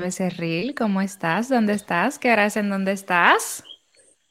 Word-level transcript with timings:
Becerril, 0.00 0.74
¿cómo 0.74 1.00
estás? 1.00 1.48
¿Dónde 1.48 1.74
estás? 1.74 2.18
¿Qué 2.18 2.32
hora 2.32 2.46
es 2.46 2.56
en 2.56 2.70
dónde 2.70 2.92
estás? 2.92 3.62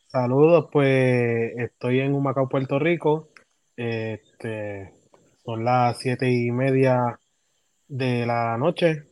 Saludos, 0.07 0.67
pues 0.71 1.53
estoy 1.57 1.99
en 1.99 2.15
Humacao, 2.15 2.49
Puerto 2.49 2.79
Rico. 2.79 3.29
Este, 3.77 4.91
son 5.45 5.63
las 5.63 5.99
siete 5.99 6.29
y 6.29 6.51
media 6.51 7.19
de 7.87 8.25
la 8.25 8.57
noche. 8.57 9.03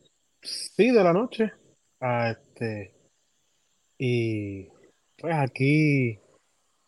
Sí, 0.42 0.90
de 0.90 1.04
la 1.04 1.12
noche. 1.12 1.52
Ah, 2.00 2.30
este, 2.30 2.94
y 3.96 4.68
pues 5.16 5.34
aquí 5.36 6.18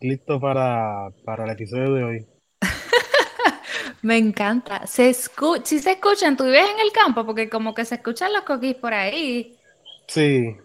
listo 0.01 0.41
para, 0.41 1.11
para 1.25 1.45
el 1.45 1.51
episodio 1.51 1.95
de 1.95 2.05
hoy. 2.05 2.27
Me 4.03 4.19
encanta. 4.19 4.87
Se 4.87 5.11
escucha, 5.11 5.65
si 5.65 5.79
se 5.79 5.93
escuchan, 5.93 6.37
tú 6.37 6.45
vives 6.45 6.69
en 6.69 6.81
el 6.81 6.91
campo, 6.91 7.25
porque 7.25 7.49
como 7.49 7.75
que 7.75 7.85
se 7.85 7.97
escuchan 7.97 8.33
los 8.33 8.43
coquís 8.43 8.75
por 8.75 8.93
ahí. 8.93 9.57
Sí, 10.15 10.57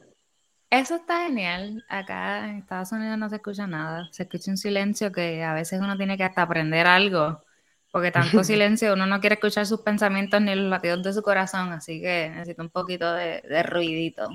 Eso 0.70 0.96
está 0.96 1.24
genial. 1.26 1.86
Acá 1.90 2.50
en 2.50 2.58
Estados 2.58 2.92
Unidos 2.92 3.18
no 3.18 3.30
se 3.30 3.38
escucha 3.38 3.68
nada. 3.68 4.10
Se 4.12 4.24
escucha 4.24 4.52
un 4.52 4.58
silencio 4.58 5.12
que 5.12 5.44
a 5.44 5.54
veces 5.54 5.80
uno 5.82 5.98
tiene 5.98 6.18
que 6.18 6.24
hasta 6.24 6.42
aprender 6.42 6.88
algo. 6.88 7.44
Porque 7.92 8.12
tanto 8.12 8.44
silencio, 8.44 8.94
uno 8.94 9.06
no 9.06 9.20
quiere 9.22 9.36
escuchar 9.36 9.66
sus 9.66 9.82
pensamientos 9.82 10.42
ni 10.42 10.56
los 10.56 10.70
latidos 10.70 11.04
de 11.04 11.14
su 11.14 11.22
corazón, 11.24 11.72
así 11.74 12.02
que 12.02 12.30
necesita 12.32 12.64
un 12.64 12.70
poquito 12.70 13.14
de, 13.14 13.42
de 13.42 13.64
ruidito. 13.64 14.30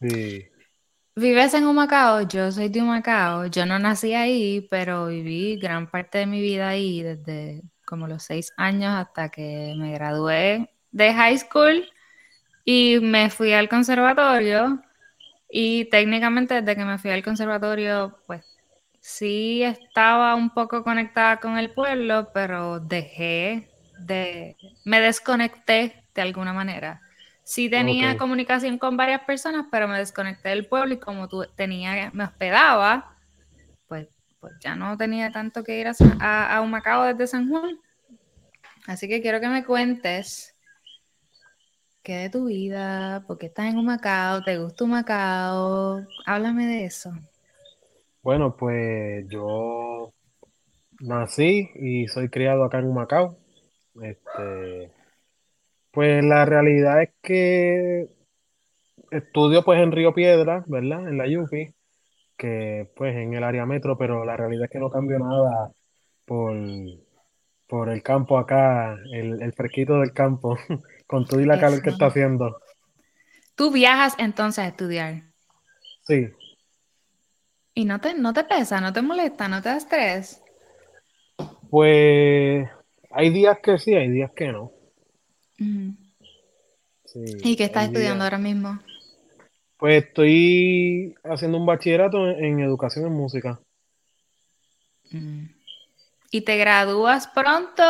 sí. 0.00 0.46
¿Vives 1.16 1.54
en 1.54 1.66
Humacao? 1.66 2.22
Yo 2.22 2.50
soy 2.52 2.68
de 2.68 2.80
Humacao. 2.82 3.46
Yo 3.46 3.66
no 3.66 3.78
nací 3.78 4.14
ahí, 4.14 4.66
pero 4.70 5.06
viví 5.08 5.56
gran 5.58 5.90
parte 5.90 6.18
de 6.18 6.26
mi 6.26 6.40
vida 6.40 6.68
ahí, 6.68 7.02
desde 7.02 7.62
como 7.84 8.06
los 8.08 8.22
seis 8.22 8.52
años 8.56 8.94
hasta 8.94 9.28
que 9.30 9.74
me 9.76 9.92
gradué 9.92 10.70
de 10.92 11.12
high 11.14 11.38
school 11.38 11.84
y 12.70 13.00
me 13.00 13.30
fui 13.30 13.52
al 13.52 13.68
conservatorio. 13.68 14.80
Y 15.50 15.86
técnicamente 15.86 16.54
desde 16.54 16.76
que 16.76 16.84
me 16.84 16.98
fui 16.98 17.10
al 17.10 17.24
conservatorio, 17.24 18.20
pues 18.28 18.44
sí 19.00 19.64
estaba 19.64 20.36
un 20.36 20.50
poco 20.50 20.84
conectada 20.84 21.40
con 21.40 21.58
el 21.58 21.72
pueblo, 21.72 22.30
pero 22.32 22.78
dejé 22.78 23.68
de, 23.98 24.56
me 24.84 25.00
desconecté 25.00 26.04
de 26.14 26.22
alguna 26.22 26.52
manera. 26.52 27.00
Sí 27.42 27.68
tenía 27.68 28.16
comunicación 28.16 28.78
con 28.78 28.96
varias 28.96 29.22
personas, 29.22 29.66
pero 29.72 29.88
me 29.88 29.98
desconecté 29.98 30.50
del 30.50 30.66
pueblo 30.66 30.94
y 30.94 31.00
como 31.00 31.26
tú 31.26 31.44
tenía, 31.56 32.12
me 32.12 32.22
hospedaba, 32.22 33.16
pues, 33.88 34.06
pues 34.38 34.52
ya 34.60 34.76
no 34.76 34.96
tenía 34.96 35.32
tanto 35.32 35.64
que 35.64 35.80
ir 35.80 35.88
a, 35.88 35.94
a, 36.20 36.56
a 36.56 36.60
Humacao 36.60 37.02
desde 37.02 37.26
San 37.26 37.48
Juan. 37.48 37.80
Así 38.86 39.08
que 39.08 39.20
quiero 39.20 39.40
que 39.40 39.48
me 39.48 39.64
cuentes 39.64 40.54
qué 42.02 42.16
de 42.16 42.30
tu 42.30 42.46
vida, 42.46 43.24
por 43.26 43.38
qué 43.38 43.46
estás 43.46 43.66
en 43.66 43.78
Humacao, 43.78 44.42
te 44.42 44.58
gusta 44.58 44.84
Humacao, 44.84 46.00
háblame 46.26 46.66
de 46.66 46.84
eso. 46.84 47.12
Bueno, 48.22 48.56
pues 48.56 49.26
yo 49.28 50.12
nací 51.00 51.70
y 51.74 52.06
soy 52.08 52.28
criado 52.28 52.64
acá 52.64 52.78
en 52.78 52.86
Humacao. 52.86 53.36
Este, 54.02 54.90
pues 55.90 56.24
la 56.24 56.44
realidad 56.44 57.02
es 57.02 57.10
que 57.22 58.08
estudio 59.10 59.64
pues 59.64 59.80
en 59.80 59.92
Río 59.92 60.14
Piedra, 60.14 60.64
¿verdad? 60.66 61.08
En 61.08 61.18
la 61.18 61.24
UPI, 61.26 61.74
que 62.36 62.90
pues 62.96 63.16
en 63.16 63.34
el 63.34 63.44
área 63.44 63.66
metro, 63.66 63.98
pero 63.98 64.24
la 64.24 64.36
realidad 64.36 64.64
es 64.64 64.70
que 64.70 64.78
no 64.78 64.90
cambió 64.90 65.18
nada 65.18 65.72
por, 66.24 66.56
por 67.66 67.88
el 67.90 68.02
campo 68.02 68.38
acá, 68.38 68.96
el, 69.12 69.42
el 69.42 69.52
fresquito 69.52 70.00
del 70.00 70.12
campo, 70.12 70.56
con 71.10 71.26
todo 71.26 71.40
y 71.40 71.44
la 71.44 71.58
calor 71.58 71.82
que 71.82 71.90
está 71.90 72.06
haciendo. 72.06 72.60
Tú 73.56 73.72
viajas 73.72 74.14
entonces 74.18 74.64
a 74.64 74.68
estudiar 74.68 75.24
Sí, 76.06 76.28
y 77.74 77.84
no 77.84 78.00
te, 78.00 78.14
no 78.14 78.32
te 78.32 78.44
pesa, 78.44 78.80
no 78.80 78.92
te 78.92 79.02
molesta, 79.02 79.48
no 79.48 79.60
te 79.62 79.70
da 79.70 79.76
estrés. 79.76 80.42
pues 81.70 82.68
hay 83.10 83.30
días 83.30 83.58
que 83.60 83.78
sí, 83.78 83.94
hay 83.94 84.08
días 84.10 84.30
que 84.36 84.52
no. 84.52 84.72
¿Y 87.42 87.56
qué 87.56 87.64
estás 87.64 87.86
estudiando 87.86 88.24
días. 88.24 88.32
ahora 88.32 88.38
mismo? 88.38 88.78
Pues 89.78 90.04
estoy 90.04 91.14
haciendo 91.24 91.58
un 91.58 91.66
bachillerato 91.66 92.28
en, 92.28 92.44
en 92.44 92.60
educación 92.60 93.06
en 93.06 93.12
música. 93.12 93.60
Mm. 95.10 95.46
¿Y 96.30 96.40
te 96.42 96.56
gradúas 96.56 97.28
pronto? 97.28 97.82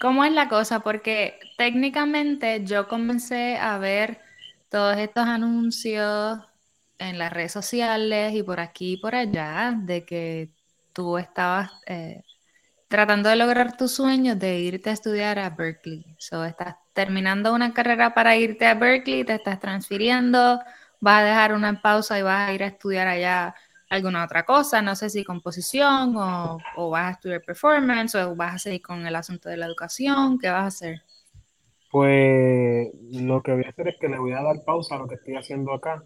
¿Cómo 0.00 0.24
es 0.24 0.32
la 0.32 0.48
cosa? 0.48 0.80
Porque 0.80 1.38
técnicamente 1.56 2.64
yo 2.64 2.86
comencé 2.88 3.56
a 3.56 3.78
ver 3.78 4.20
todos 4.68 4.96
estos 4.96 5.26
anuncios 5.26 6.38
en 6.98 7.18
las 7.18 7.32
redes 7.32 7.52
sociales 7.52 8.34
y 8.34 8.42
por 8.42 8.60
aquí 8.60 8.92
y 8.94 8.96
por 8.98 9.14
allá 9.14 9.74
de 9.76 10.04
que 10.04 10.50
tú 10.92 11.18
estabas 11.18 11.70
eh, 11.86 12.22
tratando 12.88 13.28
de 13.28 13.36
lograr 13.36 13.76
tus 13.76 13.92
sueños 13.92 14.38
de 14.38 14.60
irte 14.60 14.90
a 14.90 14.92
estudiar 14.94 15.38
a 15.38 15.50
Berkeley. 15.50 16.04
So, 16.18 16.44
estás 16.44 16.76
terminando 16.92 17.54
una 17.54 17.74
carrera 17.74 18.14
para 18.14 18.36
irte 18.36 18.66
a 18.66 18.74
Berkeley, 18.74 19.24
te 19.24 19.34
estás 19.34 19.60
transfiriendo, 19.60 20.60
vas 21.00 21.22
a 21.22 21.24
dejar 21.24 21.54
una 21.54 21.82
pausa 21.82 22.18
y 22.18 22.22
vas 22.22 22.48
a 22.48 22.54
ir 22.54 22.62
a 22.62 22.68
estudiar 22.68 23.08
allá 23.08 23.54
alguna 23.88 24.24
otra 24.24 24.44
cosa, 24.44 24.82
no 24.82 24.94
sé 24.96 25.10
si 25.10 25.24
composición 25.24 26.16
o, 26.16 26.58
o 26.76 26.90
vas 26.90 27.06
a 27.06 27.10
estudiar 27.12 27.42
performance 27.42 28.14
o 28.16 28.36
vas 28.36 28.54
a 28.54 28.58
seguir 28.58 28.82
con 28.82 29.06
el 29.06 29.16
asunto 29.16 29.48
de 29.48 29.56
la 29.56 29.66
educación, 29.66 30.38
¿qué 30.38 30.48
vas 30.50 30.62
a 30.62 30.66
hacer? 30.66 31.02
Pues 31.90 32.88
lo 33.12 33.42
que 33.42 33.52
voy 33.52 33.64
a 33.64 33.70
hacer 33.70 33.88
es 33.88 33.96
que 33.98 34.08
le 34.08 34.18
voy 34.18 34.32
a 34.32 34.42
dar 34.42 34.62
pausa 34.64 34.96
a 34.96 34.98
lo 34.98 35.08
que 35.08 35.14
estoy 35.14 35.36
haciendo 35.36 35.72
acá. 35.72 36.04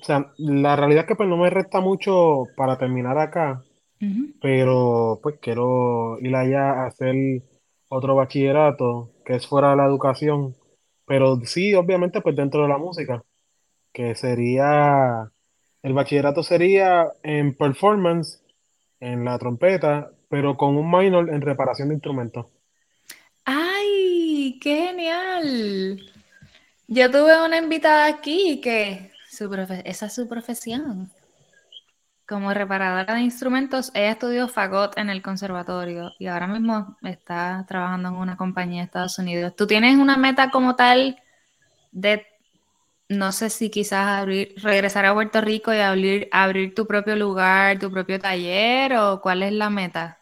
O 0.00 0.04
sea, 0.04 0.32
la 0.38 0.76
realidad 0.76 1.02
es 1.04 1.08
que 1.08 1.16
pues 1.16 1.28
no 1.28 1.36
me 1.36 1.50
resta 1.50 1.80
mucho 1.80 2.44
para 2.56 2.78
terminar 2.78 3.18
acá, 3.18 3.62
pero 4.40 5.20
pues 5.22 5.36
quiero 5.40 6.18
ir 6.20 6.34
allá 6.36 6.72
a 6.82 6.86
hacer 6.86 7.14
otro 7.88 8.14
bachillerato 8.16 9.10
que 9.24 9.36
es 9.36 9.46
fuera 9.46 9.70
de 9.70 9.76
la 9.76 9.86
educación, 9.86 10.56
pero 11.06 11.40
sí, 11.44 11.74
obviamente 11.74 12.20
pues 12.20 12.36
dentro 12.36 12.62
de 12.62 12.68
la 12.68 12.78
música, 12.78 13.24
que 13.92 14.14
sería, 14.14 15.32
el 15.84 15.92
bachillerato 15.92 16.42
sería 16.42 17.12
en 17.22 17.54
performance, 17.54 18.40
en 19.00 19.22
la 19.22 19.38
trompeta, 19.38 20.10
pero 20.30 20.56
con 20.56 20.78
un 20.78 20.90
minor 20.90 21.28
en 21.28 21.42
reparación 21.42 21.88
de 21.88 21.96
instrumentos. 21.96 22.46
¡Ay, 23.44 24.58
qué 24.62 24.76
genial! 24.76 26.00
Yo 26.88 27.10
tuve 27.10 27.44
una 27.44 27.58
invitada 27.58 28.06
aquí 28.06 28.62
que 28.62 29.12
su 29.28 29.52
esa 29.84 30.06
es 30.06 30.14
su 30.14 30.26
profesión. 30.26 31.10
Como 32.26 32.54
reparadora 32.54 33.16
de 33.16 33.20
instrumentos, 33.20 33.90
ella 33.92 34.12
estudió 34.12 34.48
fagot 34.48 34.96
en 34.96 35.10
el 35.10 35.20
conservatorio 35.20 36.12
y 36.18 36.28
ahora 36.28 36.46
mismo 36.46 36.96
está 37.02 37.62
trabajando 37.68 38.08
en 38.08 38.14
una 38.14 38.38
compañía 38.38 38.80
de 38.80 38.86
Estados 38.86 39.18
Unidos. 39.18 39.54
¿Tú 39.54 39.66
tienes 39.66 39.98
una 39.98 40.16
meta 40.16 40.50
como 40.50 40.76
tal 40.76 41.20
de, 41.92 42.26
no 43.08 43.32
sé 43.32 43.50
si 43.50 43.70
quizás 43.70 44.06
abrir, 44.20 44.54
regresar 44.62 45.04
a 45.06 45.14
Puerto 45.14 45.40
Rico 45.40 45.72
y 45.72 45.78
abrir, 45.78 46.28
abrir 46.32 46.74
tu 46.74 46.86
propio 46.86 47.16
lugar, 47.16 47.78
tu 47.78 47.90
propio 47.90 48.18
taller 48.20 48.94
o 48.96 49.20
cuál 49.20 49.42
es 49.42 49.52
la 49.52 49.70
meta? 49.70 50.20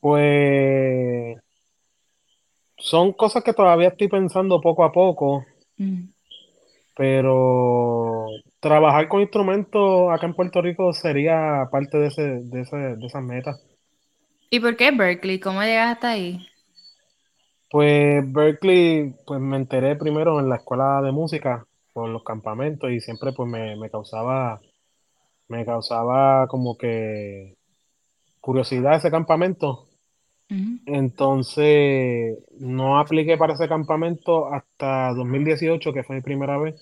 Pues 0.00 1.38
son 2.76 3.14
cosas 3.14 3.42
que 3.42 3.54
todavía 3.54 3.88
estoy 3.88 4.08
pensando 4.08 4.60
poco 4.60 4.84
a 4.84 4.92
poco, 4.92 5.46
Mm. 5.78 6.12
pero 6.96 8.26
trabajar 8.60 9.08
con 9.08 9.20
instrumentos 9.20 10.10
acá 10.12 10.26
en 10.26 10.34
Puerto 10.34 10.60
Rico 10.62 10.92
sería 10.92 11.68
parte 11.70 11.98
de, 11.98 12.06
ese, 12.08 12.22
de, 12.42 12.60
ese, 12.62 12.76
de 12.76 13.06
esas 13.06 13.22
metas. 13.22 13.60
¿Y 14.50 14.60
por 14.60 14.76
qué 14.76 14.90
Berkeley? 14.92 15.40
¿Cómo 15.40 15.62
llegas 15.62 15.94
hasta 15.94 16.10
ahí? 16.10 16.46
Pues 17.72 18.30
Berkeley, 18.30 19.14
pues 19.26 19.40
me 19.40 19.56
enteré 19.56 19.96
primero 19.96 20.38
en 20.38 20.50
la 20.50 20.56
escuela 20.56 21.00
de 21.00 21.10
música 21.10 21.66
por 21.94 22.10
los 22.10 22.22
campamentos 22.22 22.90
y 22.90 23.00
siempre 23.00 23.32
pues 23.32 23.48
me, 23.48 23.76
me 23.76 23.88
causaba, 23.88 24.60
me 25.48 25.64
causaba 25.64 26.46
como 26.48 26.76
que 26.76 27.56
curiosidad 28.42 28.96
ese 28.96 29.10
campamento. 29.10 29.86
Entonces 30.84 32.40
no 32.58 32.98
apliqué 32.98 33.38
para 33.38 33.54
ese 33.54 33.68
campamento 33.68 34.52
hasta 34.52 35.14
2018, 35.14 35.94
que 35.94 36.02
fue 36.04 36.16
mi 36.16 36.22
primera 36.22 36.58
vez. 36.58 36.74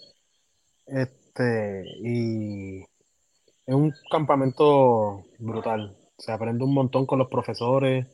Este, 0.87 1.85
y 2.03 2.81
es 2.81 3.75
un 3.77 3.93
campamento 4.11 5.25
brutal. 5.39 5.97
Se 6.19 6.33
aprende 6.33 6.65
un 6.65 6.75
montón 6.75 7.07
con 7.07 7.21
los 7.21 7.29
profesores. 7.29 8.09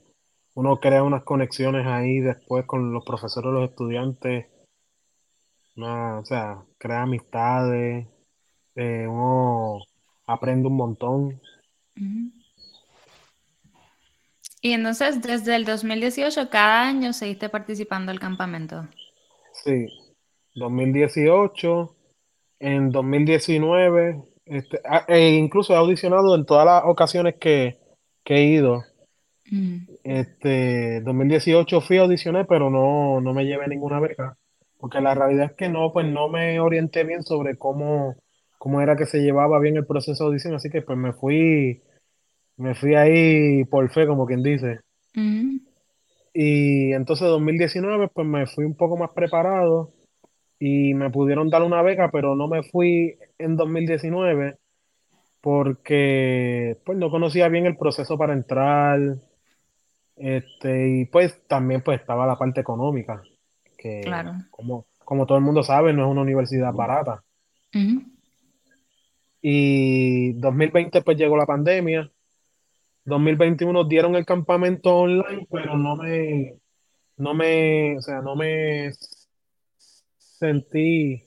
Uno 0.57 0.81
crea 0.81 1.03
unas 1.03 1.23
conexiones 1.23 1.87
ahí 1.87 2.21
después 2.21 2.65
con 2.65 2.93
los 2.93 3.05
profesores 3.05 3.53
los 3.53 3.69
estudiantes. 3.69 4.47
Una- 5.77 6.19
o 6.19 6.25
sea, 6.25 6.63
crea 6.79 7.03
amistades. 7.03 8.07
eh, 8.79 9.07
uno 9.09 9.79
aprende 10.27 10.69
un 10.69 10.77
montón. 10.77 11.41
Y 14.61 14.73
entonces, 14.73 15.23
desde 15.23 15.57
el 15.57 15.65
2018, 15.65 16.51
cada 16.51 16.83
año 16.83 17.13
seguiste 17.15 17.49
participando 17.49 18.13
del 18.13 18.21
campamento. 18.21 18.87
Sí. 19.53 19.87
2018, 20.55 21.95
en 22.61 22.91
2019, 22.91 24.23
este, 24.45 24.81
ah, 24.85 25.05
e 25.09 25.31
incluso 25.37 25.73
he 25.73 25.77
audicionado 25.77 26.35
en 26.35 26.45
todas 26.45 26.67
las 26.67 26.83
ocasiones 26.85 27.37
que, 27.37 27.79
que 28.25 28.35
he 28.35 28.45
ido. 28.45 28.83
Mm, 29.51 29.87
Este, 30.07 31.01
2018 31.01 31.81
fui 31.81 31.99
a 31.99 32.03
audicionar, 32.03 32.47
pero 32.47 32.71
no, 32.71 33.21
no 33.21 33.35
me 33.35 33.45
llevé 33.45 33.67
ninguna 33.67 33.99
beca, 33.99 34.37
porque 34.79 35.01
la 35.01 35.17
realidad 35.17 35.47
es 35.47 35.53
que 35.55 35.69
no, 35.69 35.93
pues 35.93 36.07
no 36.07 36.29
me 36.29 36.61
orienté 36.61 37.03
bien 37.03 37.25
sobre 37.25 37.57
cómo, 37.57 38.15
cómo 38.57 38.81
era 38.81 38.95
que 38.95 39.07
se 39.07 39.19
llevaba 39.19 39.59
bien 39.59 39.77
el 39.77 39.85
proceso 39.85 40.23
de 40.25 40.29
audición, 40.29 40.55
así 40.55 40.71
que 40.71 40.81
pues 40.83 40.97
me 40.97 41.13
fui, 41.13 41.83
me 42.57 42.77
fui 42.77 42.95
ahí 42.95 43.65
por 43.65 43.91
fe, 43.91 44.07
como 44.07 44.27
quien 44.27 44.45
dice. 44.45 44.79
mm, 45.15 45.57
Y 46.35 46.93
entonces 46.93 47.27
2019 47.27 48.07
pues 48.15 48.29
me 48.29 48.47
fui 48.47 48.65
un 48.65 48.77
poco 48.77 48.97
más 48.97 49.11
preparado 49.11 49.91
y 50.61 50.95
me 50.95 51.11
pudieron 51.11 51.51
dar 51.51 51.63
una 51.65 51.83
beca, 51.83 52.11
pero 52.13 52.37
no 52.37 52.47
me 52.47 52.63
fui 52.63 53.17
en 53.39 53.57
2019 53.57 54.57
porque 55.41 56.77
pues 56.85 56.97
no 56.97 57.11
conocía 57.11 57.49
bien 57.49 57.67
el 57.67 57.77
proceso 57.77 58.17
para 58.17 58.35
entrar, 58.35 59.01
este, 60.17 60.89
y 60.89 61.05
pues 61.05 61.47
también 61.47 61.83
pues 61.83 62.01
estaba 62.01 62.27
la 62.27 62.37
parte 62.37 62.61
económica, 62.61 63.23
que 63.77 64.01
claro. 64.03 64.35
como, 64.51 64.87
como 65.05 65.27
todo 65.27 65.39
el 65.39 65.45
mundo 65.45 65.63
sabe, 65.63 65.93
no 65.93 66.05
es 66.05 66.11
una 66.11 66.23
universidad 66.23 66.73
barata. 66.73 67.23
Ujú, 67.75 68.03
Y 69.43 70.33
2020 70.35 71.03
pues 71.03 71.17
llegó 71.19 71.37
la 71.37 71.47
pandemia, 71.47 72.11
2021 73.05 73.85
dieron 73.85 74.17
el 74.17 74.25
campamento 74.25 74.97
online, 74.97 75.47
pero 75.51 75.77
no 75.77 75.97
me, 75.97 76.55
no 77.19 77.35
me, 77.35 77.99
o 77.99 78.03
sea, 78.03 78.21
no 78.21 78.35
me 78.35 78.91
sentí 80.19 81.23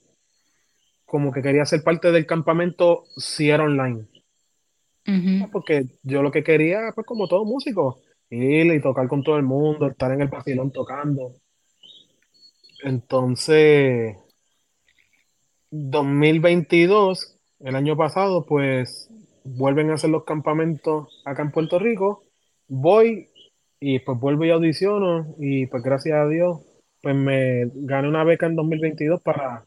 como 1.06 1.32
que 1.32 1.42
quería 1.42 1.66
ser 1.66 1.84
parte 1.84 2.12
del 2.12 2.26
campamento 2.26 3.06
si 3.18 3.50
era 3.50 3.64
online. 3.64 4.08
Porque 5.52 5.86
yo 6.04 6.22
lo 6.22 6.32
que 6.32 6.44
quería, 6.44 6.92
pues 6.94 7.08
como 7.08 7.28
todo 7.28 7.46
músico, 7.46 8.00
ir 8.30 8.74
y 8.74 8.82
tocar 8.82 9.08
con 9.08 9.24
todo 9.24 9.38
el 9.38 9.44
mundo, 9.44 9.88
estar 9.88 10.12
en 10.12 10.22
el 10.22 10.28
vacilón 10.28 10.72
tocando. 10.72 11.34
Entonces, 12.84 14.18
2022, 15.72 17.38
el 17.60 17.76
año 17.76 17.98
pasado, 17.98 18.46
pues 18.46 19.10
vuelven 19.44 19.90
a 19.90 19.96
hacer 19.96 20.10
los 20.10 20.24
campamentos 20.24 21.22
acá 21.26 21.42
en 21.44 21.52
Puerto 21.52 21.80
Rico. 21.80 22.24
Voy 22.68 23.30
y 23.80 24.00
pues 24.00 24.20
vuelvo 24.20 24.46
y 24.46 24.52
audiciono 24.52 25.36
y 25.40 25.68
pues 25.68 25.84
gracias 25.84 26.18
a 26.18 26.28
Dios, 26.28 26.60
pues 27.02 27.16
me 27.16 27.66
gané 27.74 28.08
una 28.10 28.24
beca 28.24 28.46
en 28.46 28.56
2022 28.56 29.22
para, 29.22 29.66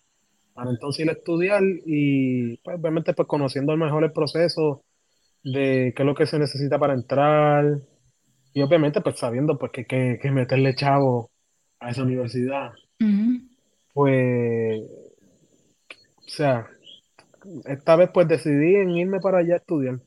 para 0.54 0.70
entonces 0.70 1.04
ir 1.04 1.10
a 1.10 1.14
estudiar 1.14 1.62
y 1.86 2.56
pues 2.58 2.78
obviamente 2.78 3.14
pues 3.14 3.26
conociendo 3.28 3.76
mejor 3.76 4.04
el 4.04 4.12
proceso 4.12 4.84
de 5.42 5.92
qué 5.96 6.02
es 6.02 6.06
lo 6.06 6.14
que 6.14 6.26
se 6.26 6.38
necesita 6.38 6.78
para 6.78 6.94
entrar 6.94 7.80
y 8.54 8.62
obviamente 8.62 9.00
pues 9.00 9.18
sabiendo 9.18 9.58
pues 9.58 9.72
que, 9.72 9.84
que, 9.84 10.18
que 10.20 10.30
meterle 10.30 10.74
chavo 10.74 11.30
a 11.80 11.90
esa 11.90 12.02
universidad. 12.02 12.72
Pues, 13.92 14.80
o 16.16 16.28
sea, 16.28 16.66
esta 17.66 17.96
vez 17.96 18.10
pues 18.12 18.28
decidí 18.28 18.76
en 18.76 18.90
irme 18.90 19.20
para 19.20 19.38
allá 19.38 19.54
a 19.54 19.58
estudiar. 19.58 19.98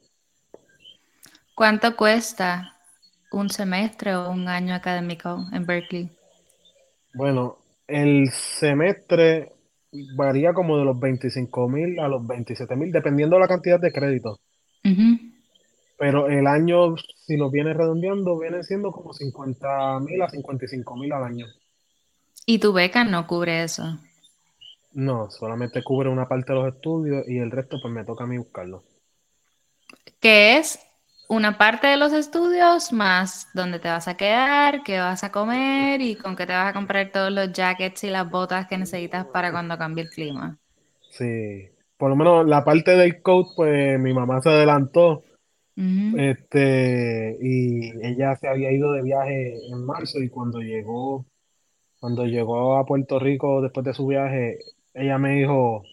¿Cuánto 1.54 1.96
cuesta 1.96 2.76
un 3.32 3.50
semestre 3.50 4.16
o 4.16 4.32
un 4.32 4.48
año 4.48 4.74
académico 4.74 5.46
en 5.52 5.66
Berkeley? 5.66 6.10
Bueno, 7.14 7.58
el 7.88 8.30
semestre 8.32 9.52
varía 10.16 10.54
como 10.54 10.78
de 10.78 10.86
los 10.86 11.00
veinticinco 11.00 11.70
mil 11.70 12.00
a 12.00 12.08
los 12.08 12.26
veintisiete 12.26 12.76
mil, 12.76 12.92
dependiendo 12.92 13.36
de 13.36 13.42
la 13.42 13.48
cantidad 13.48 13.80
de 13.80 13.92
créditos. 13.92 14.40
Pero 15.98 16.28
el 16.28 16.46
año, 16.48 16.96
si 16.98 17.38
lo 17.38 17.50
vienes 17.50 17.78
redondeando, 17.78 18.38
viene 18.38 18.64
siendo 18.64 18.92
como 18.92 19.14
cincuenta 19.14 20.00
mil 20.00 20.22
a 20.22 20.30
cincuenta 20.30 20.66
y 20.66 20.68
cinco 20.68 20.96
mil 20.96 21.12
al 21.14 21.24
año. 21.24 21.46
Y 22.46 22.60
tu 22.60 22.74
beca 22.74 23.04
no 23.04 23.26
cubre 23.28 23.64
eso. 23.64 23.98
No, 24.92 25.30
solamente 25.32 25.84
cubre 25.84 26.10
una 26.10 26.28
parte 26.28 26.54
de 26.54 26.60
los 26.60 26.74
estudios 26.74 27.28
y 27.28 27.38
el 27.38 27.52
resto 27.52 27.78
pues 27.82 27.94
me 27.94 28.04
toca 28.04 28.24
a 28.24 28.28
mí 28.28 28.38
buscarlo. 28.38 28.84
Que 30.20 30.58
es 30.58 30.80
una 31.28 31.58
parte 31.58 31.88
de 31.88 31.98
los 31.98 32.14
estudios 32.14 32.94
más 32.94 33.48
dónde 33.54 33.80
te 33.80 33.88
vas 33.88 34.08
a 34.08 34.16
quedar, 34.16 34.84
qué 34.84 35.00
vas 35.00 35.24
a 35.24 35.32
comer 35.32 36.02
y 36.02 36.16
con 36.16 36.36
qué 36.36 36.46
te 36.46 36.54
vas 36.54 36.70
a 36.70 36.74
comprar 36.74 37.12
todos 37.12 37.32
los 37.32 37.52
jackets 37.52 38.04
y 38.04 38.10
las 38.10 38.30
botas 38.30 38.68
que 38.68 38.78
necesitas 38.78 39.26
para 39.26 39.52
cuando 39.52 39.78
cambie 39.78 40.04
el 40.04 40.10
clima. 40.10 40.58
Sí, 41.10 41.70
por 41.98 42.10
lo 42.10 42.16
menos 42.16 42.46
la 42.46 42.64
parte 42.64 42.92
del 42.92 43.22
coach, 43.22 43.48
pues 43.56 44.00
mi 44.00 44.14
mamá 44.14 44.42
se 44.42 44.50
adelantó 44.50 45.24
Este, 45.78 47.38
y 47.42 47.92
ella 48.06 48.36
se 48.38 48.48
había 48.48 48.72
ido 48.72 48.94
de 48.94 49.02
viaje 49.02 49.58
en 49.70 49.86
marzo 49.86 50.20
y 50.22 50.30
cuando 50.30 50.60
llegó, 50.60 51.26
cuando 52.00 52.26
llegó 52.26 52.78
a 52.78 52.86
Puerto 52.86 53.20
Rico 53.20 53.62
después 53.62 53.86
de 53.86 53.94
su 53.94 54.08
viaje, 54.08 54.60
ella 54.94 55.18
me 55.18 55.36
dijo, 55.36 55.84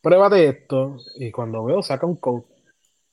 pruébate 0.00 0.48
esto. 0.48 0.96
Y 1.16 1.30
cuando 1.30 1.64
veo, 1.64 1.82
saca 1.82 2.06
un 2.06 2.16
coat 2.16 2.44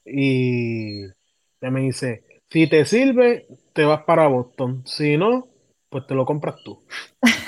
y 0.05 1.03
ella 1.03 1.71
me 1.71 1.81
dice, 1.81 2.23
si 2.49 2.67
te 2.67 2.85
sirve, 2.85 3.47
te 3.73 3.85
vas 3.85 4.03
para 4.03 4.27
Boston. 4.27 4.83
Si 4.85 5.17
no, 5.17 5.47
pues 5.89 6.07
te 6.07 6.15
lo 6.15 6.25
compras 6.25 6.55
tú. 6.63 6.83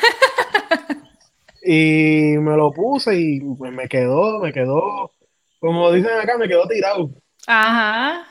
Y 1.62 2.38
me 2.38 2.56
lo 2.56 2.72
puse 2.72 3.20
y 3.20 3.42
me 3.42 3.88
quedó, 3.88 4.40
me 4.40 4.54
quedó, 4.54 5.12
como 5.60 5.92
dicen 5.92 6.18
acá, 6.18 6.38
me 6.38 6.48
quedó 6.48 6.68
tirado. 6.68 7.12
Ajá. 7.46 8.29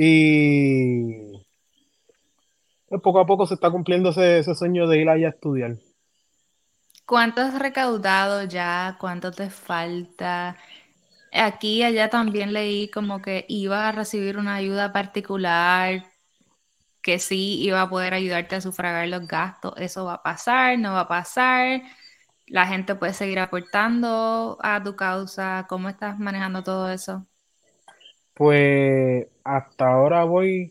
Y 0.00 1.32
pues, 2.86 3.02
poco 3.02 3.18
a 3.18 3.26
poco 3.26 3.48
se 3.48 3.54
está 3.54 3.68
cumpliendo 3.68 4.10
ese, 4.10 4.38
ese 4.38 4.54
sueño 4.54 4.86
de 4.86 5.00
ir 5.00 5.08
allá 5.08 5.26
a 5.26 5.30
estudiar. 5.30 5.76
¿Cuánto 7.04 7.40
has 7.40 7.58
recaudado 7.58 8.44
ya? 8.44 8.96
¿Cuánto 9.00 9.32
te 9.32 9.50
falta? 9.50 10.56
Aquí 11.32 11.82
allá 11.82 12.10
también 12.10 12.52
leí 12.52 12.88
como 12.90 13.20
que 13.22 13.44
iba 13.48 13.88
a 13.88 13.92
recibir 13.92 14.38
una 14.38 14.54
ayuda 14.54 14.92
particular, 14.92 16.06
que 17.02 17.18
sí 17.18 17.60
iba 17.62 17.82
a 17.82 17.90
poder 17.90 18.14
ayudarte 18.14 18.56
a 18.56 18.60
sufragar 18.60 19.08
los 19.08 19.26
gastos. 19.26 19.74
¿Eso 19.78 20.04
va 20.04 20.14
a 20.14 20.22
pasar? 20.22 20.78
¿No 20.78 20.92
va 20.92 21.00
a 21.00 21.08
pasar? 21.08 21.82
¿La 22.46 22.66
gente 22.68 22.94
puede 22.94 23.14
seguir 23.14 23.40
aportando 23.40 24.58
a 24.62 24.82
tu 24.82 24.96
causa? 24.96 25.66
¿Cómo 25.68 25.88
estás 25.88 26.18
manejando 26.20 26.62
todo 26.62 26.90
eso? 26.90 27.26
Pues 28.38 29.26
hasta 29.42 29.88
ahora 29.92 30.22
voy 30.22 30.70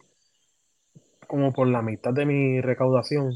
como 1.28 1.52
por 1.52 1.68
la 1.68 1.82
mitad 1.82 2.14
de 2.14 2.26
mi 2.26 2.62
recaudación. 2.62 3.34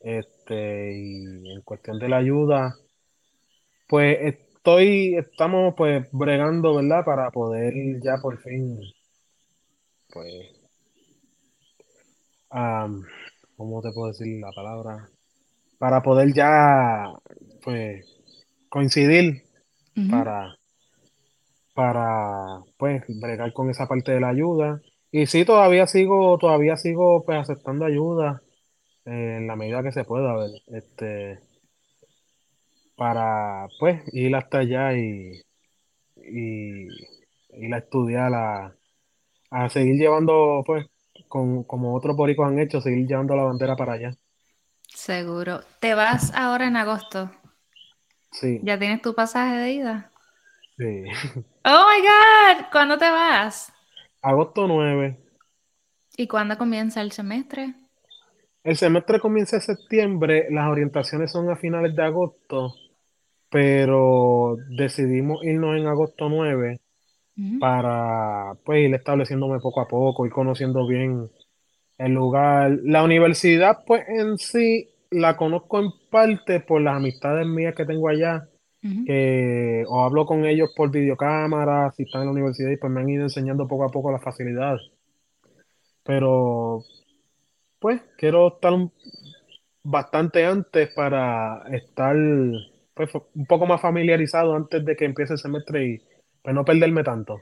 Este, 0.00 0.98
y 0.98 1.52
en 1.52 1.62
cuestión 1.62 2.00
de 2.00 2.08
la 2.08 2.16
ayuda, 2.16 2.74
pues 3.86 4.18
estoy, 4.20 5.14
estamos 5.14 5.74
pues 5.76 6.08
bregando, 6.10 6.74
¿verdad? 6.74 7.04
Para 7.04 7.30
poder 7.30 7.72
ya 8.02 8.16
por 8.20 8.36
fin, 8.38 8.80
pues, 10.12 10.60
am, 12.50 13.00
¿cómo 13.56 13.80
te 13.80 13.92
puedo 13.92 14.08
decir 14.08 14.40
la 14.40 14.50
palabra? 14.50 15.08
Para 15.78 16.02
poder 16.02 16.32
ya, 16.34 17.12
pues, 17.62 18.04
coincidir 18.68 19.44
para, 20.10 20.56
para, 21.76 22.60
pues, 22.78 23.04
bregar 23.20 23.54
con 23.54 23.70
esa 23.70 23.88
parte 23.88 24.12
de 24.12 24.20
la 24.20 24.30
ayuda. 24.30 24.82
Y 25.12 25.26
sí, 25.28 25.46
todavía 25.46 25.88
sigo, 25.88 26.38
todavía 26.38 26.78
sigo, 26.78 27.24
pues, 27.26 27.38
aceptando 27.40 27.86
ayuda 27.86 28.42
eh, 29.06 29.36
en 29.38 29.48
la 29.48 29.56
medida 29.56 29.82
que 29.84 29.92
se 29.92 30.04
pueda, 30.04 30.36
ver, 30.36 30.50
este, 30.68 31.40
para, 32.96 33.68
pues, 33.78 34.02
ir 34.14 34.34
hasta 34.36 34.58
allá 34.58 34.96
y, 34.96 35.40
y 36.16 36.88
ir 37.52 37.74
a 37.74 37.78
estudiar, 37.78 38.34
a, 38.34 38.76
a 39.50 39.70
seguir 39.70 39.96
llevando, 39.96 40.62
pues, 40.66 40.86
con, 41.28 41.64
como 41.64 41.94
otros 41.96 42.16
boricos 42.16 42.46
han 42.48 42.58
hecho, 42.60 42.80
seguir 42.82 43.06
llevando 43.08 43.36
la 43.36 43.44
bandera 43.44 43.76
para 43.76 43.94
allá. 43.94 44.16
Seguro. 44.96 45.62
¿Te 45.78 45.94
vas 45.94 46.32
ahora 46.34 46.66
en 46.66 46.76
agosto? 46.76 47.30
Sí, 48.30 48.60
¿Ya 48.60 48.78
tienes 48.78 49.00
tu 49.02 49.14
pasaje 49.14 49.56
de 49.56 49.72
ida? 49.72 50.12
Sí. 50.78 51.04
Oh 51.66 51.84
my 51.86 52.00
God, 52.00 52.70
¿cuándo 52.72 52.96
te 52.96 53.10
vas? 53.10 53.70
Agosto 54.20 54.66
9. 54.68 55.18
¿Y 56.16 56.26
cuándo 56.26 56.58
comienza 56.58 57.00
el 57.00 57.12
semestre? 57.12 57.74
El 58.64 58.76
semestre 58.76 59.20
comienza 59.20 59.56
en 59.56 59.62
septiembre, 59.62 60.46
las 60.50 60.68
orientaciones 60.68 61.30
son 61.30 61.50
a 61.50 61.56
finales 61.56 61.94
de 61.94 62.02
agosto, 62.02 62.74
pero 63.50 64.56
decidimos 64.78 65.44
irnos 65.44 65.76
en 65.78 65.86
agosto 65.86 66.28
9 66.28 66.80
Ujú, 67.38 67.60
para, 67.60 68.54
pues, 68.64 68.88
ir 68.88 68.94
estableciéndome 68.94 69.60
poco 69.60 69.80
a 69.82 69.88
poco, 69.88 70.26
ir 70.26 70.32
conociendo 70.32 70.86
bien 70.86 71.30
el 71.98 72.12
lugar. 72.12 72.72
La 72.84 73.02
universidad, 73.04 73.78
pues, 73.86 74.04
en 74.08 74.38
sí 74.38 74.90
la 75.10 75.36
conozco 75.36 75.80
en 75.80 75.90
parte 76.10 76.60
por 76.60 76.82
las 76.82 76.96
amistades 76.96 77.46
mías 77.46 77.74
que 77.76 77.86
tengo 77.86 78.08
allá, 78.08 78.48
O 79.88 80.02
hablo 80.04 80.26
con 80.26 80.44
ellos 80.44 80.70
por 80.76 80.90
videocámara, 80.90 81.90
si 81.92 82.02
están 82.04 82.22
en 82.22 82.26
la 82.28 82.32
universidad, 82.32 82.70
y 82.70 82.76
pues 82.76 82.92
me 82.92 83.00
han 83.00 83.08
ido 83.08 83.22
enseñando 83.24 83.66
poco 83.66 83.84
a 83.84 83.88
poco 83.90 84.12
las 84.12 84.22
facilidades. 84.22 84.82
Pero, 86.02 86.84
pues, 87.80 88.02
quiero 88.18 88.48
estar 88.56 88.72
un- 88.74 88.92
bastante 89.84 90.46
antes 90.46 90.90
para 90.94 91.64
estar 91.72 92.16
pues, 92.94 93.10
un 93.34 93.46
poco 93.46 93.66
más 93.66 93.80
familiarizado 93.80 94.54
antes 94.56 94.84
de 94.84 94.96
que 94.96 95.04
empiece 95.06 95.34
el 95.34 95.38
semestre 95.40 95.86
y 95.86 95.98
pues, 96.42 96.54
no 96.54 96.64
perderme 96.64 97.04
tanto. 97.04 97.40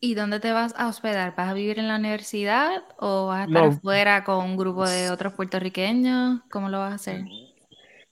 ¿Y 0.00 0.14
dónde 0.14 0.40
te 0.40 0.52
vas 0.52 0.74
a 0.76 0.88
hospedar? 0.88 1.34
¿Vas 1.36 1.50
a 1.50 1.54
vivir 1.54 1.78
en 1.78 1.88
la 1.88 1.96
universidad 1.96 2.82
o 2.98 3.26
vas 3.26 3.40
a 3.40 3.44
estar 3.44 3.64
No, 3.64 3.66
afuera 3.66 4.24
con 4.24 4.44
un 4.44 4.56
grupo 4.56 4.86
de 4.86 5.10
otros 5.10 5.34
puertorriqueños? 5.34 6.40
¿Cómo 6.50 6.68
lo 6.70 6.78
vas 6.78 6.92
a 6.92 6.94
hacer? 6.96 7.26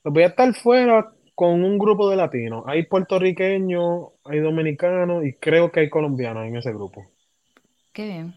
pues 0.02 0.12
voy 0.12 0.22
a 0.22 0.26
estar 0.28 0.54
fuera 0.54 1.12
con 1.34 1.64
un 1.64 1.78
grupo 1.78 2.08
de 2.08 2.16
latinos. 2.16 2.64
Hay 2.66 2.84
puertorriqueños, 2.84 4.08
hay 4.24 4.38
dominicanos 4.40 5.24
y 5.24 5.34
creo 5.34 5.72
que 5.72 5.80
hay 5.80 5.90
colombianos 5.90 6.46
en 6.46 6.56
ese 6.56 6.72
grupo. 6.72 7.04
Qué 7.92 8.06
bien. 8.06 8.34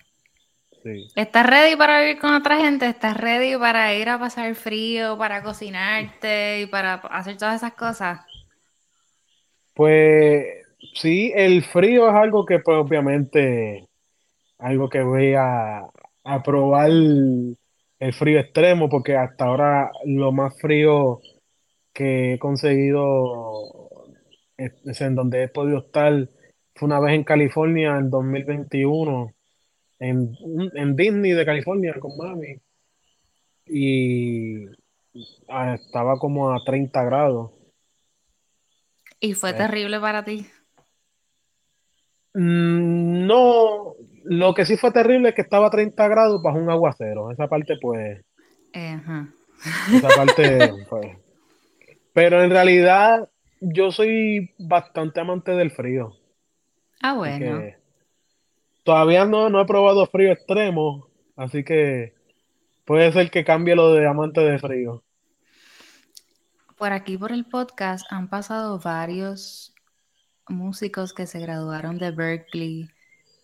Sí. 0.83 1.07
¿Estás 1.15 1.45
ready 1.45 1.75
para 1.75 2.01
vivir 2.01 2.19
con 2.19 2.33
otra 2.33 2.57
gente? 2.57 2.87
¿Estás 2.87 3.17
ready 3.17 3.57
para 3.57 3.93
ir 3.93 4.09
a 4.09 4.19
pasar 4.19 4.53
frío, 4.55 5.17
para 5.17 5.43
cocinarte 5.43 6.61
y 6.61 6.65
para 6.67 6.95
hacer 6.95 7.37
todas 7.37 7.55
esas 7.55 7.73
cosas? 7.73 8.19
Pues 9.73 10.45
sí, 10.93 11.31
el 11.35 11.63
frío 11.63 12.07
es 12.09 12.15
algo 12.15 12.45
que 12.45 12.59
pues 12.59 12.77
obviamente, 12.77 13.87
algo 14.59 14.89
que 14.89 15.01
voy 15.01 15.33
a, 15.35 15.81
a 16.23 16.43
probar 16.43 16.89
el 16.89 18.13
frío 18.13 18.39
extremo, 18.39 18.89
porque 18.89 19.15
hasta 19.15 19.45
ahora 19.45 19.91
lo 20.05 20.31
más 20.31 20.59
frío 20.59 21.19
que 21.97 22.33
he 22.35 22.39
conseguido 22.39 23.89
es, 24.55 25.01
en 25.01 25.15
donde 25.15 25.43
he 25.43 25.47
podido 25.49 25.79
estar 25.79 26.29
fue 26.75 26.85
una 26.85 26.99
vez 26.99 27.15
en 27.15 27.23
California 27.23 27.97
en 27.97 28.11
2021, 28.11 29.33
en, 29.99 30.31
en 30.75 30.95
Disney 30.95 31.31
de 31.31 31.45
California 31.45 31.95
con 31.99 32.15
mami, 32.15 32.61
y 33.65 34.65
ah, 35.49 35.73
estaba 35.73 36.19
como 36.19 36.51
a 36.51 36.63
30 36.63 37.03
grados. 37.03 37.51
Y 39.19 39.33
fue 39.33 39.49
Eh, 39.51 39.53
terrible 39.53 39.99
para 39.99 40.23
ti. 40.23 40.45
Mm, 42.35 43.25
No, 43.25 43.95
lo 44.25 44.53
que 44.53 44.65
sí 44.65 44.77
fue 44.77 44.91
terrible 44.91 45.29
es 45.29 45.35
que 45.35 45.41
estaba 45.41 45.67
a 45.67 45.71
30 45.71 46.07
grados 46.07 46.41
bajo 46.43 46.59
un 46.59 46.69
aguacero. 46.69 47.31
Esa 47.31 47.47
parte, 47.47 47.75
pues, 47.81 48.23
ajá. 48.73 49.33
esa 49.87 50.07
parte, 50.09 50.71
pues. 50.89 51.17
Pero 52.17 52.43
en 52.43 52.49
realidad, 52.49 53.29
yo 53.61 53.91
soy 53.91 54.51
bastante 54.57 55.19
amante 55.19 55.51
del 55.51 55.69
frío. 55.69 56.15
Ah, 56.99 57.13
bueno. 57.13 57.61
todavía 58.83 59.23
no, 59.25 59.51
no 59.51 59.61
he 59.61 59.65
probado 59.67 60.03
frío 60.07 60.31
extremo. 60.31 61.09
Así 61.35 61.63
que 61.63 62.15
puede 62.85 63.11
ser 63.11 63.29
que 63.29 63.45
cambie 63.45 63.75
lo 63.75 63.93
de 63.93 64.07
amante 64.07 64.41
de 64.41 64.57
frío. 64.57 65.03
Por 66.75 66.91
aquí, 66.91 67.19
por 67.19 67.31
el 67.31 67.45
podcast, 67.45 68.03
han 68.09 68.29
pasado 68.29 68.79
varios 68.79 69.75
músicos 70.47 71.13
que 71.13 71.27
se 71.27 71.39
graduaron 71.39 71.99
de 71.99 72.09
Berkeley. 72.09 72.89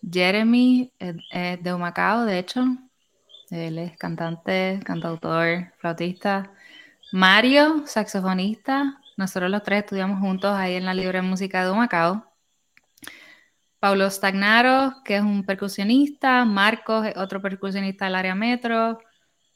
Jeremy 0.02 0.90
es 0.98 1.14
es 1.30 1.62
de 1.62 1.72
Humacao, 1.72 2.24
de 2.24 2.40
hecho. 2.40 2.64
Él 3.52 3.78
es 3.78 3.96
cantante, 3.96 4.80
cantautor, 4.84 5.72
flautista. 5.78 6.50
Mario, 7.14 7.86
saxofonista. 7.86 9.00
Nosotros 9.16 9.48
los 9.48 9.62
tres 9.62 9.84
estudiamos 9.84 10.18
juntos 10.18 10.52
ahí 10.52 10.74
en 10.74 10.84
la 10.84 10.94
Libre 10.94 11.22
Música 11.22 11.64
de 11.64 11.70
Humacao. 11.70 12.26
Paulo 13.78 14.10
Stagnaro, 14.10 14.96
que 15.04 15.14
es 15.18 15.22
un 15.22 15.44
percusionista. 15.46 16.44
Marcos 16.44 17.06
otro 17.14 17.40
percusionista 17.40 18.06
del 18.06 18.16
área 18.16 18.34
metro. 18.34 18.98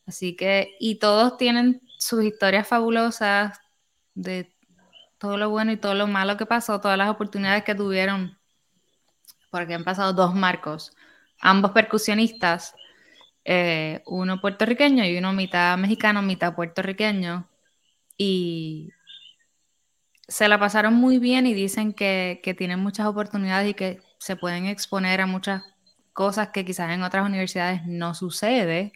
Así 0.07 0.37
que, 0.37 0.77
y 0.79 1.00
todos 1.00 1.37
tienen 1.37 1.83
sus 1.99 2.23
historias 2.23 2.69
fabulosas 2.69 3.59
de 4.15 4.55
todo 5.19 5.37
lo 5.37 5.50
bueno 5.50 5.73
y 5.73 5.79
todo 5.79 5.95
lo 5.95 6.07
malo 6.07 6.37
que 6.37 6.47
pasó, 6.47 6.81
todas 6.81 6.97
las 6.97 7.11
oportunidades 7.11 7.65
que 7.65 7.75
tuvieron, 7.75 8.38
porque 9.50 9.75
han 9.75 9.83
pasado 9.83 10.12
dos 10.12 10.33
Marcos, 10.33 10.93
ambos 11.41 11.73
percusionistas, 11.73 12.77
eh, 13.45 14.03
uno 14.07 14.41
puertorriqueño 14.41 15.05
y 15.07 15.17
uno 15.17 15.33
mitad 15.33 15.77
mexicano, 15.79 16.21
mitad 16.21 16.55
puertorriqueño, 16.55 17.48
y 18.19 18.93
se 20.29 20.49
la 20.49 20.59
pasaron 20.61 20.95
muy 20.95 21.19
bien 21.19 21.47
y 21.47 21.55
dicen 21.55 21.95
que, 21.95 22.41
que 22.43 22.55
tienen 22.55 22.81
muchas 22.81 23.07
oportunidades 23.07 23.71
y 23.71 23.75
que 23.75 24.01
se 24.19 24.37
pueden 24.37 24.67
exponer 24.67 25.21
a 25.21 25.27
muchas 25.27 25.63
cosas 26.13 26.51
que 26.51 26.65
quizás 26.65 26.91
en 26.91 27.03
otras 27.03 27.25
universidades 27.25 27.87
no 27.87 28.15
sucede, 28.15 28.93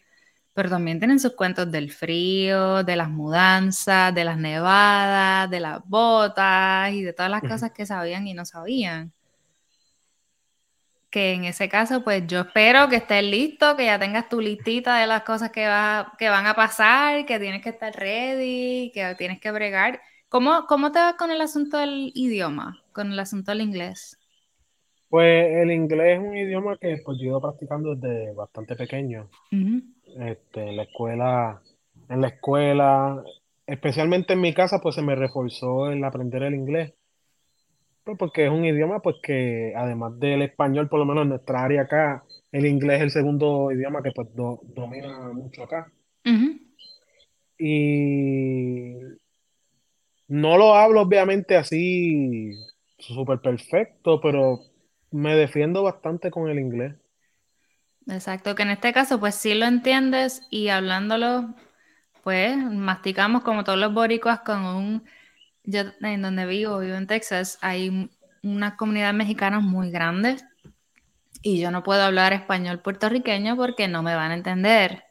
pero 0.53 0.69
también 0.69 0.99
tienen 0.99 1.19
sus 1.19 1.33
cuentos 1.35 1.71
del 1.71 1.91
frío, 1.91 2.83
de 2.83 2.95
las 2.95 3.09
mudanzas, 3.09 4.13
de 4.13 4.25
las 4.25 4.37
nevadas, 4.37 5.49
de 5.49 5.59
las 5.61 5.81
botas 5.87 6.91
y 6.91 7.01
de 7.03 7.13
todas 7.13 7.31
las 7.31 7.43
cosas 7.43 7.71
que 7.71 7.85
sabían 7.85 8.27
y 8.27 8.33
no 8.33 8.45
sabían. 8.45 9.13
Que 11.13 11.33
en 11.33 11.43
ese 11.43 11.69
caso, 11.69 12.03
pues 12.03 12.25
yo 12.25 12.39
espero 12.39 12.89
que 12.89 12.95
estés 12.95 13.23
listo, 13.23 13.77
que 13.77 13.85
ya 13.85 13.99
tengas 13.99 14.29
tu 14.29 14.41
listita 14.41 14.97
de 14.97 15.05
las 15.05 15.21
cosas 15.21 15.51
que, 15.51 15.67
va, 15.67 16.11
que 16.17 16.27
van 16.27 16.47
a 16.47 16.55
pasar, 16.55 17.27
que 17.27 17.37
tienes 17.37 17.61
que 17.61 17.69
estar 17.69 17.93
ready, 17.93 18.91
que 18.95 19.13
tienes 19.15 19.39
que 19.39 19.51
bregar. 19.51 20.01
¿Cómo, 20.27 20.65
¿Cómo 20.67 20.91
te 20.91 20.97
va 20.97 21.15
con 21.15 21.29
el 21.29 21.39
asunto 21.39 21.77
del 21.77 22.11
idioma, 22.15 22.81
con 22.93 23.11
el 23.11 23.19
asunto 23.19 23.51
del 23.51 23.61
inglés? 23.61 24.17
Pues 25.07 25.55
el 25.61 25.69
inglés 25.69 26.19
es 26.19 26.27
un 26.27 26.35
idioma 26.35 26.77
que 26.77 26.99
pues, 27.05 27.19
yo 27.19 27.25
he 27.25 27.27
ido 27.27 27.41
practicando 27.41 27.95
desde 27.95 28.33
bastante 28.33 28.75
pequeño. 28.75 29.29
Este, 29.51 30.67
en 30.67 30.77
la 30.77 30.81
escuela, 30.81 31.61
en 32.09 32.21
la 32.21 32.27
escuela, 32.29 33.23
especialmente 33.67 34.33
en 34.33 34.41
mi 34.41 34.55
casa, 34.55 34.79
pues 34.81 34.95
se 34.95 35.03
me 35.03 35.13
reforzó 35.13 35.91
el 35.91 36.03
aprender 36.03 36.41
el 36.41 36.55
inglés. 36.55 36.95
Pues 38.03 38.17
porque 38.17 38.45
es 38.45 38.51
un 38.51 38.65
idioma, 38.65 39.01
pues 39.01 39.15
que 39.23 39.73
además 39.75 40.19
del 40.19 40.41
español, 40.41 40.89
por 40.89 40.99
lo 40.99 41.05
menos 41.05 41.23
en 41.23 41.29
nuestra 41.29 41.63
área 41.63 41.83
acá, 41.83 42.23
el 42.51 42.65
inglés 42.65 42.97
es 42.97 43.03
el 43.03 43.11
segundo 43.11 43.71
idioma 43.71 44.03
que 44.03 44.11
pues 44.11 44.27
do- 44.35 44.59
domina 44.63 45.29
mucho 45.33 45.63
acá. 45.63 45.91
ujú. 46.25 46.59
Y 47.57 48.93
no 50.27 50.57
lo 50.57 50.75
hablo 50.75 51.01
obviamente 51.01 51.55
así 51.55 52.51
súper 52.97 53.39
perfecto, 53.39 54.19
pero 54.21 54.59
me 55.11 55.35
defiendo 55.35 55.83
bastante 55.83 56.29
con 56.31 56.49
el 56.49 56.59
inglés. 56.59 56.93
Exacto, 58.07 58.55
que 58.55 58.63
en 58.63 58.71
este 58.71 58.91
caso 58.93 59.19
pues 59.19 59.35
sí 59.35 59.53
lo 59.53 59.65
entiendes 59.65 60.41
y 60.49 60.67
hablándolo 60.69 61.55
pues 62.23 62.57
masticamos 62.57 63.43
como 63.43 63.63
todos 63.63 63.79
los 63.79 63.93
boricuas 63.93 64.41
con 64.41 64.65
un, 64.65 65.05
yo 65.63 65.81
en 66.01 66.21
donde 66.21 66.45
vivo, 66.45 66.79
vivo 66.79 66.95
en 66.95 67.07
Texas, 67.07 67.57
hay 67.61 68.09
una 68.41 68.75
comunidad 68.75 69.13
mexicana 69.13 69.59
muy 69.59 69.91
grande 69.91 70.37
y 71.41 71.59
yo 71.59 71.71
no 71.71 71.83
puedo 71.83 72.03
hablar 72.03 72.33
español 72.33 72.81
puertorriqueño 72.81 73.55
porque 73.55 73.87
no 73.87 74.03
me 74.03 74.15
van 74.15 74.31
a 74.31 74.35
entender. 74.35 75.03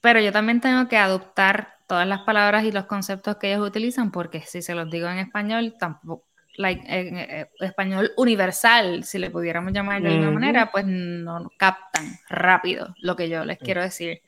Pero 0.00 0.20
yo 0.20 0.32
también 0.32 0.60
tengo 0.60 0.88
que 0.88 0.96
adoptar 0.96 1.74
todas 1.88 2.06
las 2.06 2.20
palabras 2.22 2.64
y 2.64 2.72
los 2.72 2.86
conceptos 2.86 3.36
que 3.36 3.52
ellos 3.52 3.66
utilizan 3.66 4.10
porque 4.10 4.40
si 4.42 4.62
se 4.62 4.74
los 4.74 4.90
digo 4.90 5.08
en 5.08 5.18
español, 5.18 5.74
tampoco, 5.78 6.26
like, 6.56 6.82
en, 6.86 7.16
eh, 7.16 7.50
español 7.60 8.12
universal, 8.16 9.04
si 9.04 9.18
le 9.18 9.30
pudiéramos 9.30 9.72
llamar 9.72 10.02
de 10.02 10.08
alguna 10.08 10.28
Ujú. 10.30 10.34
manera, 10.40 10.70
pues 10.70 10.84
no 10.86 11.50
captan 11.56 12.18
rápido 12.28 12.94
lo 13.00 13.16
que 13.16 13.28
yo 13.28 13.44
les 13.44 13.58
quiero 13.58 13.82
decir. 13.82 14.20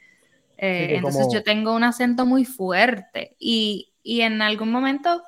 Eh, 0.56 0.94
entonces 0.96 1.22
como- 1.26 1.34
yo 1.34 1.42
tengo 1.44 1.74
un 1.74 1.84
acento 1.84 2.26
muy 2.26 2.44
fuerte 2.44 3.36
y, 3.38 3.92
y 4.08 4.22
en 4.22 4.42
algún 4.42 4.70
momento 4.72 5.22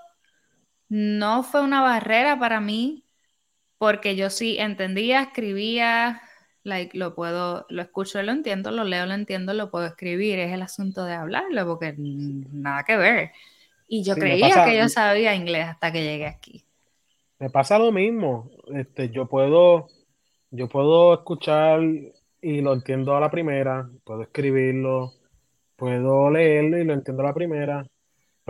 no 0.89 1.43
fue 1.43 1.63
una 1.63 1.83
barrera 1.83 2.39
para 2.39 2.61
mí 2.61 3.05
porque 3.79 4.17
yo 4.17 4.31
sí 4.31 4.59
entendía, 4.59 5.23
escribía, 5.23 6.23
like, 6.65 6.97
lo 6.99 7.15
puedo, 7.15 7.67
lo 7.71 7.83
escucho, 7.83 8.23
lo 8.23 8.33
entiendo, 8.33 8.71
lo 8.73 8.85
leo, 8.85 9.07
lo 9.07 9.15
entiendo, 9.15 9.55
lo 9.55 9.71
puedo 9.71 9.87
escribir, 9.87 10.39
es 10.41 10.53
el 10.53 10.63
asunto 10.63 11.05
de 11.05 11.15
hablarlo 11.15 11.67
porque 11.67 11.95
nada 11.99 12.85
que 12.85 12.97
ver. 12.99 13.33
Y 13.89 14.05
yo 14.05 14.17
Sí, 14.17 14.21
creía 14.21 14.39
pasa- 14.39 14.65
que 14.65 14.77
yo 14.79 14.89
sabía 14.89 15.35
inglés 15.37 15.67
hasta 15.69 15.93
que 15.93 16.05
llegué 16.05 16.27
aquí. 16.29 16.67
Me 17.39 17.51
pasa 17.51 17.79
lo 17.79 17.91
mismo. 17.93 18.51
Este, 18.75 19.11
yo 19.11 19.27
puedo, 19.29 19.87
yo 20.51 20.69
puedo 20.69 21.15
escuchar 21.15 21.81
y 22.43 22.61
lo 22.63 22.73
entiendo 22.75 23.17
a 23.17 23.21
la 23.21 23.31
primera, 23.31 23.91
puedo 24.05 24.23
escribirlo, 24.23 25.13
puedo 25.77 26.31
leerlo 26.31 26.79
y 26.79 26.85
lo 26.85 26.95
entiendo 26.95 27.23
a 27.23 27.27
la 27.27 27.35
primera. 27.35 27.87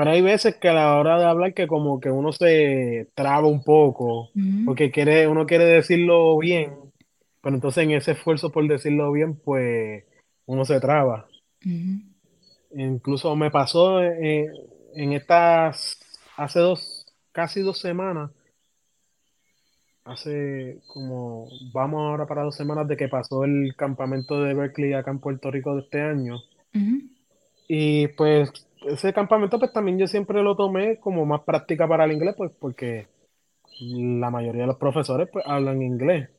Pero 0.00 0.12
hay 0.12 0.23
veces 0.23 0.57
que 0.57 0.66
a 0.66 0.73
la 0.73 0.97
hora 0.99 1.19
de 1.19 1.26
hablar 1.26 1.52
que 1.52 1.66
como 1.66 2.00
que 2.00 2.11
uno 2.11 2.33
se 2.33 3.11
traba 3.14 3.47
un 3.47 3.62
poco, 3.62 4.30
porque 4.64 4.90
quiere, 4.90 5.28
uno 5.28 5.45
quiere 5.45 5.66
decirlo 5.66 6.38
bien, 6.38 6.75
pero 7.42 7.54
entonces 7.54 7.85
en 7.85 7.90
ese 7.90 8.12
esfuerzo 8.12 8.50
por 8.50 8.66
decirlo 8.66 9.12
bien, 9.12 9.37
pues 9.37 10.04
uno 10.47 10.64
se 10.64 10.80
traba. 10.80 11.28
Incluso 12.75 13.37
me 13.37 13.50
pasó 13.50 14.02
eh, 14.02 14.47
en 14.95 15.12
estas, 15.12 16.00
hace 16.35 16.61
dos, 16.61 17.07
casi 17.33 17.61
dos 17.61 17.78
semanas, 17.78 18.30
hace 20.04 20.78
como, 20.87 21.47
vamos 21.75 22.09
ahora 22.09 22.26
para 22.26 22.45
dos 22.45 22.57
semanas 22.57 22.88
de 22.88 22.97
que 22.97 23.09
pasó 23.09 23.45
el 23.45 23.75
campamento 23.76 24.42
de 24.42 24.54
Berkeley 24.54 24.95
acá 24.95 25.11
en 25.11 25.19
Puerto 25.19 25.50
Rico 25.50 25.75
de 25.75 25.83
este 25.83 26.00
año. 26.00 26.38
Y 27.69 28.09
pues 28.09 28.50
ese 28.83 29.13
campamento 29.13 29.59
pues 29.59 29.73
también 29.73 29.99
yo 29.99 30.07
siempre 30.07 30.43
lo 30.43 30.57
tomé 30.57 30.99
como 30.99 31.27
más 31.27 31.43
práctica 31.43 31.87
para 31.87 32.05
el 32.05 32.13
inglés, 32.13 32.35
pues 32.37 32.51
porque 32.59 33.09
la 33.81 34.31
mayoría 34.31 34.63
de 34.63 34.69
los 34.69 34.77
profesores 34.77 35.29
pues 35.33 35.45
hablan 35.47 35.83
inglés. 35.83 36.31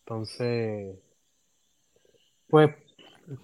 Entonces, 0.00 0.98
pues 2.48 2.70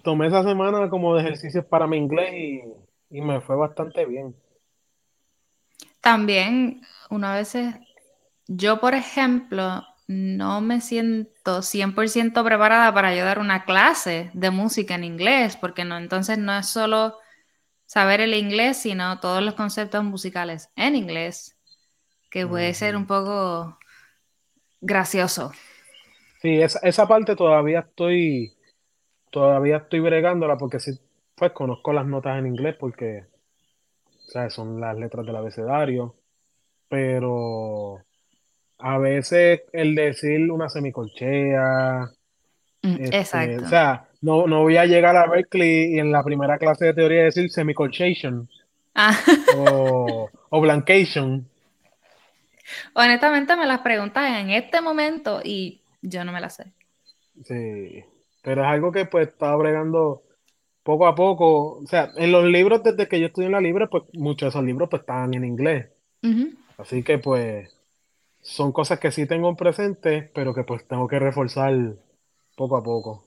tomé 0.03 0.27
esa 0.27 0.43
semana 0.43 0.89
como 0.89 1.15
de 1.15 1.21
ejercicios 1.21 1.65
para 1.65 1.87
mi 1.87 1.97
inglés 1.97 2.33
y, 2.33 3.17
y 3.17 3.21
me 3.21 3.41
fue 3.41 3.55
bastante 3.55 4.05
bien. 4.05 4.35
También, 6.01 6.81
una 7.09 7.35
vez, 7.35 7.55
yo 8.47 8.79
por 8.79 8.93
ejemplo, 8.93 9.83
no 10.07 10.61
me 10.61 10.81
siento 10.81 11.61
100% 11.61 12.43
preparada 12.43 12.93
para 12.93 13.15
yo 13.15 13.25
dar 13.25 13.39
una 13.39 13.65
clase 13.65 14.29
de 14.33 14.51
música 14.51 14.95
en 14.95 15.03
inglés, 15.03 15.57
porque 15.57 15.83
no, 15.83 15.97
entonces 15.97 16.37
no 16.37 16.55
es 16.57 16.67
solo 16.67 17.17
saber 17.95 18.19
el 18.19 18.33
inglés, 18.33 18.77
sino 18.77 19.21
todos 19.21 19.41
los 19.41 19.55
conceptos 19.55 20.03
musicales 20.03 20.69
en 20.75 20.97
inglés, 20.97 21.57
que 22.29 22.45
puede 22.45 22.73
ser 22.73 22.97
un 22.97 23.07
poco 23.07 23.79
gracioso. 24.81 25.53
Sí, 26.41 26.61
esa, 26.61 26.79
esa 26.83 27.07
parte 27.07 27.35
todavía 27.35 27.79
estoy, 27.79 28.53
todavía 29.31 29.77
estoy 29.77 30.01
bregándola 30.01 30.57
porque 30.57 30.79
sí, 30.79 30.91
pues 31.35 31.51
conozco 31.53 31.93
las 31.93 32.05
notas 32.05 32.39
en 32.39 32.47
inglés 32.47 32.75
porque, 32.79 33.25
o 34.07 34.31
sea, 34.31 34.49
son 34.49 34.81
las 34.81 34.97
letras 34.97 35.25
del 35.25 35.35
abecedario, 35.37 36.15
pero 36.89 37.99
a 38.79 38.97
veces 38.99 39.63
el 39.73 39.95
decir 39.95 40.51
una 40.51 40.69
semicorchea, 40.69 42.09
Mm, 42.83 42.95
este, 42.95 43.15
o 43.17 43.17
exacto. 43.17 43.65
sea, 43.65 44.07
no, 44.25 44.47
no 44.47 44.63
voy 44.63 44.77
a 44.77 44.85
llegar 44.85 45.15
a 45.17 45.27
Berkeley 45.27 45.95
y 45.95 45.99
en 45.99 46.11
la 46.11 46.23
primera 46.23 46.57
clase 46.57 46.85
de 46.85 46.93
teoría 46.93 47.23
decir 47.25 47.49
semicolchation 47.51 48.49
Ah, 48.95 49.21
o, 49.45 50.31
o 50.49 50.61
blancation, 50.61 51.49
honestamente 52.93 53.55
me 53.55 53.65
las 53.65 53.79
preguntas 53.81 54.29
en 54.39 54.49
este 54.49 54.81
momento 54.81 55.41
y 55.43 55.81
yo 56.01 56.23
no 56.25 56.31
me 56.31 56.41
las 56.41 56.55
sé. 56.55 56.71
sí, 57.43 58.03
pero 58.41 58.61
es 58.63 58.67
algo 58.67 58.91
que 58.91 59.05
pues 59.05 59.29
estaba 59.29 59.55
bregando 59.57 60.23
poco 60.83 61.07
a 61.07 61.15
poco, 61.15 61.79
o 61.79 61.87
sea, 61.87 62.11
en 62.17 62.31
los 62.31 62.45
libros 62.45 62.83
desde 62.83 63.07
que 63.07 63.19
yo 63.19 63.27
estudié 63.27 63.47
en 63.47 63.53
la 63.53 63.61
libre, 63.61 63.87
pues 63.89 64.03
muchos 64.13 64.47
de 64.47 64.49
esos 64.49 64.63
libros 64.65 64.89
pues 64.89 65.01
estaban 65.01 65.33
en 65.33 65.45
inglés, 65.45 65.89
así 66.77 67.03
que 67.03 67.19
pues 67.19 67.77
son 68.41 68.71
cosas 68.73 68.99
que 68.99 69.11
sí 69.11 69.27
tengo 69.27 69.55
presente, 69.57 70.31
pero 70.35 70.53
que 70.55 70.63
pues 70.65 70.87
tengo 70.87 71.07
que 71.09 71.19
reforzar 71.19 71.73
poco 72.57 72.77
a 72.77 72.83
poco. 72.83 73.24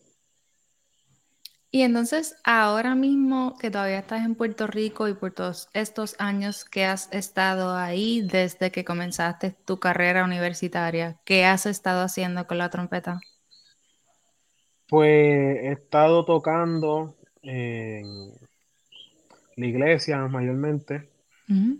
Y 1.70 1.82
entonces, 1.82 2.34
ahora 2.44 2.94
mismo 2.94 3.56
que 3.58 3.70
todavía 3.70 3.98
estás 3.98 4.24
en 4.24 4.34
Puerto 4.34 4.66
Rico 4.66 5.06
y 5.06 5.12
por 5.12 5.32
todos 5.32 5.68
estos 5.74 6.16
años 6.18 6.64
que 6.64 6.86
has 6.86 7.12
estado 7.12 7.76
ahí 7.76 8.22
desde 8.22 8.70
que 8.70 8.86
comenzaste 8.86 9.54
tu 9.66 9.78
carrera 9.78 10.24
universitaria, 10.24 11.20
¿qué 11.26 11.44
has 11.44 11.66
estado 11.66 12.02
haciendo 12.02 12.46
con 12.46 12.56
la 12.56 12.70
trompeta? 12.70 13.20
Pues 14.88 15.58
he 15.62 15.72
estado 15.72 16.24
tocando 16.24 17.14
en 17.42 18.32
la 19.56 19.66
iglesia 19.66 20.26
mayormente, 20.26 21.10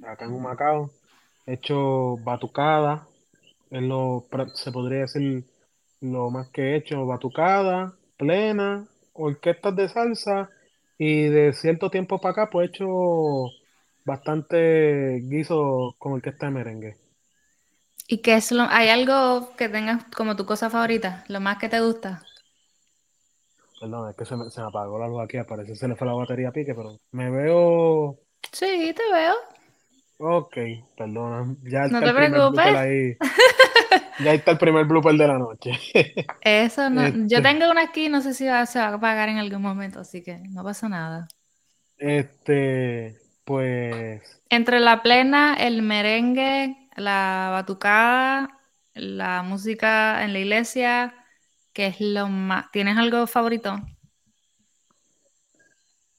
acá 0.07 0.27
en 0.27 0.33
Humacao, 0.33 0.90
he 1.46 1.55
hecho 1.55 2.18
batucada, 2.18 3.09
es 3.70 3.83
lo, 3.83 4.27
se 4.53 4.70
podría 4.70 5.01
decir 5.01 5.44
lo 6.03 6.31
más 6.31 6.51
que 6.51 6.72
he 6.72 6.77
hecho, 6.77 7.07
batucada, 7.07 7.94
plena, 8.18 8.87
orquestas 9.18 9.76
de 9.76 9.88
salsa 9.88 10.50
y 10.98 11.24
de 11.28 11.52
cierto 11.52 11.90
tiempo 11.90 12.20
para 12.20 12.33
acá 12.33 12.50
pues 12.50 12.68
he 12.68 12.70
hecho 12.70 12.87
bastante 14.04 15.20
guiso 15.24 15.94
con 15.98 16.12
orquesta 16.14 16.46
de 16.46 16.52
merengue. 16.52 16.96
¿Y 18.09 18.18
qué 18.22 18.35
es 18.35 18.50
lo, 18.50 18.62
hay 18.64 18.88
algo 18.88 19.54
que 19.57 19.68
tengas 19.68 20.02
como 20.16 20.35
tu 20.35 20.46
cosa 20.46 20.68
favorita, 20.70 21.24
lo 21.28 21.40
más 21.40 21.59
que 21.59 21.68
te 21.68 21.81
gusta? 21.81 22.24
Perdón, 23.81 24.11
es 24.11 24.16
que 24.16 24.24
se 24.24 24.37
me, 24.37 24.50
se 24.50 24.61
me 24.61 24.66
apagó 24.68 24.98
la 24.98 25.07
luz 25.07 25.20
aquí, 25.22 25.38
parece 25.48 25.72
que 25.72 25.76
se 25.76 25.88
le 25.88 25.94
fue 25.96 26.07
la 26.07 26.14
batería 26.14 26.48
a 26.48 26.52
pique, 26.52 26.74
pero 26.74 26.96
me 27.12 27.31
veo... 27.31 28.18
Sí, 28.52 28.92
te 28.94 29.02
veo. 29.12 29.35
Ok, 30.18 30.57
perdona, 30.96 31.54
ya 31.62 31.87
No 31.87 32.00
te 32.00 32.12
preocupes. 32.12 32.66
ahí, 32.76 33.16
ya 34.18 34.33
está 34.35 34.52
el 34.52 34.59
primer 34.59 34.85
blooper 34.87 35.14
de 35.16 35.26
la 35.28 35.38
noche. 35.38 35.72
Eso 36.40 36.90
no, 36.90 37.09
yo 37.28 37.42
Este, 37.42 37.42
tengo 37.42 37.70
una 37.70 37.83
aquí, 37.83 38.09
no 38.09 38.20
sé 38.22 38.35
si 38.35 38.46
va- 38.46 38.66
se 38.66 38.78
va 38.81 38.87
a 38.88 38.94
apagar 38.94 39.28
en 39.28 39.38
algún 39.38 39.62
momento, 39.62 40.00
así 40.00 40.22
que 40.22 40.38
no 40.50 40.62
pasa 40.64 40.88
nada. 40.88 41.28
este, 41.98 43.20
pues 43.44 44.40
Entre 44.50 44.81
la 44.81 45.02
plena, 45.02 45.54
el 45.54 45.83
merengue, 45.83 46.88
la 46.96 47.50
batucada, 47.52 48.59
la 48.94 49.42
música 49.42 50.24
en 50.24 50.33
la 50.33 50.38
iglesia, 50.40 51.14
¿qué 51.72 51.87
es 51.88 52.00
lo 52.00 52.28
más? 52.28 52.70
¿Tienes 52.72 52.96
algo 52.98 53.26
favorito? 53.26 53.78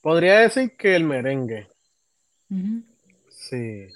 podría 0.01 0.39
decir 0.39 0.75
que 0.75 0.93
el 0.93 1.05
merengue, 1.05 1.69
sí, 3.29 3.87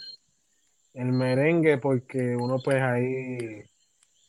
el 0.95 1.11
merengue 1.11 1.77
porque 1.77 2.35
uno 2.35 2.59
pues 2.63 2.81
ahí, 2.81 3.63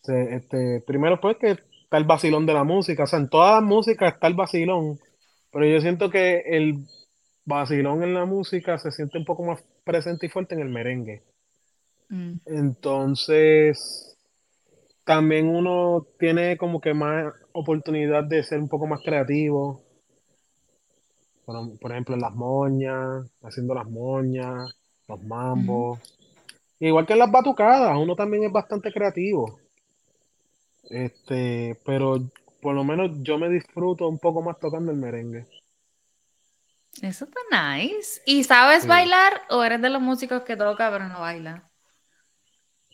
se- 0.05 0.37
este, 0.37 0.83
primero 0.87 1.21
pues 1.21 1.39
que 1.39 1.53
está 1.53 1.99
el 1.99 2.05
vacilón 2.05 2.47
de 2.47 2.55
la 2.55 2.65
música, 2.65 3.05
o 3.05 3.09
sea, 3.09 3.21
en 3.21 3.31
todas 3.31 3.55
las 3.61 3.65
músicas 3.65 4.15
está 4.15 4.29
el 4.29 4.35
vacilón, 4.35 5.01
pero 5.53 5.67
yo 5.67 5.81
siento 5.83 6.11
que 6.11 6.43
el 6.47 6.77
vacilón 7.47 8.05
en 8.05 8.15
la 8.15 8.27
música 8.27 8.79
se 8.79 8.93
siente 8.93 9.19
un 9.19 9.27
poco 9.27 9.45
más 9.45 9.65
presente 9.85 10.27
y 10.27 10.31
fuerte 10.31 10.55
en 10.57 10.63
el 10.63 10.71
merengue. 10.71 11.25
mm, 12.11 12.41
Entonces, 12.47 14.17
también 15.05 15.49
uno 15.49 16.07
tiene 16.19 16.57
como 16.59 16.81
que 16.81 16.95
más 16.95 17.33
oportunidad 17.53 18.25
de 18.25 18.43
ser 18.45 18.61
un 18.61 18.69
poco 18.69 18.87
más 18.87 19.01
creativo. 19.05 19.83
Por, 21.47 21.79
por 21.79 21.93
ejemplo, 21.93 22.15
en 22.15 22.21
las 22.23 22.35
moñas, 22.35 23.31
haciendo 23.43 23.75
las 23.75 23.89
moñas, 23.89 24.75
los 25.09 25.23
mambos. 25.23 26.01
Igual 26.81 27.07
que 27.07 27.15
en 27.15 27.21
las 27.21 27.33
batucadas, 27.33 27.97
uno 27.99 28.17
también 28.17 28.45
es 28.45 28.53
bastante 28.53 28.93
creativo. 28.93 29.61
Este, 30.91 31.79
pero 31.85 32.19
por 32.63 32.75
lo 32.75 32.85
menos 32.85 33.11
yo 33.23 33.39
me 33.39 33.51
disfruto 33.51 34.09
un 34.09 34.19
poco 34.19 34.41
más 34.43 34.59
tocando 34.59 34.91
el 34.93 34.99
merengue. 34.99 35.47
Eso 37.03 37.27
está 37.27 37.41
nice. 37.77 38.21
¿Y 38.27 38.43
sabes 38.45 38.83
Sí. 38.83 38.89
bailar 38.89 39.43
o 39.51 39.63
eres 39.65 39.81
de 39.83 39.91
los 39.91 40.01
músicos 40.03 40.43
que 40.43 40.57
toca 40.57 40.91
pero 40.91 41.09
no 41.09 41.21
baila? 41.21 41.71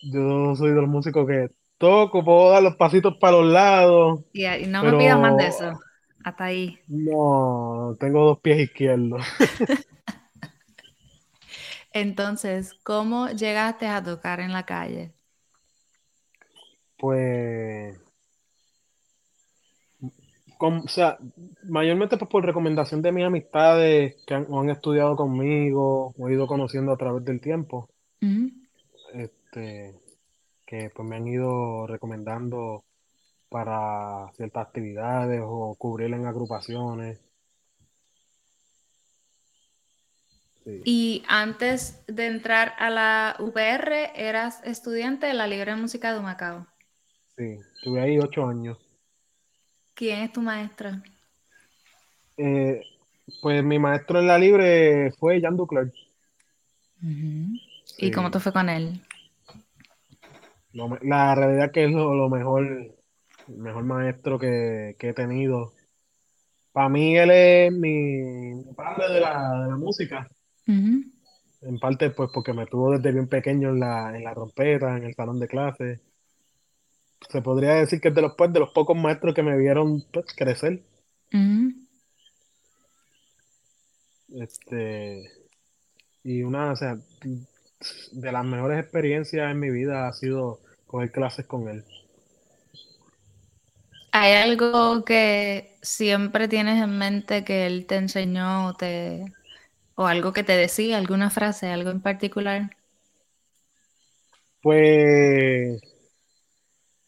Yo 0.03 0.55
soy 0.57 0.71
de 0.71 0.77
los 0.81 0.89
músicos 0.89 1.27
que 1.27 1.49
toco, 1.79 2.25
puedo 2.25 2.51
dar 2.51 2.63
los 2.63 2.77
pasitos 2.77 3.17
para 3.21 3.37
los 3.39 3.47
lados, 3.53 4.21
Y, 4.33 4.45
no 4.67 4.83
me 4.85 4.93
pidas 4.95 5.19
más 5.19 5.37
de 5.37 5.47
eso. 5.49 5.81
Hasta 6.25 6.45
ahí. 6.45 6.79
no, 6.87 7.97
tengo 8.01 8.25
dos 8.27 8.41
pies 8.41 8.61
izquierdos. 8.61 9.23
Entonces, 11.93 12.75
¿cómo 12.83 13.29
llegaste 13.31 13.87
a 13.87 14.03
tocar 14.03 14.41
en 14.41 14.53
la 14.53 14.65
calle? 14.67 15.15
Pues 17.01 17.99
con- 20.59 20.81
o 20.85 20.89
sea, 20.89 21.19
mayormente 21.65 22.17
pues 22.19 22.31
por 22.31 22.45
recomendación 22.45 23.03
de 23.03 23.13
mis 23.13 23.25
amistades 23.25 24.17
que 24.27 24.35
han, 24.35 24.47
o 24.51 24.61
han 24.61 24.71
estudiado 24.71 25.17
conmigo 25.17 26.15
o 26.19 26.29
he 26.29 26.35
ido 26.35 26.47
conociendo 26.47 26.93
a 26.93 26.97
través 26.99 27.25
del 27.25 27.41
tiempo, 27.41 27.89
este, 29.15 29.95
que 30.67 30.91
pues 30.95 31.09
me 31.09 31.17
han 31.17 31.27
ido 31.27 31.87
recomendando 31.87 32.85
para 33.49 34.31
ciertas 34.37 34.67
actividades 34.69 35.43
o 35.45 35.75
cubrir 35.79 36.15
en 36.15 36.27
agrupaciones. 36.27 37.21
Sí, 40.65 40.83
Y 40.85 41.25
antes 41.29 42.03
de 42.07 42.27
entrar 42.27 42.75
a 42.79 42.91
la 42.91 43.37
UPR, 43.41 44.13
eras 44.15 44.61
estudiante 44.65 45.27
de 45.27 45.35
la 45.35 45.47
Libre 45.47 45.73
de 45.75 45.81
Música 45.81 46.13
de 46.13 46.21
Humacao. 46.21 46.67
Sí, 47.41 47.59
estuve 47.77 48.01
ahí 48.03 48.19
ocho 48.19 48.47
años. 48.47 48.77
¿Quién 49.95 50.21
es 50.21 50.33
tu 50.33 50.43
maestra? 50.43 51.03
Eh, 52.37 52.83
pues 53.41 53.65
mi 53.65 53.79
maestro 53.79 54.21
en 54.21 54.27
la 54.27 54.39
libre 54.39 55.13
fue 55.19 55.41
Jan 55.41 55.57
Duclerc. 55.57 55.95
Ujú. 57.03 57.59
¿Y 57.99 58.11
cómo 58.11 58.31
te 58.31 58.41
fue 58.41 58.53
con 58.53 58.69
él? 58.69 59.01
la 60.73 61.35
realidad 61.35 61.73
que 61.73 61.85
es 61.85 61.91
lo, 61.91 62.15
lo 62.15 62.29
mejor, 62.29 62.65
el 62.65 63.57
mejor 63.57 63.85
maestro 63.85 64.39
que, 64.39 64.95
que 64.99 65.09
he 65.09 65.15
tenido 65.15 65.73
para 66.73 66.89
mí 66.89 67.17
él 67.17 67.31
es 67.31 67.73
mi, 67.73 68.63
padre 68.75 69.13
de 69.13 69.21
la, 69.21 69.51
de 69.65 69.69
la 69.71 69.77
música. 69.77 70.29
Ujú, 70.69 71.03
En 71.63 71.79
parte, 71.79 72.11
pues, 72.11 72.31
porque 72.33 72.53
me 72.53 72.67
tuvo 72.67 72.93
desde 72.93 73.13
bien 73.13 73.27
pequeño 73.27 73.71
en 73.71 73.81
la, 73.81 74.17
en 74.17 74.23
la 74.23 74.35
trompeta, 74.35 74.97
en 74.97 75.05
el 75.05 75.15
salón 75.15 75.41
de 75.41 75.49
clases. 75.49 76.01
Se 77.29 77.43
podría 77.43 77.75
decir 77.75 78.01
que 78.01 78.09
es 78.09 78.15
de 78.15 78.23
los, 78.23 78.35
pues, 78.35 78.53
de 78.53 78.61
los 78.61 78.71
pocos 78.71 78.97
maestros 78.97 79.35
que 79.35 79.43
me 79.43 79.57
vieron 79.57 80.03
pues, 80.13 80.27
crecer. 80.35 80.81
Este, 84.29 85.31
y 86.23 86.43
una, 86.43 86.73
o 86.73 86.77
sea, 86.77 86.99
de 88.13 88.33
las 88.33 88.45
mejores 88.45 88.81
experiencias 88.81 89.51
en 89.51 89.59
mi 89.59 89.71
vida 89.71 90.09
ha 90.09 90.13
sido 90.13 90.61
coger 90.87 91.11
clases 91.11 91.47
con 91.47 91.69
él. 91.69 91.85
¿Hay 94.13 94.33
algo 94.33 95.05
que 95.05 95.77
siempre 95.83 96.49
tienes 96.49 96.83
en 96.83 96.99
mente 96.99 97.45
que 97.45 97.67
él 97.67 97.87
te 97.87 97.97
enseñó 97.97 98.67
o, 98.67 98.75
te, 98.75 99.25
o 99.95 100.07
algo 100.07 100.33
que 100.33 100.43
te 100.43 100.57
decía, 100.57 100.99
alguna 100.99 101.31
frase, 101.31 101.69
algo 101.69 101.91
en 101.91 102.01
particular? 102.01 102.77
Pues 104.63 105.81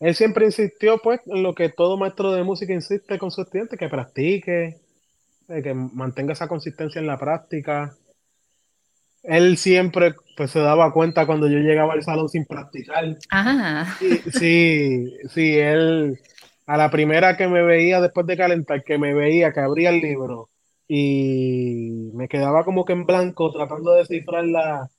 él 0.03 0.15
siempre 0.17 0.47
insistió, 0.47 0.99
pues, 0.99 1.21
en 1.27 1.45
lo 1.45 1.55
que 1.55 1.69
todo 1.69 1.97
maestro 1.97 2.33
de 2.33 2.43
música 2.43 2.73
insiste 2.73 3.19
con 3.19 3.31
su 3.31 3.43
estudiante, 3.43 3.77
que 3.77 3.89
practique, 3.89 4.77
eh, 5.49 5.63
que 5.63 5.75
mantenga 5.75 6.33
esa 6.33 6.49
consistencia 6.49 7.01
en 7.01 7.07
la 7.07 7.19
práctica. 7.19 7.95
Él 9.23 9.57
siempre, 9.57 10.15
pues, 10.37 10.51
se 10.51 10.59
daba 10.59 10.93
cuenta 10.93 11.25
cuando 11.25 11.49
yo 11.49 11.59
llegaba 11.59 11.93
al 11.93 12.03
salón 12.03 12.29
sin 12.29 12.45
practicar. 12.45 13.17
Ah, 13.31 13.97
Sí, 14.01 14.19
sí, 14.33 15.13
sí, 15.33 15.59
él 15.59 16.19
a 16.67 16.77
la 16.77 16.91
primera 16.91 17.37
que 17.37 17.47
me 17.47 17.63
veía 17.63 18.01
después 18.01 18.27
de 18.27 18.37
calentar, 18.37 18.83
que 18.83 18.99
me 18.99 19.15
veía 19.15 19.53
que 19.53 19.61
abría 19.61 19.91
el 19.91 20.01
libro 20.01 20.49
y 20.89 22.11
me 22.15 22.29
quedaba 22.29 22.65
como 22.65 22.85
que 22.85 22.93
en 22.93 23.07
blanco 23.07 23.53
tratando 23.53 23.93
de 23.93 24.01
descifrar 24.01 24.45
la, 24.47 24.91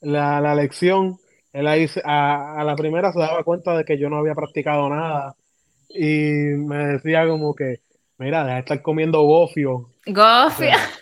la, 0.00 0.40
la 0.40 0.54
lección, 0.54 1.18
él 1.54 1.68
ahí 1.68 1.88
a, 2.04 2.60
a 2.62 2.64
la 2.64 2.76
primera 2.76 3.12
se 3.14 3.20
daba 3.20 3.44
cuenta 3.44 3.78
de 3.78 3.86
que 3.86 3.98
yo 3.98 4.10
no 4.10 4.18
había 4.18 4.36
practicado 4.36 4.90
nada 4.90 5.36
y 5.90 6.08
me 6.58 6.78
decía 6.88 7.26
como 7.28 7.54
que, 7.56 7.78
mira, 8.18 8.42
deja 8.44 8.54
de 8.56 8.60
estar 8.60 8.82
comiendo 8.82 9.22
gofio, 9.22 9.74
o 9.76 9.90
Gofia. 10.06 10.78
sea, 10.78 10.92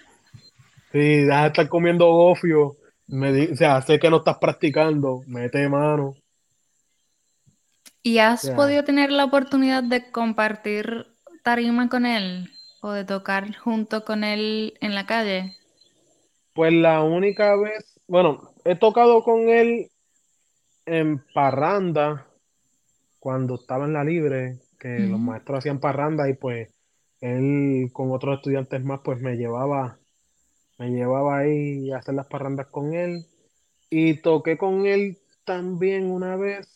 sí, 0.93 0.99
deja 0.99 1.43
de 1.43 1.47
estar 1.49 1.69
comiendo 1.69 2.07
gofio, 2.13 2.77
me 3.09 3.33
di- 3.33 3.53
o 3.53 3.57
sea, 3.57 3.81
sé 3.83 3.99
que 3.99 4.11
no 4.11 4.19
estás 4.19 4.39
practicando, 4.39 5.23
mete 5.27 5.69
mano, 5.69 6.15
¿Y 8.05 8.19
has 8.19 8.49
podido 8.51 8.85
tener 8.85 9.11
la 9.11 9.25
oportunidad 9.25 9.83
de 9.83 10.13
compartir 10.13 11.09
tarima 11.43 11.89
con 11.89 12.07
él 12.07 12.49
o 12.81 12.93
de 12.93 13.05
tocar 13.05 13.57
junto 13.57 14.05
con 14.05 14.23
él 14.23 14.75
en 14.81 14.95
la 14.95 15.05
calle? 15.05 15.57
Pues 16.55 16.73
la 16.73 17.03
única 17.03 17.57
vez, 17.57 17.99
bueno, 18.07 18.53
he 18.65 18.77
tocado 18.77 19.23
con 19.23 19.49
él 19.49 19.91
en 20.93 21.25
parranda 21.33 22.27
cuando 23.19 23.55
estaba 23.55 23.87
en 23.87 23.95
la 23.95 24.05
libre, 24.05 24.59
que 24.79 25.07
los 25.07 25.19
maestros 25.19 25.59
hacían 25.59 25.81
parranda 25.81 26.29
y 26.29 26.35
pues 26.35 26.69
él 27.21 27.89
con 27.93 28.11
otros 28.11 28.39
estudiantes 28.39 28.85
más 28.85 29.01
pues 29.03 29.21
me 29.21 29.37
llevaba, 29.37 29.99
me 30.79 30.91
llevaba 30.91 31.39
ahí 31.39 31.91
a 31.93 31.99
hacer 31.99 32.15
las 32.15 32.27
parrandas 32.27 32.67
con 32.67 32.93
él 32.93 33.25
y 33.89 34.21
toqué 34.21 34.59
con 34.59 34.87
él 34.87 35.19
también 35.45 36.11
una 36.11 36.37
vez 36.37 36.69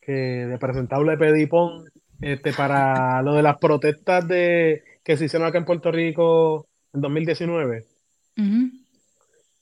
que 0.00 0.12
de 0.12 0.58
presentable 0.58 1.16
pedí 1.16 1.46
pon 1.46 1.84
este 2.20 2.52
para 2.52 3.20
lo 3.22 3.34
de 3.34 3.42
las 3.42 3.58
protestas 3.58 4.28
de 4.28 4.84
que 5.02 5.16
se 5.16 5.24
hicieron 5.24 5.48
acá 5.48 5.58
en 5.58 5.64
Puerto 5.64 5.90
Rico 5.90 6.68
en 6.92 7.00
2019. 7.00 7.86
ujú. 8.36 8.81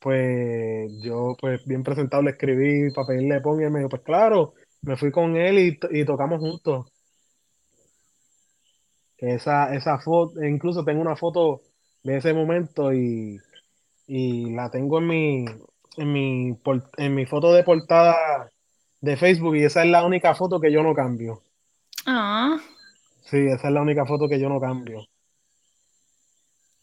Pues 0.01 0.91
yo, 1.03 1.37
pues 1.41 1.65
bien 1.67 1.83
presentable, 1.85 2.31
escribí 2.33 2.91
para 2.93 3.09
pedirle 3.09 3.41
pon 3.41 3.61
y 3.61 3.65
él 3.65 3.71
me 3.71 3.81
dijo, 3.81 3.91
pues 3.91 4.03
claro, 4.03 4.55
me 4.83 4.97
fui 4.97 5.11
con 5.13 5.37
él 5.37 5.59
y, 5.59 5.79
y 6.01 6.05
tocamos 6.05 6.41
juntos. 6.41 6.87
Esa, 9.19 9.75
esa 9.75 9.99
foto, 10.01 10.43
incluso 10.45 10.85
tengo 10.85 11.01
una 11.03 11.15
foto 11.17 11.61
de 12.03 12.17
ese 12.17 12.33
momento 12.33 12.93
y, 12.93 13.39
y 14.07 14.53
la 14.55 14.71
tengo 14.71 14.99
en 15.01 15.09
mi, 15.09 15.47
en 15.99 16.13
mi, 16.13 16.55
por- 16.55 16.91
en 16.99 17.15
mi 17.15 17.27
foto 17.27 17.53
de 17.53 17.65
portada 17.65 18.51
de 19.01 19.17
Facebook 19.19 19.57
y 19.57 19.65
esa 19.65 19.85
es 19.85 19.91
la 19.91 20.05
única 20.07 20.35
foto 20.35 20.61
que 20.61 20.73
yo 20.73 20.83
no 20.83 20.95
cambio. 20.95 21.43
Ah, 22.07 22.61
Sí, 23.23 23.39
esa 23.39 23.69
es 23.69 23.73
la 23.73 23.81
única 23.81 24.05
foto 24.05 24.29
que 24.29 24.39
yo 24.39 24.51
no 24.51 24.61
cambio. 24.61 25.07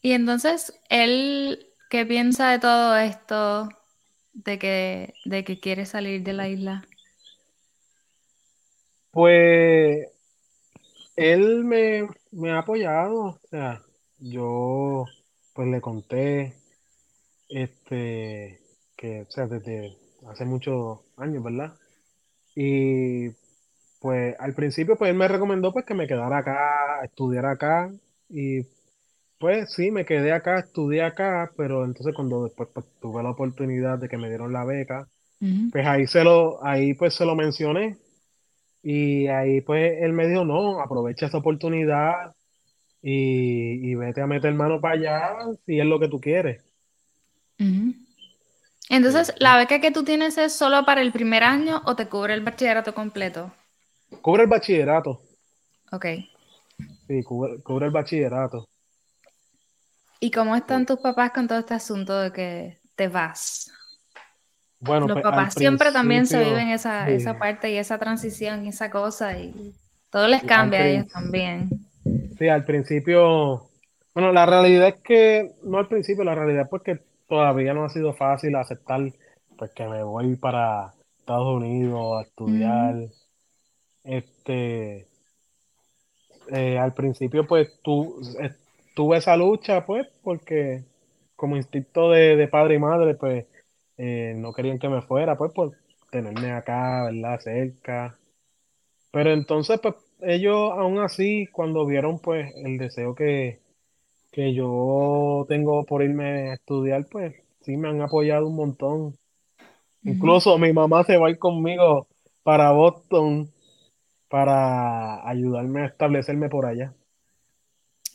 y 0.00 0.12
entonces, 0.12 0.72
¿él 0.88 1.67
qué 1.88 2.06
piensa 2.06 2.50
de 2.52 2.58
todo 2.60 2.96
esto 2.96 3.68
de 4.32 4.58
que, 4.58 5.14
de 5.24 5.44
que 5.44 5.60
quiere 5.60 5.86
salir 5.86 6.22
de 6.24 6.32
la 6.34 6.48
isla? 6.48 6.88
Pues 9.10 10.08
él 11.16 11.64
me, 11.64 12.08
me 12.30 12.50
ha 12.52 12.58
apoyado, 12.60 13.20
o 13.20 13.40
sea, 13.50 13.82
yo 14.18 15.04
pues 15.54 15.68
le 15.68 15.80
conté. 15.80 16.54
este, 17.48 18.60
que, 18.96 19.22
o 19.22 19.30
sea, 19.30 19.46
desde 19.48 19.98
hace 20.28 20.44
muchos 20.44 21.00
años, 21.16 21.42
¿verdad? 21.44 21.76
Y 22.54 23.30
pues 24.00 24.36
al 24.40 24.54
principio, 24.54 24.96
pues 24.98 25.10
él 25.10 25.16
me 25.16 25.28
recomendó 25.28 25.72
pues 25.72 25.84
que 25.86 25.94
me 25.94 26.08
quedara 26.08 26.38
acá, 26.38 27.04
estudiara 27.04 27.52
acá, 27.52 27.92
y 28.28 28.62
pues 29.38 29.72
sí, 29.72 29.90
me 29.90 30.04
quedé 30.04 30.32
acá, 30.32 30.58
estudié 30.58 31.02
acá, 31.02 31.50
pero 31.56 31.84
entonces 31.84 32.14
cuando 32.14 32.44
después 32.44 32.68
pues, 32.72 32.86
tuve 33.00 33.22
la 33.22 33.30
oportunidad 33.30 33.98
de 33.98 34.08
que 34.08 34.18
me 34.18 34.28
dieron 34.28 34.52
la 34.52 34.64
beca, 34.64 35.08
pues 35.72 35.86
ahí 35.86 36.06
se 36.06 36.24
lo, 36.24 36.64
ahí 36.64 36.94
pues 36.94 37.14
se 37.14 37.24
lo 37.24 37.36
mencioné, 37.36 37.98
y 38.82 39.26
ahí 39.28 39.60
pues 39.60 39.98
él 40.00 40.12
me 40.12 40.26
dijo, 40.26 40.44
no, 40.44 40.80
aprovecha 40.80 41.26
esa 41.26 41.38
oportunidad 41.38 42.34
y, 43.02 43.90
y 43.90 43.94
vete 43.94 44.20
a 44.20 44.26
meter 44.26 44.52
mano 44.54 44.80
para 44.80 44.94
allá 44.94 45.36
si 45.66 45.78
es 45.78 45.86
lo 45.86 46.00
que 46.00 46.08
tú 46.08 46.20
quieres. 46.20 46.64
Entonces, 48.90 49.34
¿la 49.38 49.56
beca 49.58 49.80
que 49.80 49.90
tú 49.90 50.02
tienes 50.04 50.38
es 50.38 50.52
solo 50.54 50.84
para 50.84 51.02
el 51.02 51.12
primer 51.12 51.44
año 51.44 51.82
o 51.84 51.94
te 51.94 52.08
cubre 52.08 52.34
el 52.34 52.42
bachillerato 52.42 52.94
completo? 52.94 53.52
Cubre 54.22 54.44
el 54.44 54.48
bachillerato. 54.48 55.20
Ok. 55.92 56.06
Sí, 57.06 57.22
cubre, 57.22 57.60
cubre 57.62 57.86
el 57.86 57.92
bachillerato. 57.92 58.66
¿Y 60.20 60.30
cómo 60.30 60.56
están 60.56 60.86
tus 60.86 60.98
papás 60.98 61.30
con 61.32 61.46
todo 61.46 61.58
este 61.58 61.74
asunto 61.74 62.18
de 62.18 62.32
que 62.32 62.78
te 62.96 63.08
vas? 63.08 63.70
Bueno, 64.80 65.06
Los 65.06 65.16
pues 65.16 65.22
papás 65.22 65.54
siempre 65.54 65.92
también 65.92 66.26
se 66.26 66.42
viven 66.42 66.68
esa, 66.68 67.06
sí, 67.06 67.12
esa 67.12 67.38
parte 67.38 67.70
y 67.70 67.76
esa 67.76 67.98
transición 67.98 68.64
y 68.64 68.68
esa 68.68 68.90
cosa 68.90 69.36
y 69.38 69.74
todo 70.10 70.28
les 70.28 70.42
cambia 70.42 70.80
a 70.80 70.86
ellos 70.86 71.08
también. 71.08 71.68
sí, 72.38 72.48
al 72.48 72.64
principio, 72.64 73.68
bueno, 74.14 74.32
la 74.32 74.46
realidad 74.46 74.88
es 74.88 75.02
que, 75.02 75.52
no 75.62 75.78
al 75.78 75.88
principio, 75.88 76.24
la 76.24 76.34
realidad 76.34 76.62
es 76.62 76.68
porque 76.68 77.00
todavía 77.28 77.74
no 77.74 77.84
ha 77.84 77.88
sido 77.88 78.14
fácil 78.14 78.56
aceptar 78.56 79.00
pues 79.56 79.72
que 79.72 79.86
me 79.86 80.02
voy 80.02 80.36
para 80.36 80.94
Estados 81.18 81.56
Unidos 81.56 82.18
a 82.18 82.22
estudiar. 82.22 82.94
Este, 84.04 85.08
eh, 86.50 86.78
al 86.78 86.94
principio 86.94 87.46
pues 87.46 87.68
eh, 88.40 88.50
tuve 88.98 89.18
esa 89.18 89.36
lucha 89.36 89.86
pues 89.86 90.08
porque 90.24 90.84
como 91.36 91.56
instinto 91.56 92.10
de, 92.10 92.34
de 92.34 92.48
padre 92.48 92.74
y 92.74 92.78
madre 92.80 93.14
pues 93.14 93.46
eh, 93.96 94.34
no 94.36 94.52
querían 94.52 94.80
que 94.80 94.88
me 94.88 95.02
fuera 95.02 95.38
pues 95.38 95.52
por 95.52 95.76
tenerme 96.10 96.50
acá, 96.52 97.04
¿verdad? 97.04 97.38
Cerca. 97.38 98.18
Pero 99.12 99.32
entonces, 99.32 99.80
pues, 99.80 99.94
ellos 100.22 100.72
aún 100.72 100.98
así, 101.00 101.46
cuando 101.52 101.86
vieron, 101.86 102.18
pues, 102.20 102.52
el 102.56 102.78
deseo 102.78 103.14
que, 103.14 103.60
que 104.32 104.54
yo 104.54 105.46
tengo 105.48 105.84
por 105.86 106.02
irme 106.02 106.50
a 106.50 106.54
estudiar, 106.54 107.06
pues, 107.10 107.36
sí 107.62 107.76
me 107.76 107.88
han 107.88 108.02
apoyado 108.02 108.48
un 108.48 108.56
montón. 108.56 109.14
Incluso 110.04 110.58
mi 110.58 110.72
mamá 110.72 111.04
se 111.04 111.18
va 111.18 111.28
a 111.28 111.30
ir 111.30 111.38
conmigo 111.38 112.08
para 112.44 112.72
Boston 112.72 113.50
para 114.28 115.28
ayudarme 115.28 115.82
a 115.82 115.86
establecerme 115.86 116.48
por 116.50 116.66
allá. 116.66 116.94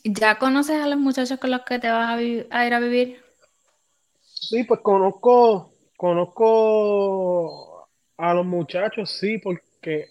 ¿Ya 0.04 0.38
conoces 0.38 0.76
a 0.82 0.86
los 0.86 0.98
muchachos 0.98 1.38
con 1.38 1.50
los 1.50 1.62
que 1.62 1.78
te 1.78 1.88
vas 1.88 2.10
a, 2.10 2.22
ir 2.22 2.46
a 2.50 2.78
vivir? 2.78 3.22
Sí, 4.22 4.62
pues 4.64 4.80
conozco, 4.80 5.72
conozco 5.96 7.88
a 8.18 8.34
los 8.34 8.44
muchachos, 8.44 9.10
sí, 9.10 9.38
porque 9.38 10.08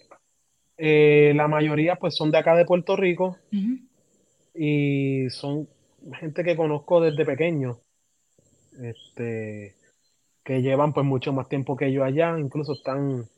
eh, 0.76 1.32
la 1.36 1.46
mayoría, 1.46 1.94
pues, 1.94 2.16
son 2.16 2.32
de 2.32 2.38
acá 2.38 2.56
de 2.56 2.64
Puerto 2.64 2.96
Rico 2.96 3.38
y 4.52 5.30
son 5.30 5.68
gente 6.18 6.42
que 6.42 6.56
conozco 6.56 7.00
desde 7.00 7.24
pequeño. 7.24 7.78
este, 8.82 9.76
que 10.42 10.60
llevan 10.60 10.92
pues 10.92 11.06
mucho 11.06 11.32
más 11.32 11.48
tiempo 11.48 11.76
que 11.76 11.92
yo 11.92 12.04
allá, 12.04 12.36
incluso 12.38 12.72
están 12.72 13.28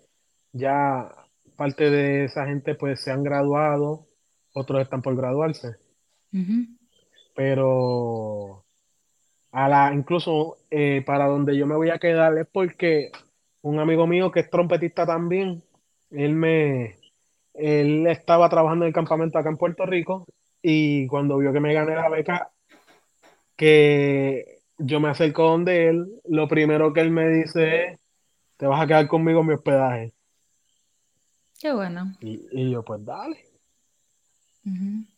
ya, 0.52 1.14
parte 1.56 1.90
de 1.90 2.24
esa 2.24 2.46
gente 2.46 2.74
pues 2.74 3.00
se 3.00 3.12
han 3.12 3.22
graduado, 3.22 4.06
otros 4.54 4.80
están 4.82 5.02
por 5.02 5.14
graduarse. 5.16 5.76
Pero 7.34 8.64
a 9.52 9.68
la, 9.68 9.92
incluso 9.94 10.58
eh, 10.70 11.02
para 11.06 11.26
donde 11.26 11.56
yo 11.56 11.66
me 11.66 11.76
voy 11.76 11.90
a 11.90 11.98
quedar 11.98 12.36
es 12.38 12.46
porque 12.46 13.10
un 13.62 13.78
amigo 13.78 14.06
mío 14.06 14.30
que 14.30 14.40
es 14.40 14.50
trompetista 14.50 15.06
también, 15.06 15.62
él 16.10 16.34
me, 16.34 16.96
él 17.54 18.06
estaba 18.06 18.48
trabajando 18.48 18.84
en 18.84 18.88
el 18.88 18.94
campamento 18.94 19.38
acá 19.38 19.48
en 19.48 19.56
Puerto 19.56 19.86
Rico 19.86 20.26
y 20.62 21.06
cuando 21.08 21.38
vio 21.38 21.52
que 21.52 21.60
me 21.60 21.74
gané 21.74 21.94
la 21.94 22.08
beca, 22.08 22.50
que 23.56 24.58
yo 24.78 25.00
me 25.00 25.08
acerco 25.08 25.44
donde 25.44 25.88
él, 25.88 26.06
lo 26.28 26.48
primero 26.48 26.92
que 26.92 27.00
él 27.00 27.10
me 27.10 27.28
dice 27.28 27.84
es, 27.84 27.98
te 28.56 28.66
vas 28.66 28.82
a 28.82 28.86
quedar 28.86 29.06
conmigo 29.08 29.40
en 29.40 29.46
mi 29.46 29.54
hospedaje. 29.54 30.12
Qué 31.60 31.72
bueno. 31.72 32.14
Y, 32.20 32.40
y 32.52 32.70
yo, 32.70 32.82
pues 32.82 33.04
dale. 33.04 33.44
Ujú. 34.64 35.15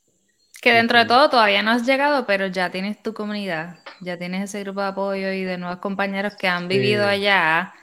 Que 0.61 0.73
dentro 0.73 0.99
de 0.99 1.05
todo 1.07 1.31
todavía 1.31 1.63
no 1.63 1.71
has 1.71 1.87
llegado, 1.87 2.27
pero 2.27 2.47
ya 2.49 2.71
tienes 2.71 3.01
tu 3.03 3.15
comunidad, 3.15 3.79
ya 4.01 4.19
tienes 4.19 4.45
ese 4.51 4.61
grupo 4.65 4.81
de 4.81 4.89
apoyo 4.89 5.33
y 5.33 5.45
de 5.45 5.57
nuevos 5.59 5.79
compañeros 5.79 6.35
que 6.37 6.49
han 6.49 6.67
vivido 6.69 7.05
Sí. 7.05 7.09
allá, 7.09 7.75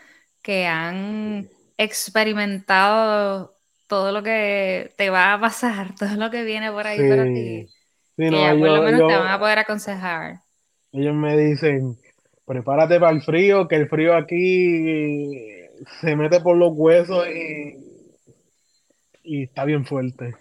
que 0.42 0.68
han 0.68 1.50
experimentado 1.78 3.58
todo 3.88 4.12
lo 4.12 4.24
que 4.24 4.94
te 4.98 5.10
va 5.10 5.34
a 5.34 5.40
pasar, 5.40 5.96
todo 6.00 6.16
lo 6.18 6.30
que 6.32 6.44
viene 6.44 6.72
por 6.72 6.86
ahí 6.88 7.04
para 7.06 7.32
ti, 7.32 7.66
Sí, 7.68 7.70
sí, 8.18 8.30
que 8.30 8.30
no, 8.32 8.60
por 8.60 8.70
lo 8.72 8.82
yo- 8.82 8.84
menos 8.84 9.06
te 9.06 9.16
van 9.18 9.32
a 9.32 9.40
poder 9.40 9.60
aconsejar. 9.60 10.42
ellos 10.92 11.14
me 11.14 11.38
dicen, 11.38 11.98
prepárate 12.46 13.00
para 13.00 13.12
el 13.16 13.22
frío, 13.22 13.68
que 13.68 13.76
el 13.76 13.88
frío 13.90 14.16
aquí 14.16 15.68
se 16.02 16.16
mete 16.16 16.40
por 16.42 16.58
los 16.58 16.72
huesos 16.74 17.28
y, 17.28 17.76
y 19.24 19.44
está 19.44 19.66
bien 19.66 19.86
fuerte. 19.86 20.36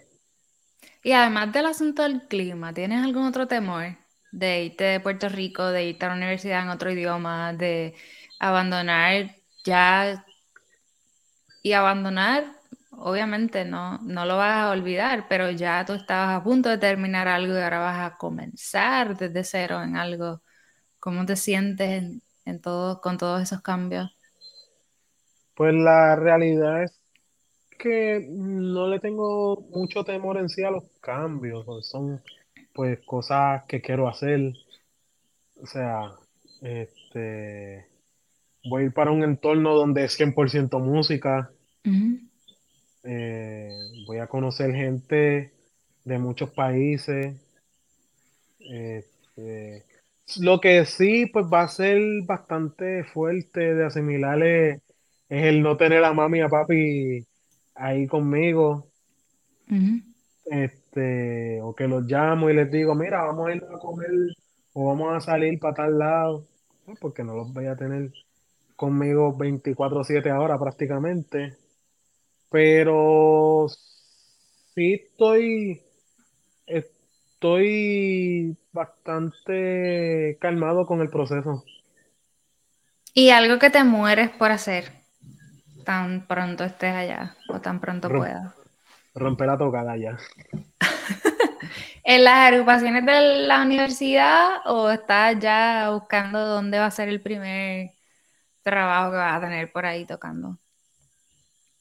Y 1.05 1.11
además 1.13 1.51
del 1.53 1.67
asunto 1.67 2.01
del 2.01 2.27
clima, 2.27 2.73
¿tienes 2.73 3.03
algún 3.03 3.27
otro 3.27 3.47
temor 3.47 3.95
de 4.31 4.63
irte 4.65 4.85
de 4.85 4.99
Puerto 4.99 5.29
Rico, 5.29 5.63
de 5.67 5.85
irte 5.85 6.03
a 6.05 6.09
la 6.09 6.15
universidad 6.15 6.63
en 6.63 6.69
otro 6.69 6.91
idioma, 6.91 7.53
de 7.53 7.93
abandonar 8.39 9.35
ya 9.63 10.25
y 11.61 11.73
abandonar? 11.73 12.45
Obviamente 12.91 13.65
no, 13.65 13.99
no 13.99 14.25
lo 14.25 14.37
vas 14.37 14.55
a 14.57 14.71
olvidar, 14.71 15.27
pero 15.29 15.51
ya 15.51 15.85
tú 15.85 15.93
estabas 15.93 16.39
a 16.39 16.43
punto 16.43 16.69
de 16.69 16.79
terminar 16.79 17.27
algo 17.27 17.53
y 17.53 17.61
ahora 17.61 17.79
vas 17.79 18.13
a 18.13 18.17
comenzar 18.17 19.15
desde 19.15 19.43
cero 19.43 19.83
en 19.83 19.97
algo. 19.97 20.41
¿Cómo 20.99 21.25
te 21.27 21.35
sientes 21.35 21.89
en, 22.03 22.23
en 22.45 22.59
con 22.61 23.17
todos 23.19 23.43
esos 23.43 23.61
cambios? 23.61 24.09
Pues 25.55 25.73
la 25.73 26.15
realidad 26.15 26.83
es 26.83 27.01
que 27.85 28.25
no 28.31 28.87
le 28.87 28.99
tengo 28.99 29.61
mucho 29.69 30.03
temor 30.03 30.37
en 30.37 30.49
sí 30.49 30.63
a 30.63 30.71
los 30.71 30.85
cambios, 31.01 31.67
son 31.87 32.19
pues 32.73 32.99
cosas 33.05 33.63
que 33.67 33.79
quiero 33.79 34.07
hacer. 34.07 34.53
O 35.61 35.67
sea, 35.67 36.11
este, 36.63 37.85
voy 38.67 38.81
a 38.81 38.85
ir 38.87 38.93
para 38.93 39.11
un 39.11 39.23
entorno 39.23 39.75
donde 39.75 40.05
es 40.05 40.19
100% 40.19 40.79
música. 40.79 41.51
Eh, 43.03 43.69
voy 44.07 44.17
a 44.17 44.25
conocer 44.25 44.73
gente 44.73 45.53
de 46.05 46.17
muchos 46.17 46.49
países. 46.49 47.35
este, 48.59 49.85
lo 50.39 50.59
que 50.59 50.85
sí, 50.85 51.27
pues 51.27 51.45
va 51.45 51.61
a 51.61 51.67
ser 51.67 52.01
bastante 52.25 53.03
fuerte 53.03 53.75
de 53.75 53.85
asimilar 53.85 54.41
es, 54.41 54.81
es 55.29 55.43
el 55.45 55.61
no 55.61 55.77
tener 55.77 56.03
a 56.03 56.13
mami 56.13 56.39
y 56.39 56.41
a 56.41 56.49
papi 56.49 57.27
ahí 57.75 58.07
conmigo. 58.07 58.87
Este, 60.45 61.59
o 61.61 61.73
que 61.73 61.87
los 61.87 62.03
llamo 62.03 62.49
y 62.49 62.53
les 62.53 62.71
digo, 62.71 62.95
mira, 62.95 63.23
vamos 63.23 63.47
a 63.47 63.55
ir 63.55 63.63
a 63.63 63.79
comer 63.79 64.11
o 64.73 64.87
vamos 64.87 65.15
a 65.15 65.21
salir 65.21 65.59
para 65.59 65.75
tal 65.75 65.97
lado, 65.97 66.45
porque 66.99 67.23
no 67.23 67.35
los 67.35 67.51
voy 67.53 67.65
a 67.65 67.75
tener 67.75 68.11
conmigo 68.75 69.35
24/7 69.37 70.29
ahora 70.29 70.59
prácticamente. 70.59 71.57
Pero 72.49 73.67
sí 74.73 74.93
estoy, 74.93 75.81
estoy 76.67 78.55
bastante 78.71 80.37
calmado 80.39 80.85
con 80.85 81.01
el 81.01 81.09
proceso. 81.09 81.63
Y 83.13 83.29
algo 83.29 83.59
que 83.59 83.69
te 83.69 83.83
mueres 83.83 84.29
por 84.29 84.51
hacer 84.51 85.04
tan 85.85 86.27
pronto 86.27 86.63
estés 86.65 86.93
allá 86.93 87.35
o 87.47 87.61
tan 87.61 87.79
pronto 87.79 88.09
Rom- 88.09 88.19
puedas. 88.21 88.53
Romper 89.15 89.47
la 89.47 89.57
tocada 89.57 89.97
ya. 89.97 90.17
¿En 92.03 92.23
las 92.23 92.51
agrupaciones 92.51 93.05
de 93.05 93.47
la 93.47 93.61
universidad 93.63 94.57
o 94.65 94.89
estás 94.89 95.39
ya 95.39 95.89
buscando 95.91 96.45
dónde 96.45 96.79
va 96.79 96.87
a 96.87 96.91
ser 96.91 97.09
el 97.09 97.21
primer 97.21 97.91
trabajo 98.63 99.11
que 99.11 99.17
vas 99.17 99.37
a 99.37 99.41
tener 99.41 99.71
por 99.71 99.85
ahí 99.85 100.05
tocando? 100.05 100.59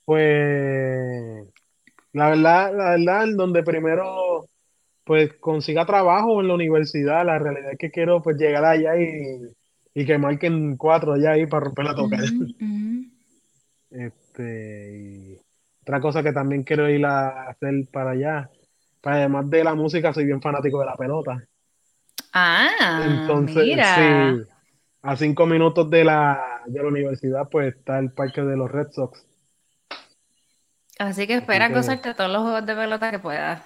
Pues 0.05 1.47
la 2.13 2.31
verdad, 2.31 2.73
la 2.77 2.91
verdad, 2.93 3.25
en 3.25 3.37
donde 3.37 3.63
primero 3.63 4.47
pues 5.05 5.35
consiga 5.35 5.87
trabajo 5.87 6.41
en 6.41 6.49
la 6.49 6.55
universidad, 6.55 7.27
la 7.27 7.39
realidad 7.39 7.73
es 7.73 7.79
que 7.79 7.91
quiero 7.91 8.23
pues 8.23 8.37
llegar 8.39 8.65
allá 8.65 8.97
y, 9.01 9.41
y 9.95 10.07
que 10.07 10.19
marquen 10.19 10.77
cuatro 10.77 11.15
allá 11.15 11.33
ahí 11.33 11.47
para 11.47 11.67
romper 11.67 11.87
la 11.87 11.95
tocada. 11.97 12.25
Ujú. 12.25 12.55
Este, 14.35 14.99
y 14.99 15.39
otra 15.83 16.01
cosa 16.01 16.23
que 16.23 16.33
también 16.33 16.65
quiero 16.65 16.89
ir 16.89 17.05
a 17.07 17.49
hacer 17.49 17.73
para 17.93 18.11
allá, 18.11 18.51
pues, 19.01 19.15
además 19.15 19.49
de 19.49 19.63
la 19.63 19.75
música, 19.75 20.13
soy 20.13 20.25
bien 20.25 20.41
fanático 20.43 20.81
de 20.81 20.87
la 20.87 20.97
pelota. 20.97 21.43
Ah, 22.33 23.01
Entonces, 23.05 23.65
mira. 23.65 23.95
sí, 23.95 24.51
a 25.03 25.17
cinco 25.17 25.47
minutos 25.47 25.89
de 25.89 26.05
la, 26.05 26.63
de 26.67 26.83
la 26.83 26.89
universidad, 26.89 27.49
pues 27.49 27.77
está 27.77 27.99
el 28.01 28.11
parque 28.11 28.43
de 28.43 28.57
los 28.57 28.71
Red 28.71 28.91
Sox. 28.91 29.25
Así 30.99 31.27
que 31.27 31.35
espera 31.35 31.69
que- 31.69 31.75
gozarte 31.75 32.15
todos 32.15 32.31
los 32.33 32.43
juegos 32.43 32.67
de 32.67 32.75
pelota 32.75 33.11
que 33.11 33.19
puedas. 33.21 33.63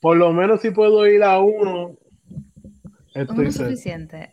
Por 0.00 0.16
lo 0.16 0.32
menos 0.32 0.60
si 0.60 0.70
puedo 0.70 1.06
ir 1.06 1.22
a 1.22 1.38
uno, 1.40 1.94
estoy 3.14 3.38
Uno 3.38 3.52
set. 3.52 3.66
suficiente. 3.66 4.32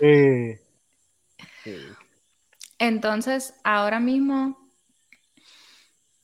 Eh, 0.00 0.60
Entonces, 2.78 3.54
ahora 3.64 4.00
mismo, 4.00 4.58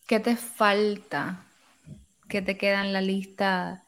¿qué 0.06 0.20
te 0.20 0.36
falta? 0.36 1.46
¿Qué 2.28 2.42
te 2.42 2.56
queda 2.56 2.84
en 2.84 2.92
la 2.92 3.00
lista, 3.00 3.86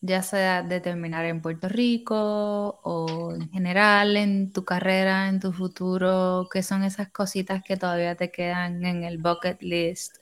ya 0.00 0.22
sea 0.22 0.62
de 0.62 0.80
terminar 0.80 1.24
en 1.24 1.42
Puerto 1.42 1.68
Rico 1.68 2.80
o 2.84 3.32
en 3.34 3.50
general 3.50 4.16
en 4.16 4.52
tu 4.52 4.64
carrera, 4.64 5.28
en 5.28 5.40
tu 5.40 5.52
futuro? 5.52 6.48
¿Qué 6.52 6.62
son 6.62 6.84
esas 6.84 7.10
cositas 7.10 7.62
que 7.64 7.76
todavía 7.76 8.16
te 8.16 8.30
quedan 8.30 8.84
en 8.84 9.04
el 9.04 9.18
bucket 9.18 9.62
list, 9.62 10.16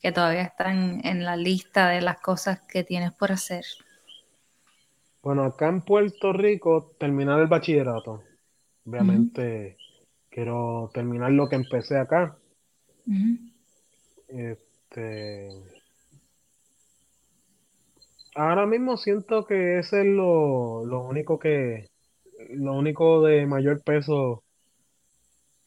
que 0.00 0.12
todavía 0.12 0.42
están 0.42 1.00
en 1.04 1.24
la 1.24 1.36
lista 1.36 1.88
de 1.88 2.00
las 2.02 2.20
cosas 2.20 2.60
que 2.62 2.84
tienes 2.84 3.12
por 3.12 3.32
hacer? 3.32 3.64
Bueno, 5.22 5.44
acá 5.44 5.68
en 5.68 5.82
Puerto 5.82 6.32
Rico, 6.32 6.96
terminar 6.98 7.40
el 7.40 7.46
bachillerato. 7.48 8.22
Obviamente, 8.86 9.77
quiero 10.30 10.90
terminar 10.92 11.32
lo 11.32 11.48
que 11.48 11.56
empecé 11.56 11.98
acá. 11.98 12.36
Este, 14.28 15.48
ahora 18.34 18.66
mismo 18.66 18.96
siento 18.96 19.46
que 19.46 19.78
ese 19.78 20.00
es 20.00 20.06
lo, 20.06 20.84
lo 20.84 21.04
único 21.04 21.38
que, 21.38 21.88
lo 22.50 22.74
único 22.74 23.22
de 23.22 23.46
mayor 23.46 23.82
peso 23.82 24.44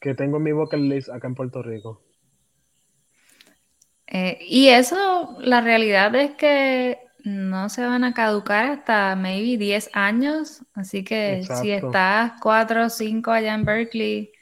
que 0.00 0.14
tengo 0.14 0.38
en 0.38 0.42
mi 0.42 0.52
bucket 0.52 0.80
list 0.80 1.08
acá 1.08 1.28
en 1.28 1.34
Puerto 1.34 1.62
Rico. 1.62 2.02
Eh, 4.06 4.38
y 4.46 4.68
eso, 4.68 5.38
la 5.40 5.60
realidad 5.60 6.14
es 6.14 6.32
que 6.32 6.98
no 7.24 7.68
se 7.68 7.86
van 7.86 8.04
a 8.04 8.12
caducar 8.12 8.66
hasta 8.66 9.16
maybe 9.16 9.56
10 9.56 9.90
años, 9.94 10.62
así 10.74 11.04
que 11.04 11.44
si 11.44 11.70
estás 11.70 12.32
4 12.40 12.86
o 12.86 12.90
5 12.90 13.30
allá 13.30 13.54
en 13.54 13.64
Berkeley, 13.64 14.32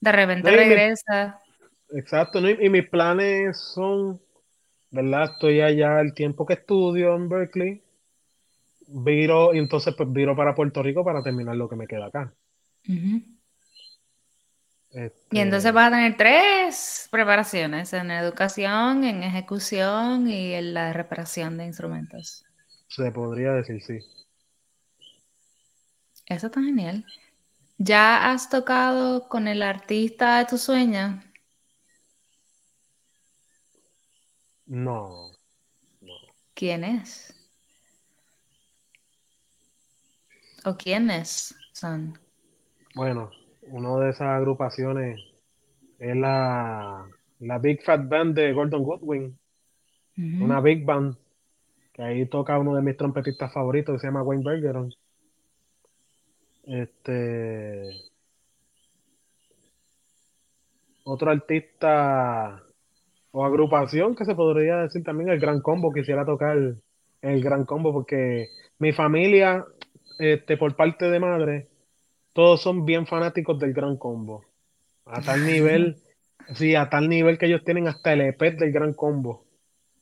de 0.00 0.12
repente 0.12 0.50
No, 0.50 0.56
y 0.56 0.60
mi- 0.60 0.64
regresas. 0.64 1.34
Exacto, 1.90 2.40
¿no? 2.40 2.50
Y, 2.50 2.66
y 2.66 2.68
mis 2.70 2.88
planes 2.88 3.58
son, 3.58 4.20
¿verdad? 4.90 5.32
Estoy 5.32 5.60
allá 5.60 6.00
el 6.00 6.14
tiempo 6.14 6.46
que 6.46 6.54
estudio 6.54 7.14
en 7.14 7.28
Berkeley, 7.28 7.82
viro, 8.88 9.54
y 9.54 9.58
entonces 9.58 9.94
pues 9.96 10.10
viro 10.12 10.34
para 10.36 10.54
Puerto 10.54 10.82
Rico 10.82 11.04
para 11.04 11.22
terminar 11.22 11.56
lo 11.56 11.68
que 11.68 11.76
me 11.76 11.86
queda 11.86 12.06
acá. 12.06 12.32
Ujú. 12.88 13.22
Este, 14.90 15.36
Y 15.36 15.40
entonces 15.40 15.72
vas 15.72 15.88
a 15.88 15.96
tener 15.96 16.16
tres 16.16 17.08
preparaciones, 17.10 17.92
en 17.92 18.10
educación, 18.10 19.04
en 19.04 19.22
ejecución 19.22 20.26
y 20.28 20.54
en 20.54 20.72
la 20.74 20.92
reparación 20.92 21.58
de 21.58 21.66
instrumentos. 21.66 22.44
se 22.88 23.10
podría 23.12 23.52
decir, 23.52 23.82
sí. 23.82 23.98
Eso 26.26 26.46
está 26.46 26.62
genial. 26.62 27.04
¿Ya 27.78 28.30
has 28.30 28.50
tocado 28.50 29.28
con 29.28 29.48
el 29.48 29.62
artista 29.62 30.38
de 30.38 30.44
tu 30.46 30.58
sueño? 30.58 31.20
No, 34.66 35.32
¿Quién 36.54 36.82
es? 36.82 37.32
¿O 40.64 40.76
quiénes 40.76 41.54
son? 41.72 42.18
Bueno, 42.94 43.30
una 43.62 43.96
de 44.04 44.10
esas 44.10 44.28
agrupaciones 44.28 45.20
es 45.98 46.16
la, 46.16 47.06
la 47.38 47.58
Big 47.58 47.82
Fat 47.84 48.08
Band 48.08 48.34
de 48.34 48.52
Gordon 48.52 48.82
Goodwin, 48.82 49.38
una 50.16 50.60
big 50.60 50.84
band, 50.84 51.16
que 51.92 52.02
ahí 52.02 52.26
toca 52.26 52.58
uno 52.58 52.74
de 52.74 52.82
mis 52.82 52.96
trompetistas 52.96 53.52
favoritos 53.52 53.94
que 53.94 54.00
se 54.00 54.06
llama 54.08 54.22
Wayne 54.22 54.44
Bergeron. 54.44 54.92
Este, 56.68 57.88
otro 61.04 61.30
artista 61.30 62.62
o 63.30 63.44
agrupación 63.44 64.14
que 64.14 64.26
se 64.26 64.34
podría 64.34 64.76
decir 64.76 65.02
también 65.02 65.30
el 65.30 65.40
Gran 65.40 65.62
Combo, 65.62 65.90
quisiera 65.90 66.26
tocar 66.26 66.58
el 67.22 67.42
Gran 67.42 67.64
Combo 67.64 67.90
porque 67.94 68.48
mi 68.78 68.92
familia, 68.92 69.64
este, 70.18 70.58
por 70.58 70.76
parte 70.76 71.10
de 71.10 71.18
madre, 71.18 71.68
todos 72.34 72.60
son 72.60 72.84
bien 72.84 73.06
fanáticos 73.06 73.58
del 73.58 73.72
Gran 73.72 73.96
Combo. 73.96 74.44
A 75.06 75.22
tal 75.22 75.46
nivel, 75.46 75.96
sí, 76.54 76.74
a 76.74 76.90
tal 76.90 77.08
nivel 77.08 77.38
que 77.38 77.46
ellos 77.46 77.64
tienen 77.64 77.88
hasta 77.88 78.12
el 78.12 78.20
EP 78.20 78.40
del 78.58 78.72
Gran 78.72 78.92
Combo. 78.92 79.46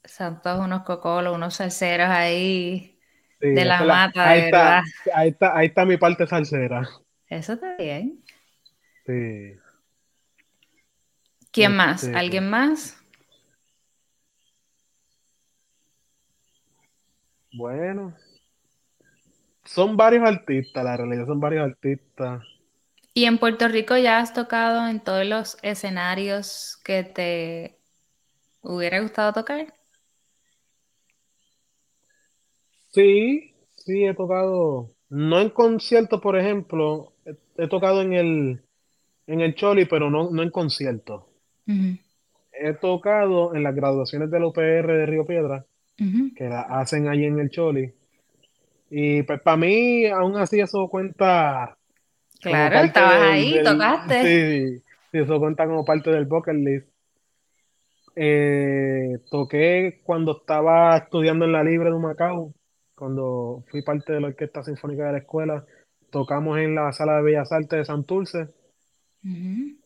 Son 0.04 0.42
todos 0.42 0.64
unos 0.64 0.82
cocolos, 0.82 1.36
unos 1.36 1.54
salseros 1.54 2.08
ahí 2.08 2.95
Sí, 3.40 3.48
de 3.48 3.64
la 3.64 3.82
mata, 3.84 4.28
ahí 4.28 4.40
de 4.40 4.46
está, 4.46 4.58
verdad. 4.58 4.82
ahí 5.14 5.28
está, 5.28 5.56
ahí 5.56 5.66
está 5.66 5.84
mi 5.84 5.96
parte 5.96 6.26
salsera. 6.26 6.88
Eso 7.28 7.54
está 7.54 7.76
bien. 7.76 8.22
Sí. 9.04 9.56
¿Quién 11.52 11.76
más? 11.76 12.04
Este, 12.04 12.16
¿Alguien 12.16 12.48
más? 12.50 12.96
Bueno, 17.52 18.14
son 19.64 19.96
varios 19.96 20.28
artistas, 20.28 20.84
la 20.84 20.96
realidad 20.96 21.26
son 21.26 21.40
varios 21.40 21.64
artistas. 21.64 22.42
Y 23.14 23.24
en 23.24 23.38
Puerto 23.38 23.68
Rico 23.68 23.96
ya 23.96 24.18
has 24.18 24.34
tocado 24.34 24.86
en 24.88 25.00
todos 25.00 25.24
los 25.24 25.56
escenarios 25.62 26.78
que 26.84 27.02
te 27.02 27.78
hubiera 28.60 29.00
gustado 29.00 29.32
tocar. 29.32 29.75
Sí, 32.96 33.52
sí, 33.74 34.04
he 34.06 34.14
tocado, 34.14 34.90
no 35.10 35.38
en 35.38 35.50
concierto, 35.50 36.18
por 36.18 36.34
ejemplo, 36.38 37.12
he, 37.26 37.36
he 37.62 37.68
tocado 37.68 38.00
en 38.00 38.14
el, 38.14 38.62
en 39.26 39.42
el 39.42 39.54
Choli, 39.54 39.84
pero 39.84 40.08
no, 40.10 40.30
no 40.30 40.42
en 40.42 40.50
concierto. 40.50 41.28
Ujú, 41.68 41.98
He 42.58 42.72
tocado 42.72 43.54
en 43.54 43.62
las 43.64 43.74
graduaciones 43.74 44.30
de 44.30 44.40
la 44.40 44.46
UPR 44.46 44.96
de 44.96 45.04
Río 45.04 45.26
Piedra, 45.26 45.66
que 46.34 46.44
la 46.48 46.62
hacen 46.62 47.06
ahí 47.06 47.26
en 47.26 47.38
el 47.38 47.50
Choli. 47.50 47.92
Y 48.88 49.22
pues 49.24 49.42
para 49.42 49.58
mí, 49.58 50.06
aún 50.06 50.36
así, 50.36 50.58
eso 50.60 50.88
cuenta 50.88 51.76
Claro, 52.40 52.78
estabas 52.78 53.20
del, 53.20 53.28
ahí, 53.28 53.52
del- 53.52 53.64
tocaste. 53.64 54.22
sí, 54.22 54.82
sí, 55.12 55.18
eso 55.18 55.38
cuenta 55.38 55.66
como 55.66 55.84
parte 55.84 56.08
del 56.10 56.24
bucket 56.24 56.54
list. 56.54 56.88
Eh, 58.18 59.18
toqué 59.30 60.00
cuando 60.02 60.38
estaba 60.38 60.96
estudiando 60.96 61.44
en 61.44 61.52
la 61.52 61.62
Libre 61.62 61.90
de 61.90 61.98
Macao, 61.98 62.54
cuando 62.96 63.62
fui 63.70 63.82
parte 63.82 64.14
de 64.14 64.20
la 64.20 64.28
Orquesta 64.28 64.64
Sinfónica 64.64 65.06
de 65.06 65.12
la 65.12 65.18
escuela, 65.18 65.64
tocamos 66.10 66.58
en 66.58 66.74
la 66.74 66.90
Sala 66.92 67.18
de 67.18 67.22
Bellas 67.22 67.52
Artes 67.52 67.78
de 67.78 67.84
Santurce. 67.84 68.48
Ujú, 69.22 69.76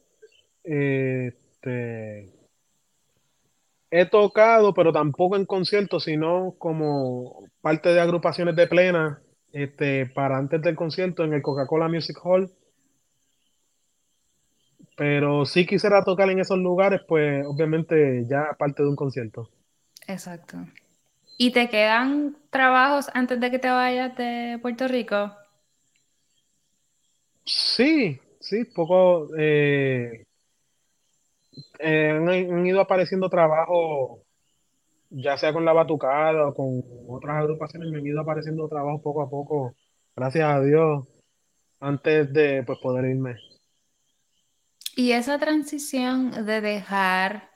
Este, 0.62 2.32
he 3.90 4.06
tocado, 4.06 4.72
pero 4.72 4.92
tampoco 4.92 5.36
en 5.36 5.44
conciertos, 5.44 6.04
sino 6.04 6.54
como 6.58 7.44
parte 7.60 7.88
de 7.88 8.00
agrupaciones 8.00 8.54
de 8.54 8.68
plena, 8.68 9.20
este, 9.52 10.06
para 10.06 10.38
antes 10.38 10.62
del 10.62 10.76
concierto 10.76 11.24
en 11.24 11.32
el 11.32 11.42
Coca-Cola 11.42 11.88
Music 11.88 12.16
Hall. 12.22 12.50
Pero 14.96 15.46
si 15.46 15.66
quisiera 15.66 16.04
tocar 16.04 16.30
en 16.30 16.38
esos 16.38 16.58
lugares, 16.58 17.00
pues 17.08 17.44
obviamente 17.46 18.24
ya 18.28 18.54
parte 18.58 18.82
de 18.82 18.88
un 18.88 18.96
concierto. 18.96 19.48
Exacto. 20.06 20.58
¿Y 21.42 21.52
te 21.52 21.70
quedan 21.70 22.36
trabajos 22.50 23.06
antes 23.14 23.40
de 23.40 23.50
que 23.50 23.58
te 23.58 23.70
vayas 23.70 24.14
de 24.16 24.58
Puerto 24.60 24.86
Rico? 24.88 25.32
Sí, 27.44 28.18
sí, 28.40 28.64
poco 28.64 29.28
eh, 29.38 30.24
eh, 31.78 32.10
han, 32.10 32.28
han 32.28 32.66
ido 32.66 32.80
apareciendo 32.80 33.28
trabajos, 33.28 34.20
ya 35.10 35.36
sea 35.38 35.52
con 35.52 35.64
la 35.66 35.74
Batucada 35.74 36.48
o 36.48 36.54
con 36.54 36.82
otras 37.08 37.38
agrupaciones, 37.38 37.90
me 37.90 37.98
han 38.00 38.06
ido 38.06 38.20
apareciendo 38.20 38.68
trabajos 38.68 39.02
poco 39.02 39.22
a 39.22 39.30
poco, 39.30 39.74
gracias 40.16 40.44
a 40.46 40.60
Dios, 40.62 41.08
antes 41.80 42.32
de 42.32 42.64
pues 42.64 42.78
poder 42.80 43.06
irme. 43.06 43.36
Y 44.94 45.12
esa 45.12 45.38
transición 45.38 46.30
de 46.46 46.60
dejar 46.60 47.50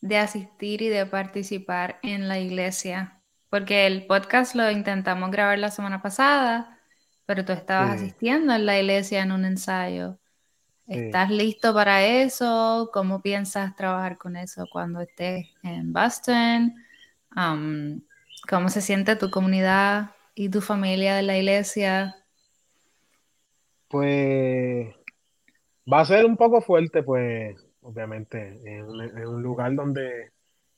de 0.00 0.18
asistir 0.18 0.82
y 0.82 0.88
de 0.88 1.06
participar 1.06 1.98
en 2.02 2.28
la 2.28 2.38
iglesia, 2.40 3.17
porque 3.50 3.86
el 3.86 4.06
podcast 4.06 4.54
lo 4.54 4.70
intentamos 4.70 5.30
grabar 5.30 5.58
la 5.58 5.70
semana 5.70 6.02
pasada, 6.02 6.78
pero 7.26 7.44
tú 7.44 7.52
estabas 7.52 7.90
Sí, 7.90 7.94
asistiendo 7.96 8.54
en 8.54 8.66
la 8.66 8.78
iglesia 8.78 9.22
en 9.22 9.32
un 9.32 9.44
ensayo. 9.44 10.18
sí. 10.92 11.00
¿Estás 11.04 11.30
listo 11.30 11.74
para 11.74 12.04
eso? 12.06 12.90
¿Cómo 12.92 13.22
piensas 13.22 13.76
trabajar 13.76 14.18
con 14.18 14.36
eso 14.36 14.66
cuando 14.72 15.00
estés 15.02 15.48
en 15.62 15.92
Boston? 15.92 16.74
Um, 17.36 18.02
¿cómo 18.48 18.68
se 18.70 18.82
siente 18.82 19.16
tu 19.16 19.30
comunidad 19.30 20.12
y 20.34 20.50
tu 20.50 20.60
familia 20.62 21.16
de 21.16 21.22
la 21.22 21.38
iglesia? 21.38 22.16
Pues 23.88 24.94
va 25.92 26.00
a 26.00 26.04
ser 26.04 26.26
un 26.26 26.36
poco 26.36 26.60
fuerte, 26.60 27.02
pues 27.02 27.56
obviamente, 27.82 28.48
en 28.64 28.86
en 29.18 29.26
un 29.28 29.42
lugar 29.42 29.74
donde 29.74 30.32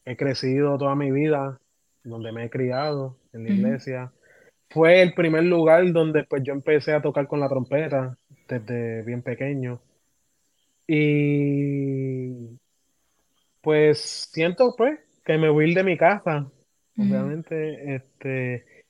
he 0.05 0.17
crecido 0.17 0.79
toda 0.79 0.95
mi 0.97 1.11
vida, 1.13 1.60
donde 2.05 2.33
me 2.33 2.45
he 2.45 2.51
criado, 2.51 3.17
en 3.33 3.45
la 3.45 3.51
iglesia. 3.51 4.13
Fue 4.71 5.03
el 5.03 5.15
primer 5.15 5.45
lugar 5.45 5.93
donde 5.93 6.25
pues 6.25 6.43
yo 6.45 6.53
empecé 6.53 6.93
a 6.93 7.03
tocar 7.03 7.27
con 7.27 7.41
la 7.41 7.49
trompeta 7.49 8.17
desde 8.49 9.03
bien 9.03 9.23
pequeño. 9.23 9.81
Y 10.87 12.59
pues 13.61 14.01
siento 14.33 14.75
pues 14.77 14.99
que 15.25 15.39
me 15.39 15.49
voy 15.49 15.65
a 15.65 15.69
ir 15.69 15.75
de 15.75 15.85
mi 15.85 15.97
casa. 15.97 16.51
Obviamente, 16.99 17.95
este, 17.95 18.85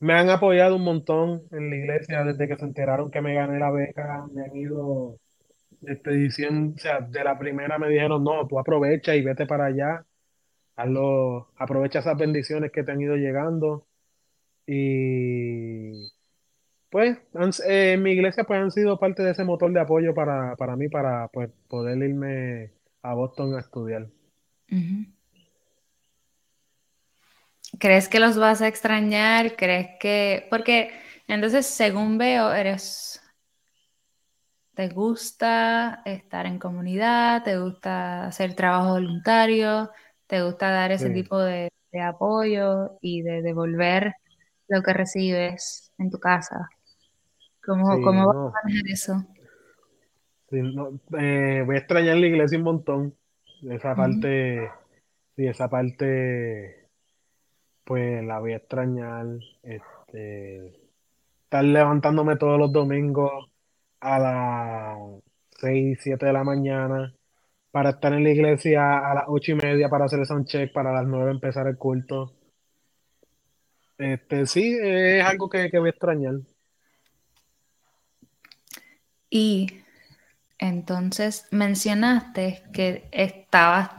me 0.00 0.14
han 0.14 0.28
apoyado 0.28 0.76
un 0.76 0.82
montón 0.82 1.44
en 1.50 1.70
la 1.70 1.76
iglesia 1.76 2.24
desde 2.24 2.46
que 2.46 2.56
se 2.56 2.64
enteraron 2.64 3.10
que 3.10 3.22
me 3.22 3.34
gané 3.34 3.58
la 3.58 3.70
beca. 3.70 4.26
Me 4.32 4.42
han 4.44 4.56
ido 4.56 5.18
este, 5.82 6.10
diciendo, 6.12 6.74
o 6.76 6.78
sea, 6.78 7.00
de 7.00 7.24
la 7.24 7.38
primera 7.38 7.78
me 7.78 7.88
dijeron, 7.88 8.22
no, 8.22 8.46
tú 8.46 8.58
aprovecha 8.58 9.14
y 9.14 9.22
vete 9.22 9.46
para 9.46 9.66
allá. 9.66 10.04
Hazlo, 10.76 11.48
aprovecha 11.56 12.00
esas 12.00 12.16
bendiciones 12.18 12.72
que 12.72 12.82
te 12.84 12.92
han 12.92 13.00
ido 13.00 13.16
llegando. 13.16 13.86
Y 14.66 16.10
Pues 16.90 17.18
eh, 17.68 17.96
mi 17.98 18.12
iglesia 18.12 18.44
pues 18.44 18.60
han 18.60 18.70
sido 18.70 18.98
parte 18.98 19.22
de 19.22 19.32
ese 19.32 19.44
motor 19.44 19.72
de 19.72 19.80
apoyo 19.80 20.14
para, 20.14 20.56
para 20.56 20.76
mí 20.76 20.88
para 20.88 21.28
pues 21.28 21.50
poder 21.68 21.98
irme 21.98 22.72
a 23.02 23.14
Boston 23.14 23.56
a 23.56 23.60
estudiar. 23.60 24.08
¿Crees 27.78 28.08
que 28.08 28.20
los 28.20 28.38
vas 28.38 28.62
a 28.62 28.68
extrañar? 28.68 29.56
¿Crees 29.56 29.98
que...? 30.00 30.46
Porque 30.50 30.90
entonces, 31.26 31.66
según 31.66 32.18
veo, 32.18 32.52
eres... 32.52 33.20
¿Te 34.74 34.88
gusta 34.88 36.02
estar 36.04 36.46
en 36.46 36.58
comunidad? 36.58 37.44
¿Te 37.44 37.58
gusta 37.58 38.26
hacer 38.26 38.54
trabajo 38.54 38.94
voluntario? 38.94 39.90
¿Te 40.26 40.42
gusta 40.42 40.70
dar 40.70 40.92
ese 40.92 41.10
Sí, 41.10 41.12
tipo 41.12 41.38
de, 41.38 41.70
de 41.92 42.00
apoyo 42.02 42.98
y 43.00 43.22
de 43.22 43.42
devolver 43.42 44.14
lo 44.68 44.82
que 44.82 44.92
recibes 44.94 45.92
en 45.98 46.10
tu 46.10 46.18
casa? 46.20 46.68
¿Cómo, 47.64 47.86
sí, 47.88 47.96
cómo 48.00 48.26
vas 48.26 48.36
no, 48.36 48.60
a 48.64 48.66
manejar 48.68 48.90
eso? 48.92 49.26
sí, 50.50 50.56
no, 50.62 51.00
eh, 51.18 51.62
voy 51.66 51.76
a 51.76 51.78
extrañar 51.78 52.16
la 52.16 52.26
iglesia 52.26 52.58
un 52.58 52.64
montón. 52.64 53.16
Esa 53.62 53.96
parte, 53.96 54.70
sí, 55.36 55.46
esa 55.46 55.68
parte 55.70 56.88
pues 57.84 58.24
la 58.24 58.40
voy 58.40 58.52
a 58.52 58.56
extrañar. 58.58 59.26
Este, 59.62 60.68
estar 61.44 61.64
levantándome 61.64 62.36
todos 62.36 62.58
los 62.58 62.72
domingos 62.72 63.50
a 64.00 64.18
las 64.18 64.98
6 65.60 65.98
7 66.02 66.26
de 66.26 66.32
la 66.34 66.44
mañana 66.44 67.14
para 67.74 67.90
estar 67.90 68.12
en 68.12 68.22
la 68.22 68.30
iglesia 68.30 68.98
a 68.98 69.14
las 69.14 69.24
ocho 69.26 69.50
y 69.50 69.56
media 69.56 69.88
para 69.88 70.04
hacer 70.04 70.20
el 70.20 70.26
soundcheck, 70.26 70.72
para 70.72 70.92
las 70.92 71.08
9 71.08 71.32
empezar 71.32 71.66
el 71.66 71.76
culto. 71.76 72.32
Este, 73.98 74.46
sí, 74.46 74.78
es 74.80 75.24
algo 75.24 75.48
que, 75.48 75.72
que 75.72 75.80
voy 75.80 75.88
a 75.88 75.90
extrañar. 75.90 76.34
Y 79.28 79.80
entonces 80.56 81.48
mencionaste 81.50 82.62
que 82.72 83.08
estabas 83.10 83.90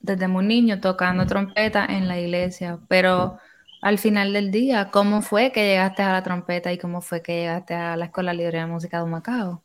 desde 0.00 0.26
muy 0.26 0.44
niño 0.44 0.80
tocando 0.80 1.24
trompeta 1.24 1.86
en 1.86 2.08
la 2.08 2.18
iglesia, 2.18 2.80
pero 2.88 3.38
al 3.82 3.98
final 3.98 4.32
del 4.32 4.50
día, 4.50 4.90
¿cómo 4.90 5.22
fue 5.22 5.52
que 5.52 5.64
llegaste 5.64 6.02
a 6.02 6.12
la 6.12 6.24
trompeta 6.24 6.72
y 6.72 6.78
cómo 6.78 7.00
fue 7.00 7.22
que 7.22 7.36
llegaste 7.36 7.74
a 7.74 7.96
la 7.96 8.06
Escuela 8.06 8.34
Libre 8.34 8.58
de 8.58 8.66
Música 8.66 8.98
de 8.98 9.08
Macao? 9.08 9.62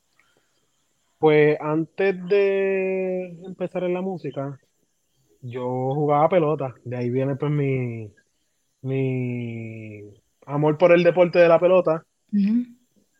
Pues 1.20 1.57
antes 1.59 2.15
de 2.28 3.30
empezar 3.43 3.84
en 3.84 3.93
la 3.93 4.01
música, 4.01 4.59
yo 5.41 5.65
jugaba 5.93 6.30
pelota. 6.30 6.76
De 6.84 6.97
ahí 6.97 7.09
viene 7.09 7.36
pues 7.36 7.51
mi, 7.51 8.11
mi 8.82 10.03
amor 10.45 10.78
por 10.78 10.91
el 10.91 11.03
deporte 11.03 11.39
de 11.39 11.47
la 11.47 11.59
pelota. 11.59 12.05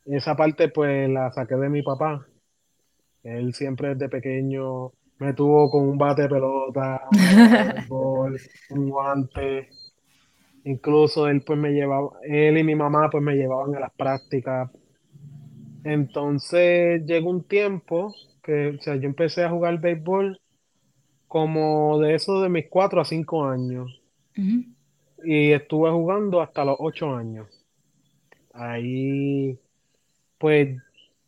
Esa 0.06 0.36
parte 0.36 0.70
pues 0.70 1.10
la 1.10 1.32
saqué 1.32 1.56
de 1.56 1.70
mi 1.70 1.82
papá. 1.82 2.26
Él 3.24 3.54
siempre 3.54 3.96
desde 3.96 4.10
pequeño 4.10 4.92
me 5.20 5.34
tuvo 5.34 5.70
con 5.70 5.88
un 5.90 5.98
bate 5.98 6.24
de 6.24 6.30
pelota, 6.30 7.02
de 7.12 7.58
béisbol, 7.74 8.40
un 8.70 8.90
guante. 8.90 9.70
Incluso 10.64 11.28
él 11.28 11.44
pues 11.46 11.58
me 11.58 11.72
llevaba, 11.72 12.10
él 12.24 12.58
y 12.58 12.64
mi 12.64 12.76
mamá 12.76 13.10
pues 13.10 13.24
me 13.24 13.36
llevaban 13.36 13.76
a 13.76 13.80
las 13.80 13.94
prácticas. 13.94 14.70
Entonces 15.84 17.06
llegó 17.06 17.30
un 17.30 17.44
tiempo 17.44 18.14
que, 18.44 18.70
o 18.70 18.82
sea, 18.82 18.96
yo 18.96 19.08
empecé 19.08 19.44
a 19.44 19.50
jugar 19.50 19.80
béisbol 19.80 20.40
como 21.28 22.00
de 22.00 22.16
eso 22.16 22.42
de 22.42 22.50
mis 22.50 22.68
cuatro 22.70 23.02
a 23.02 23.06
cinco 23.06 23.46
años. 23.46 24.02
Ujú. 24.38 24.66
Y 25.24 25.52
estuve 25.52 25.92
jugando 25.92 26.42
hasta 26.42 26.64
los 26.64 26.78
ocho 26.80 27.14
años. 27.16 27.48
Ahí, 28.54 29.60
pues, 30.38 30.78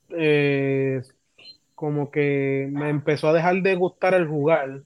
eh, 0.09 1.01
como 1.75 2.11
que 2.11 2.69
me 2.71 2.89
empezó 2.89 3.29
a 3.29 3.33
dejar 3.33 3.61
de 3.61 3.75
gustar 3.75 4.13
el 4.13 4.27
jugar. 4.27 4.83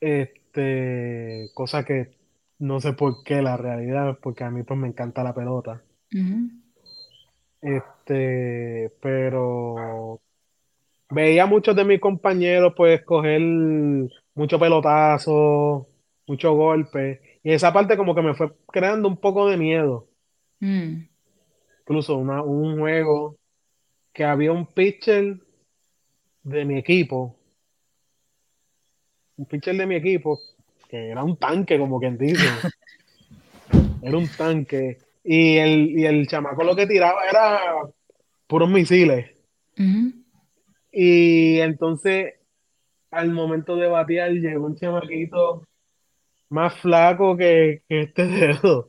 Este, 0.00 1.50
cosa 1.54 1.84
que 1.84 2.16
no 2.58 2.80
sé 2.80 2.92
por 2.92 3.22
qué 3.24 3.42
la 3.42 3.56
realidad, 3.56 4.18
porque 4.22 4.44
a 4.44 4.50
mí 4.50 4.62
pues 4.62 4.78
me 4.78 4.88
encanta 4.88 5.22
la 5.22 5.34
pelota. 5.34 5.82
Ujú. 6.14 6.50
Este, 7.60 8.92
pero 9.00 10.20
veía 11.10 11.44
a 11.44 11.46
muchos 11.46 11.74
de 11.74 11.84
mis 11.84 12.00
compañeros 12.00 12.74
pues 12.76 13.02
coger 13.02 13.40
mucho 14.34 14.58
pelotazo, 14.58 15.88
mucho 16.26 16.52
golpe. 16.54 17.40
Y 17.42 17.52
esa 17.52 17.72
parte 17.72 17.96
como 17.96 18.14
que 18.14 18.22
me 18.22 18.34
fue 18.34 18.52
creando 18.70 19.08
un 19.08 19.16
poco 19.16 19.48
de 19.48 19.56
miedo. 19.56 20.06
Mm. 20.60 21.02
Incluso 21.80 22.16
una- 22.16 22.42
un 22.42 22.78
juego 22.78 23.36
que 24.12 24.24
había 24.24 24.52
un 24.52 24.66
pitcher 24.66 25.38
de 26.42 26.64
mi 26.64 26.78
equipo, 26.78 27.34
un 29.36 29.46
pitcher 29.46 29.76
de 29.76 29.86
mi 29.86 29.94
equipo, 29.96 30.38
que 30.88 31.08
era 31.10 31.22
un 31.22 31.36
tanque, 31.36 31.78
como 31.78 31.98
quien 32.00 32.18
dice. 32.18 32.44
Era 34.02 34.16
un 34.16 34.28
tanque. 34.28 34.98
Y 35.30 35.58
el, 35.58 35.90
y 35.90 36.06
el 36.06 36.26
chamaco 36.26 36.64
lo 36.64 36.74
que 36.74 36.86
tiraba 36.86 37.20
era 37.28 37.60
puros 38.46 38.70
misiles. 38.70 39.30
Y 40.90 41.60
entonces, 41.60 42.36
al 43.10 43.30
momento 43.32 43.76
de 43.76 43.88
batear, 43.88 44.30
llegó 44.30 44.64
un 44.64 44.76
chamaquito 44.76 45.66
más 46.48 46.80
flaco 46.80 47.36
que, 47.36 47.82
que 47.86 48.00
este 48.04 48.26
dedo. 48.26 48.88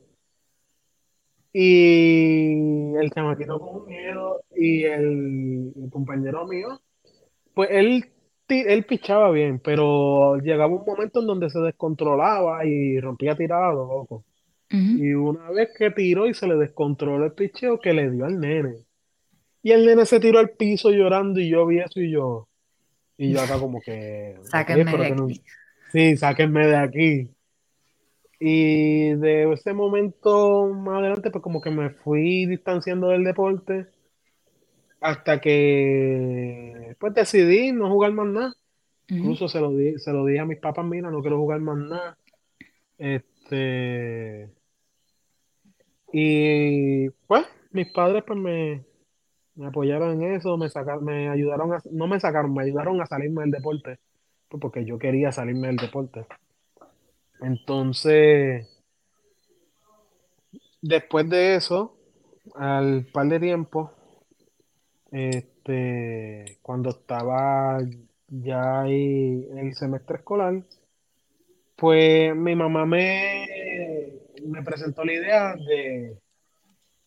Y 1.52 2.94
el 2.96 3.10
chamaquito 3.14 3.60
con 3.60 3.84
miedo 3.84 4.40
y 4.56 4.84
el, 4.84 5.74
el 5.76 5.90
compañero 5.90 6.46
mío, 6.46 6.80
pues 7.52 7.68
él, 7.70 8.06
él 8.48 8.84
pichaba 8.84 9.30
bien, 9.30 9.58
pero 9.58 10.38
llegaba 10.38 10.72
un 10.72 10.86
momento 10.86 11.20
en 11.20 11.26
donde 11.26 11.50
se 11.50 11.58
descontrolaba 11.58 12.64
y 12.64 12.98
rompía 12.98 13.36
tirada 13.36 13.74
lo 13.74 13.86
loco. 13.86 14.24
Y 14.72 15.14
una 15.14 15.50
vez 15.50 15.70
que 15.76 15.90
tiró 15.90 16.28
y 16.28 16.34
se 16.34 16.46
le 16.46 16.54
descontroló 16.54 17.24
el 17.24 17.32
picheo 17.32 17.80
que 17.80 17.92
le 17.92 18.08
dio 18.08 18.24
al 18.24 18.38
nene. 18.38 18.76
Y 19.62 19.72
el 19.72 19.84
nene 19.84 20.06
se 20.06 20.20
tiró 20.20 20.38
al 20.38 20.50
piso 20.50 20.90
llorando 20.90 21.40
y 21.40 21.48
yo 21.48 21.66
vi 21.66 21.80
eso 21.80 22.00
y 22.00 22.12
yo, 22.12 22.48
y 23.18 23.32
yo 23.32 23.40
acá 23.40 23.58
como 23.58 23.80
que, 23.80 24.38
Sáquenme 24.44 24.96
de 24.96 25.10
no, 25.10 25.28
sí, 25.92 26.16
sáquenme 26.16 26.66
de 26.66 26.76
aquí. 26.76 27.28
Y 28.38 29.10
de 29.16 29.52
ese 29.52 29.74
momento 29.74 30.68
más 30.68 31.00
adelante, 31.00 31.30
pues 31.30 31.42
como 31.42 31.60
que 31.60 31.70
me 31.70 31.90
fui 31.90 32.46
distanciando 32.46 33.08
del 33.08 33.24
deporte 33.24 33.88
hasta 35.00 35.40
que 35.40 36.96
pues 36.98 37.12
decidí 37.12 37.72
no 37.72 37.90
jugar 37.90 38.12
más 38.12 38.26
nada. 38.28 38.54
Incluso 39.08 39.48
se 39.48 39.60
lo 39.60 39.72
di, 39.72 39.98
se 39.98 40.12
lo 40.12 40.24
dije 40.24 40.40
a 40.40 40.46
mis 40.46 40.58
papás, 40.58 40.86
mira, 40.86 41.10
no 41.10 41.20
quiero 41.20 41.36
jugar 41.36 41.60
más 41.60 41.76
nada. 41.76 42.16
Este, 42.96 44.48
y 46.12 47.10
pues 47.26 47.46
mis 47.72 47.90
padres 47.92 48.24
pues 48.26 48.38
me, 48.38 48.84
me 49.54 49.66
apoyaron 49.66 50.22
en 50.22 50.34
eso, 50.34 50.56
me 50.56 50.68
sacaron, 50.68 51.04
me 51.04 51.28
ayudaron 51.28 51.72
a, 51.72 51.82
no 51.90 52.06
me 52.06 52.18
sacaron, 52.18 52.54
me 52.54 52.64
ayudaron 52.64 53.00
a 53.00 53.06
salirme 53.06 53.42
del 53.42 53.50
deporte, 53.50 53.98
pues 54.48 54.60
porque 54.60 54.84
yo 54.84 54.98
quería 54.98 55.32
salirme 55.32 55.68
del 55.68 55.76
deporte. 55.76 56.26
Entonces, 57.40 58.66
después 60.82 61.28
de 61.28 61.56
eso, 61.56 61.96
al 62.54 63.06
par 63.12 63.28
de 63.28 63.40
tiempo, 63.40 63.92
este, 65.10 66.58
cuando 66.62 66.90
estaba 66.90 67.78
ya 68.28 68.82
ahí 68.82 69.46
en 69.50 69.58
el 69.58 69.74
semestre 69.74 70.18
escolar, 70.18 70.62
pues 71.76 72.36
mi 72.36 72.54
mamá 72.54 72.86
me, 72.86 73.46
me 74.46 74.62
presentó 74.62 75.04
la 75.04 75.12
idea 75.12 75.54
de, 75.54 76.16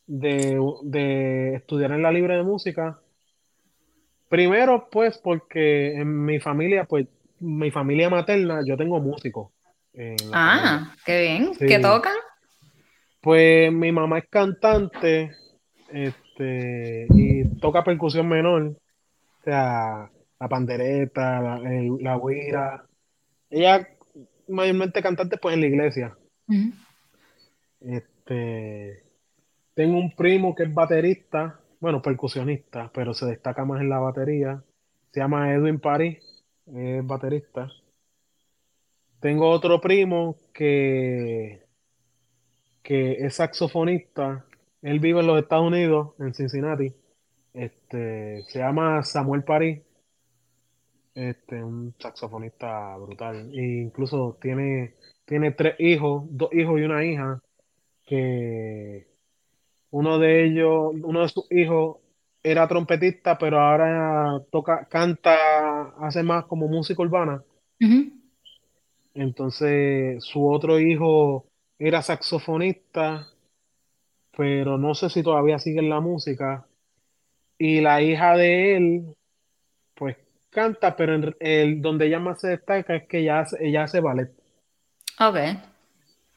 de, 0.08 0.60
de 0.84 1.56
estudiar 1.56 1.92
en 1.92 2.02
la 2.02 2.12
libre 2.12 2.36
de 2.38 2.44
música. 2.44 3.00
Primero, 4.30 4.88
pues, 4.92 5.18
porque 5.20 5.94
en 5.96 6.26
mi 6.26 6.40
familia, 6.40 6.86
pues, 6.86 7.08
mi 7.40 7.72
familia 7.72 8.10
materna, 8.10 8.62
yo 8.66 8.78
tengo 8.78 9.00
músicos 9.00 9.52
familia. 9.94 10.16
Ah, 10.34 10.96
qué 11.06 11.22
bien. 11.22 11.54
Sí. 11.54 11.68
¿Qué 11.68 11.80
tocan? 11.80 12.16
Pues 13.22 13.72
mi 13.72 13.92
mamá 13.92 14.20
es 14.20 14.26
cantante, 14.30 15.32
este, 15.90 17.08
y 17.12 17.46
toca 17.60 17.84
percusión 17.84 18.28
menor, 18.28 18.64
o 18.64 19.44
sea, 19.44 20.10
la 20.40 20.50
pandereta, 20.50 21.40
la, 21.40 21.56
el- 21.72 21.98
la 22.02 22.16
güira. 22.16 22.84
Ella 23.50 23.88
mayormente 24.48 25.02
cantante 25.02 25.38
pues 25.38 25.54
en 25.54 25.62
la 25.62 25.68
iglesia. 25.68 26.18
Ujú. 26.48 26.72
Este, 27.84 29.04
tengo 29.74 29.98
un 29.98 30.16
primo 30.16 30.56
que 30.56 30.64
es 30.64 30.74
baterista, 30.74 31.60
bueno, 31.80 32.02
percusionista, 32.02 32.92
pero 32.94 33.14
se 33.14 33.26
destaca 33.26 33.66
más 33.66 33.82
en 33.82 33.90
la 33.90 34.00
batería. 34.00 34.64
Se 35.12 35.20
llama 35.20 35.54
Edwin 35.54 35.80
Paris, 35.80 36.20
es 36.68 37.06
baterista. 37.06 37.70
Tengo 39.20 39.50
otro 39.50 39.80
primo 39.82 40.38
que, 40.54 41.64
que 42.82 43.14
es 43.26 43.36
saxofonista. 43.36 44.46
Él 44.82 45.00
vive 45.00 45.22
en 45.22 45.28
los 45.28 45.42
Estados 45.42 45.68
Unidos, 45.68 46.14
en 46.20 46.34
Cincinnati. 46.34 46.94
Este, 47.54 48.44
se 48.44 48.60
llama 48.60 49.04
Samuel 49.04 49.44
Paris. 49.44 49.82
Este, 51.16 51.64
un 51.64 51.94
saxofonista 52.00 52.98
brutal. 52.98 53.52
E 53.54 53.82
incluso 53.84 54.38
tiene, 54.42 54.96
tiene 55.26 55.52
tres 55.52 55.76
hijos, 55.80 56.24
dos 56.30 56.54
hijos 56.54 56.80
y 56.80 56.84
una 56.84 57.06
hija, 57.06 57.42
que 58.06 59.08
uno 59.92 60.20
de 60.20 60.46
ellos, 60.46 60.94
uno 61.04 61.22
de 61.22 61.30
sus 61.30 61.52
hijos 61.52 61.98
era 62.42 62.68
trompetista, 62.68 63.38
pero 63.38 63.60
ahora 63.60 64.42
toca, 64.52 64.86
canta, 64.86 65.36
hace 66.00 66.24
más 66.24 66.46
como 66.46 66.68
música 66.68 67.02
urbana. 67.02 67.44
Entonces, 69.14 70.24
su 70.24 70.48
otro 70.48 70.80
hijo 70.80 71.46
era 71.78 72.02
saxofonista, 72.02 73.28
pero 74.36 74.78
no 74.78 74.96
sé 74.96 75.10
si 75.10 75.22
todavía 75.24 75.60
sigue 75.60 75.80
en 75.80 75.90
la 75.90 76.00
música. 76.00 76.66
Y 77.58 77.82
la 77.82 78.02
hija 78.02 78.36
de 78.36 78.76
él, 78.76 79.04
pues 79.96 80.18
canta, 80.50 80.96
pero 80.96 81.16
en- 81.16 81.36
el, 81.40 81.82
donde 81.82 82.08
ella 82.08 82.20
más 82.20 82.42
se 82.42 82.50
destaca 82.50 82.96
es 82.96 83.08
que 83.08 83.20
ella 83.20 83.42
hace, 83.42 83.58
ella 83.66 83.84
hace 83.84 84.00
ballet. 84.00 84.32
Ok. 85.20 85.38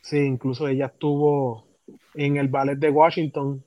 Sí, 0.07 0.19
incluso 0.19 0.69
ella 0.69 0.87
estuvo 0.87 1.67
en 2.15 2.37
el 2.37 2.47
ballet 2.47 2.79
de 2.79 2.91
Washington. 2.91 3.65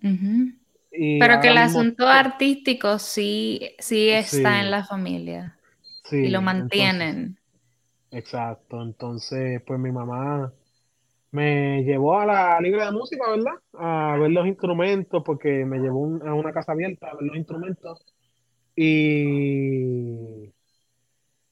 Pero 0.00 1.40
que 1.42 1.48
el 1.48 1.58
asunto 1.58 2.06
artístico 2.08 2.98
sí, 2.98 3.60
sí 3.78 4.08
está 4.08 4.54
Sí. 4.54 4.60
en 4.64 4.70
la 4.70 4.82
familia 4.84 5.58
sí, 6.04 6.16
y 6.16 6.28
lo 6.30 6.38
entonces- 6.38 6.42
mantienen. 6.44 7.38
exacto. 8.10 8.80
Entonces, 8.82 9.60
pues 9.66 9.78
mi 9.78 9.92
mamá 9.92 10.50
me 11.32 11.82
llevó 11.84 12.18
a 12.18 12.24
la 12.24 12.58
libre 12.62 12.82
de 12.86 12.92
música, 12.92 13.28
¿verdad? 13.28 13.52
A 13.74 14.16
ver 14.18 14.30
los 14.30 14.46
instrumentos, 14.46 15.22
porque 15.22 15.66
me 15.66 15.80
llevó 15.80 15.98
un- 16.00 16.26
a 16.26 16.32
una 16.32 16.50
casa 16.50 16.72
abierta 16.72 17.08
a 17.08 17.14
ver 17.14 17.24
los 17.24 17.36
instrumentos. 17.36 18.06
Y 18.74 20.50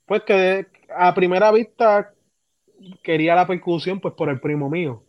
pues 0.06 0.22
que 0.22 0.66
a 0.96 1.12
primera 1.14 1.50
vista 1.52 2.14
quería 3.02 3.34
la 3.34 3.46
percusión 3.46 4.00
pues 4.00 4.14
por 4.14 4.28
el 4.28 4.40
primo 4.40 4.70
mío. 4.70 5.02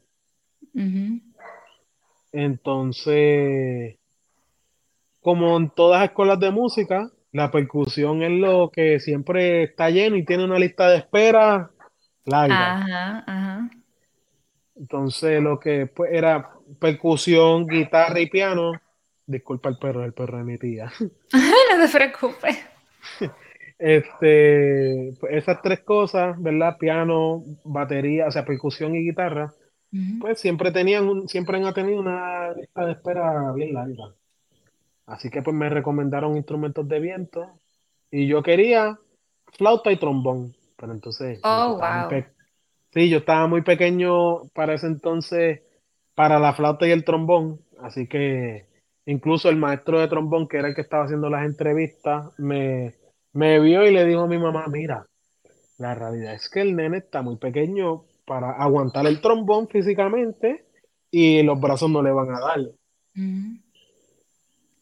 Entonces, 2.31 3.97
como 5.21 5.57
en 5.57 5.69
todas 5.69 6.01
las 6.01 6.09
escuelas 6.09 6.39
de 6.39 6.51
música, 6.51 7.11
la 7.31 7.51
percusión 7.51 8.21
es 8.23 8.31
lo 8.31 8.69
que 8.71 8.99
siempre 8.99 9.63
está 9.63 9.89
lleno 9.89 10.15
y 10.15 10.25
tiene 10.25 10.45
una 10.45 10.59
lista 10.59 10.89
de 10.89 10.97
espera 10.97 11.71
larga. 12.25 12.75
Ajá, 12.75 13.23
ajá. 13.27 13.69
Entonces, 14.75 15.41
lo 15.41 15.59
que 15.59 15.87
pues, 15.87 16.11
era 16.11 16.51
percusión, 16.79 17.65
guitarra 17.67 18.19
y 18.19 18.29
piano. 18.29 18.73
Disculpa 19.25 19.69
el 19.69 19.77
perro, 19.77 20.03
el 20.03 20.13
perro 20.13 20.37
de 20.37 20.43
mi 20.43 20.57
tía. 20.57 20.91
No 21.33 21.85
te 21.85 21.91
preocupes. 21.91 22.57
Este, 23.77 25.13
pues, 25.19 25.33
esas 25.33 25.61
tres 25.61 25.81
cosas, 25.81 26.41
¿verdad? 26.41 26.77
Piano, 26.77 27.43
batería, 27.63 28.27
o 28.27 28.31
sea, 28.31 28.45
percusión 28.45 28.95
y 28.95 29.03
guitarra, 29.05 29.53
pues 30.19 30.39
siempre 30.39 30.71
tenían 30.71 31.07
un- 31.07 31.27
siempre 31.27 31.57
han 31.57 31.73
tenido 31.73 31.99
una 31.99 32.51
lista 32.53 32.85
de 32.85 32.93
espera 32.93 33.51
bien 33.53 33.73
larga. 33.73 34.15
Así 35.05 35.29
que 35.29 35.41
pues 35.41 35.55
me 35.55 35.69
recomendaron 35.69 36.35
instrumentos 36.37 36.87
de 36.87 36.99
viento 36.99 37.47
y 38.11 38.27
yo 38.27 38.41
quería 38.43 38.97
flauta 39.57 39.91
y 39.91 39.97
trombón. 39.97 40.55
Pero 40.77 40.93
entonces 40.93 41.39
Oh, 41.43 41.77
wow. 41.77 42.09
sí, 42.93 43.09
yo 43.09 43.17
estaba 43.19 43.47
muy 43.47 43.61
pequeño 43.61 44.45
para 44.53 44.73
ese 44.73 44.87
entonces 44.87 45.61
para 46.15 46.39
la 46.39 46.53
flauta 46.53 46.87
y 46.87 46.91
el 46.91 47.03
trombón. 47.05 47.59
Así 47.79 48.07
que 48.07 48.65
incluso 49.05 49.49
el 49.49 49.57
maestro 49.57 49.99
de 49.99 50.07
trombón, 50.07 50.47
que 50.47 50.57
era 50.57 50.69
el 50.69 50.75
que 50.75 50.81
estaba 50.81 51.05
haciendo 51.05 51.29
las 51.29 51.45
entrevistas, 51.45 52.27
me, 52.39 52.95
me 53.35 53.59
vio 53.59 53.85
y 53.85 53.91
le 53.91 54.05
dijo 54.05 54.21
a 54.21 54.27
mi 54.27 54.37
mamá, 54.37 54.65
mira, 54.67 55.05
la 55.77 55.93
realidad 55.93 56.33
es 56.33 56.49
que 56.49 56.61
el 56.61 56.75
nene 56.75 56.97
está 56.99 57.21
muy 57.21 57.35
pequeño 57.35 58.05
para 58.25 58.51
aguantar 58.51 59.05
el 59.05 59.19
trombón 59.21 59.67
físicamente 59.67 60.65
y 61.11 61.43
los 61.43 61.59
brazos 61.59 61.89
no 61.89 62.01
le 62.01 62.11
van 62.11 62.29
a 62.33 62.39
dar. 62.39 62.59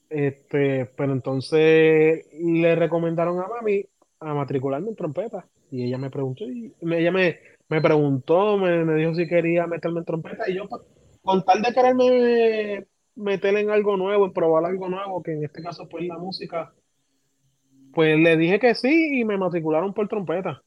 Este, 0.10 0.86
pero 0.96 1.14
entonces 1.14 2.28
le 2.40 2.76
recomendaron 2.76 3.40
a 3.40 3.48
mami 3.48 3.86
a 4.20 4.34
matricularme 4.34 4.90
en 4.90 4.96
trompeta. 4.96 5.48
Y 5.72 5.86
ella 5.86 5.98
me 5.98 6.12
preguntó, 6.12 6.46
y 6.46 6.72
ella 6.80 7.12
me, 7.12 7.40
me 7.70 7.82
preguntó, 7.82 8.58
me, 8.58 8.86
me 8.86 8.96
dijo 8.96 9.16
si 9.16 9.28
quería 9.28 9.66
meterme 9.66 10.00
en 10.00 10.06
trompeta. 10.06 10.48
Y 10.48 10.56
yo, 10.56 10.70
pues, 10.70 10.84
con 11.24 11.44
tal 11.44 11.64
de 11.64 11.74
quererme 11.74 12.86
meter 13.16 13.58
en 13.58 13.72
algo 13.72 13.98
nuevo, 13.98 14.26
en 14.26 14.34
probar 14.34 14.66
algo 14.66 14.90
nuevo, 14.90 15.24
que 15.24 15.32
en 15.34 15.44
este 15.44 15.64
caso 15.64 15.90
pues 15.90 16.06
la 16.06 16.18
música, 16.20 16.72
pues 17.94 18.18
le 18.18 18.38
dije 18.38 18.60
que 18.60 18.76
sí 18.76 19.20
y 19.20 19.24
me 19.24 19.38
matricularon 19.38 19.94
por 19.94 20.08
trompeta. 20.08 20.62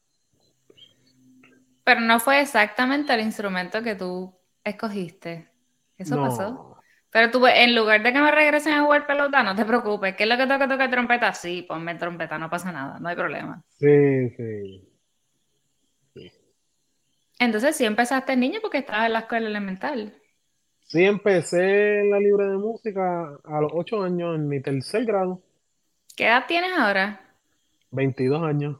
Pero 1.83 2.01
no 2.01 2.19
fue 2.19 2.41
exactamente 2.41 3.13
el 3.13 3.21
instrumento 3.21 3.81
que 3.81 3.95
tú 3.95 4.33
escogiste. 4.63 5.49
Eso 5.97 6.21
pasó. 6.21 6.77
Pero 7.11 7.31
tú, 7.31 7.47
en 7.47 7.75
lugar 7.75 8.03
de 8.03 8.11
que 8.11 8.19
me 8.19 8.31
regresen 8.31 8.73
a 8.73 8.83
jugar 8.83 9.07
pelota, 9.07 9.41
no 9.41 9.55
te 9.55 9.65
preocupes. 9.65 10.15
¿Qué 10.15 10.23
es 10.23 10.29
lo 10.29 10.37
que 10.37 10.45
toca 10.45 10.67
tocar 10.67 10.89
trompeta? 10.91 11.33
Sí, 11.33 11.63
ponme 11.67 11.95
trompeta, 11.95 12.37
no 12.37 12.49
pasa 12.49 12.71
nada, 12.71 12.99
no 12.99 13.07
hay 13.07 13.15
problema. 13.15 13.63
sí, 13.79 14.29
sí. 14.31 14.83
Entonces 17.39 17.75
sí 17.75 17.85
empezaste 17.85 18.35
niño 18.35 18.59
porque 18.61 18.79
estabas 18.79 19.05
en 19.05 19.13
la 19.13 19.19
escuela 19.19 19.47
elemental. 19.47 20.13
Sí, 20.87 21.03
empecé 21.03 21.99
en 21.99 22.11
la 22.11 22.19
libre 22.19 22.47
de 22.47 22.57
música 22.57 23.37
a 23.43 23.61
los 23.61 23.71
8 23.73 24.03
años, 24.03 24.35
en 24.35 24.47
mi 24.47 24.61
tercer 24.61 25.05
grado, 25.05 25.41
¿Qué 26.17 26.25
edad 26.25 26.45
tienes 26.47 26.71
ahora? 26.75 27.21
22 27.91 28.41
años. 28.41 28.77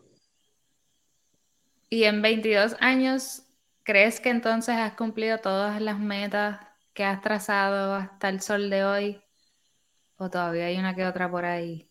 Y 1.88 2.06
en 2.06 2.24
22 2.24 2.76
años, 2.80 3.44
¿crees 3.84 4.20
que 4.20 4.30
entonces 4.30 4.76
has 4.76 4.94
cumplido 4.94 5.38
todas 5.38 5.80
las 5.80 6.00
metas 6.00 6.60
que 6.96 7.04
has 7.04 7.22
trazado 7.22 7.94
hasta 7.94 8.30
el 8.30 8.42
sol 8.42 8.72
de 8.72 8.84
hoy? 8.84 9.22
¿O 10.16 10.32
todavía 10.32 10.66
hay 10.66 10.80
una 10.80 10.96
que 10.96 11.06
otra 11.06 11.30
por 11.30 11.46
ahí? 11.46 11.88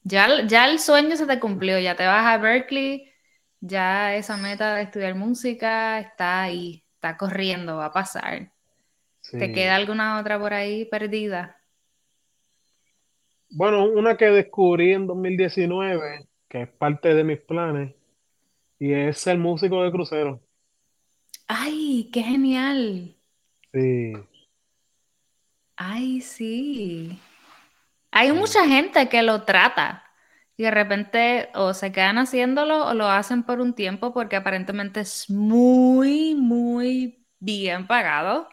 Ya, 0.00 0.46
ya 0.46 0.66
el 0.66 0.78
sueño 0.78 1.14
se 1.14 1.26
te 1.26 1.38
cumplió, 1.38 1.78
ya 1.78 1.94
te 1.94 2.06
vas 2.06 2.24
a 2.24 2.38
Berkeley, 2.38 3.12
ya 3.60 4.14
esa 4.14 4.38
meta 4.38 4.76
de 4.76 4.84
estudiar 4.84 5.14
música 5.14 5.98
está 5.98 6.40
ahí, 6.40 6.86
está 6.94 7.18
corriendo, 7.18 7.76
va 7.76 7.86
a 7.86 7.92
pasar. 7.92 8.50
¿Te 9.30 9.52
queda 9.52 9.76
alguna 9.76 10.18
otra 10.18 10.38
por 10.38 10.54
ahí 10.54 10.86
perdida? 10.86 11.55
Bueno, 13.50 13.84
una 13.86 14.16
que 14.16 14.26
descubrí 14.26 14.92
en 14.92 15.06
2019, 15.08 16.28
que 16.48 16.62
es 16.62 16.68
parte 16.68 17.14
de 17.14 17.24
mis 17.24 17.40
planes, 17.40 17.94
y 18.80 18.92
es 18.94 19.18
ser 19.18 19.38
músico 19.38 19.82
de 19.84 19.92
crucero. 19.92 20.42
¡Ay, 21.48 22.08
qué 22.12 22.22
genial! 22.22 23.16
Sí, 23.72 24.26
¡Ay, 25.76 26.20
sí! 26.20 27.20
Hay 28.12 28.32
sí, 28.32 28.32
mucha 28.32 28.66
gente 28.68 29.08
que 29.08 29.22
lo 29.22 29.44
trata 29.44 30.04
y 30.56 30.64
de 30.64 30.70
repente 30.72 31.50
o 31.54 31.74
se 31.74 31.92
quedan 31.92 32.18
haciéndolo 32.18 32.86
o 32.88 32.94
lo 32.94 33.08
hacen 33.08 33.44
por 33.44 33.60
un 33.60 33.74
tiempo 33.74 34.12
porque 34.14 34.36
aparentemente 34.36 35.00
es 35.00 35.30
muy, 35.30 36.34
muy 36.34 37.26
bien 37.40 37.86
pagado. 37.86 38.48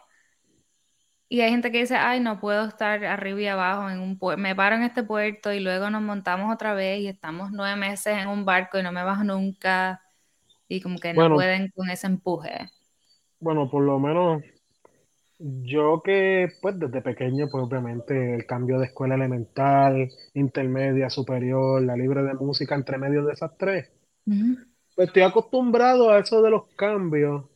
Y 1.34 1.40
hay 1.40 1.50
gente 1.50 1.72
que 1.72 1.80
dice, 1.80 1.96
ay, 1.96 2.20
no 2.20 2.38
puedo 2.38 2.64
estar 2.64 3.04
arriba 3.04 3.40
y 3.40 3.46
abajo 3.48 3.90
en 3.90 3.98
un 3.98 4.16
puerto, 4.20 4.40
me 4.40 4.54
paro 4.54 4.76
en 4.76 4.84
este 4.84 5.02
puerto 5.02 5.52
y 5.52 5.58
luego 5.58 5.90
nos 5.90 6.00
montamos 6.00 6.54
otra 6.54 6.74
vez 6.74 7.00
y 7.00 7.08
estamos 7.08 7.50
nueve 7.50 7.74
meses 7.74 8.16
en 8.18 8.28
un 8.28 8.44
barco 8.44 8.78
y 8.78 8.84
no 8.84 8.92
me 8.92 9.02
bajo 9.02 9.24
nunca. 9.24 10.00
Y 10.68 10.80
como 10.80 11.00
que 11.00 11.12
no 11.12 11.34
pueden 11.34 11.72
con 11.74 11.90
ese 11.90 12.06
empuje. 12.06 12.70
bueno, 13.40 13.68
por 13.68 13.82
lo 13.82 13.98
menos 13.98 14.42
yo 15.38 16.02
que, 16.04 16.48
pues 16.62 16.78
desde 16.78 17.02
pequeño, 17.02 17.48
pues 17.50 17.64
obviamente 17.64 18.34
el 18.34 18.46
cambio 18.46 18.78
de 18.78 18.86
escuela 18.86 19.16
elemental, 19.16 20.10
intermedia, 20.34 21.10
superior, 21.10 21.82
la 21.82 21.96
libre 21.96 22.22
de 22.22 22.34
música, 22.34 22.76
entre 22.76 22.98
medio 22.98 23.24
de 23.24 23.32
esas 23.32 23.56
tres, 23.58 23.90
pues 24.94 25.08
estoy 25.08 25.22
acostumbrado 25.22 26.10
a 26.10 26.18
eso 26.20 26.42
de 26.42 26.50
los 26.50 26.66
cambios, 26.76 27.46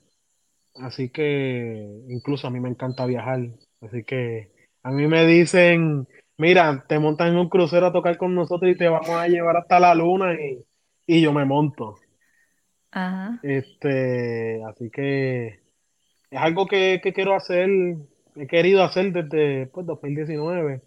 así 0.74 1.10
que 1.10 2.04
incluso 2.08 2.46
a 2.46 2.50
mí 2.50 2.60
me 2.60 2.70
encanta 2.70 3.06
viajar, 3.06 3.40
así 3.80 4.04
que 4.04 4.50
a 4.82 4.90
mí 4.90 5.06
me 5.06 5.26
dicen, 5.26 6.06
mira, 6.36 6.84
te 6.88 6.98
montas 6.98 7.28
en 7.28 7.36
un 7.36 7.48
crucero 7.48 7.86
a 7.86 7.92
tocar 7.92 8.16
con 8.16 8.34
nosotros 8.34 8.70
y 8.70 8.76
te 8.76 8.88
vamos 8.88 9.10
a 9.10 9.28
llevar 9.28 9.56
hasta 9.56 9.80
la 9.80 9.94
luna 9.94 10.34
y, 10.34 10.64
y 11.06 11.20
yo 11.20 11.32
me 11.32 11.44
monto. 11.44 11.96
Ajá. 12.90 13.38
Este, 13.42 14.62
así 14.64 14.90
que 14.90 15.60
es 16.30 16.38
algo 16.38 16.66
que, 16.66 17.00
que 17.02 17.12
quiero 17.12 17.34
hacer, 17.34 17.68
he 18.36 18.46
querido 18.46 18.82
hacer 18.82 19.12
desde 19.12 19.66
pues, 19.66 19.86
2019. 19.86 20.82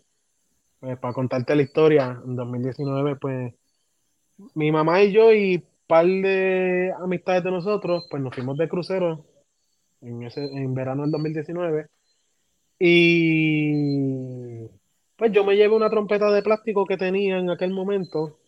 Pues, 0.80 0.98
para 0.98 1.14
contarte 1.14 1.56
la 1.56 1.62
historia, 1.62 2.20
en 2.26 2.36
2019, 2.36 3.16
pues 3.18 3.54
mi 4.56 4.72
mamá 4.72 5.04
y 5.04 5.12
yo 5.12 5.32
y 5.34 5.64
par 5.88 6.06
de 6.06 6.94
amistades 7.00 7.44
de 7.44 7.52
nosotros, 7.52 8.08
pues 8.10 8.24
nos 8.24 8.34
fuimos 8.34 8.58
de 8.58 8.68
crucero 8.68 9.26
en 10.02 10.24
ese, 10.24 10.44
en 10.46 10.74
verano 10.74 11.04
del 11.04 11.12
2019. 11.12 11.88
Y 12.84 14.68
pues 15.16 15.32
yo 15.32 15.44
me 15.44 15.56
llevé 15.56 15.76
una 15.76 15.92
trompeta 15.92 16.32
de 16.32 16.42
plástico 16.42 16.88
que 16.88 16.98
tenía 16.98 17.38
en 17.38 17.52
aquel 17.52 17.70
momento 17.70 18.40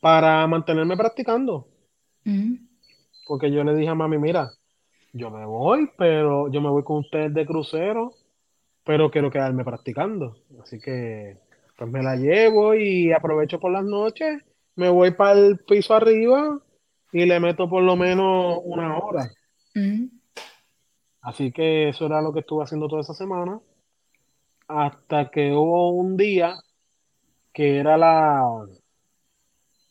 para 0.00 0.44
mantenerme 0.48 0.96
practicando. 0.96 1.68
Ujú. 2.26 2.58
Porque 3.28 3.52
yo 3.52 3.62
le 3.62 3.76
dije 3.76 3.90
a 3.90 3.94
mami, 3.94 4.18
mira, 4.18 4.50
yo 5.12 5.30
me 5.30 5.46
voy, 5.46 5.88
pero 5.96 6.50
yo 6.50 6.60
me 6.60 6.68
voy 6.68 6.82
con 6.82 6.96
ustedes 6.96 7.32
de 7.32 7.46
crucero, 7.46 8.12
pero 8.82 9.08
quiero 9.08 9.30
quedarme 9.30 9.62
practicando. 9.64 10.38
Así 10.60 10.80
que 10.80 11.36
pues 11.78 11.88
me 11.88 12.02
la 12.02 12.16
llevo 12.16 12.74
y 12.74 13.12
aprovecho 13.12 13.60
por 13.60 13.70
las 13.70 13.84
noches, 13.84 14.42
me 14.74 14.88
voy 14.88 15.12
para 15.12 15.38
el 15.38 15.58
piso 15.58 15.94
arriba 15.94 16.60
y 17.12 17.24
le 17.24 17.38
meto 17.38 17.70
por 17.70 17.84
lo 17.84 17.94
menos 17.94 18.58
una 18.64 18.98
hora. 18.98 19.30
Ujú. 19.76 20.10
Así 21.28 21.52
que 21.52 21.90
eso 21.90 22.06
era 22.06 22.22
lo 22.22 22.32
que 22.32 22.40
estuve 22.40 22.64
haciendo 22.64 22.88
toda 22.88 23.02
esa 23.02 23.12
semana, 23.12 23.60
hasta 24.68 25.28
que 25.30 25.52
hubo 25.52 25.90
un 25.90 26.16
día 26.16 26.54
que 27.52 27.78
era 27.78 27.96
la, 27.98 28.66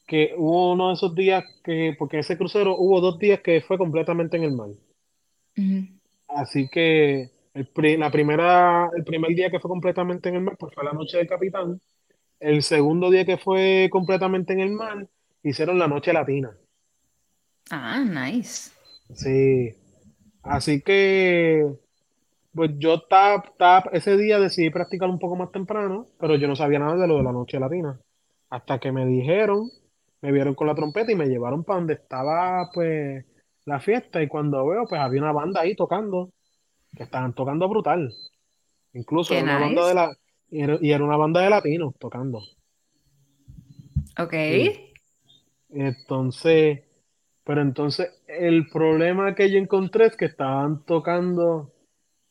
que 0.08 0.34
hubo 0.36 0.74
uno 0.74 0.88
de 0.88 0.94
esos 0.96 1.14
días 1.14 1.44
que, 1.64 1.96
porque 2.00 2.20
ese 2.20 2.38
crucero 2.38 2.76
hubo 2.78 3.02
dos 3.02 3.20
días 3.20 3.42
que 3.42 3.62
fue 3.62 3.78
completamente 3.78 4.36
en 4.38 4.44
el 4.44 4.52
mar. 4.54 4.70
Así 6.28 6.68
que 6.68 7.32
el, 7.54 7.68
pri- 7.68 7.98
la 7.98 8.12
primera, 8.12 8.90
el 8.96 9.04
primer 9.04 9.32
día 9.36 9.50
que 9.50 9.60
fue 9.60 9.70
completamente 9.70 10.30
en 10.30 10.36
el 10.36 10.42
mar, 10.42 10.56
pues 10.60 10.74
fue 10.74 10.84
la 10.84 10.94
noche 10.94 11.18
del 11.18 11.28
capitán. 11.28 11.80
El 12.40 12.64
segundo 12.64 13.10
día 13.12 13.26
que 13.26 13.38
fue 13.38 13.90
completamente 13.92 14.54
en 14.54 14.62
el 14.62 14.72
mar, 14.72 15.08
hicieron 15.44 15.80
la 15.80 15.88
noche 15.88 16.14
latina. 16.14 16.58
Ah, 17.70 18.04
nice. 18.04 18.72
Sí. 19.14 19.76
Así 20.46 20.82
que, 20.82 21.66
pues 22.54 22.72
yo 22.78 22.96
estaba- 22.96 23.90
ese 23.92 24.16
día 24.16 24.40
decidí 24.40 24.70
practicar 24.70 25.10
un 25.10 25.20
poco 25.20 25.36
más 25.36 25.52
temprano, 25.52 26.06
pero 26.20 26.36
yo 26.36 26.48
no 26.48 26.56
sabía 26.56 26.80
nada 26.80 26.96
de 26.96 27.08
lo 27.08 27.18
de 27.18 27.24
la 27.24 27.32
noche 27.32 27.60
latina. 27.60 28.00
Hasta 28.50 28.80
que 28.80 28.92
me 28.92 29.06
dijeron, 29.06 29.70
me 30.22 30.32
vieron 30.32 30.56
con 30.56 30.68
la 30.68 30.76
trompeta 30.76 31.12
y 31.12 31.16
me 31.16 31.26
llevaron 31.28 31.64
para 31.64 31.80
donde 31.80 31.96
estaba, 31.96 32.70
pues, 32.74 33.26
la 33.66 33.80
fiesta 33.80 34.22
y 34.22 34.28
cuando 34.28 34.66
veo, 34.68 34.86
pues 34.88 35.02
había 35.02 35.22
una 35.22 35.32
banda 35.32 35.62
ahí 35.62 35.76
tocando, 35.76 36.30
que 36.96 37.04
estaban 37.04 37.34
tocando 37.34 37.68
brutal. 37.68 38.14
Incluso 38.94 39.34
Qué 39.34 39.40
era 39.40 39.58
una 39.58 39.66
banda 39.66 39.88
de 39.88 39.94
la, 39.96 40.18
y 40.52 40.62
era, 40.62 40.78
y 40.80 40.92
era 40.92 41.04
una 41.04 41.18
banda 41.18 41.42
de 41.42 41.50
latinos 41.50 41.94
tocando. 42.00 42.40
Ok. 44.18 44.32
Sí. 44.32 44.94
Entonces, 45.72 46.85
pero 47.46 47.62
entonces 47.62 48.12
el 48.28 48.68
problema 48.70 49.36
que 49.36 49.52
yo 49.52 49.60
encontré 49.60 50.08
es 50.08 50.18
que 50.18 50.26
estaban 50.26 50.84
tocando, 50.86 51.72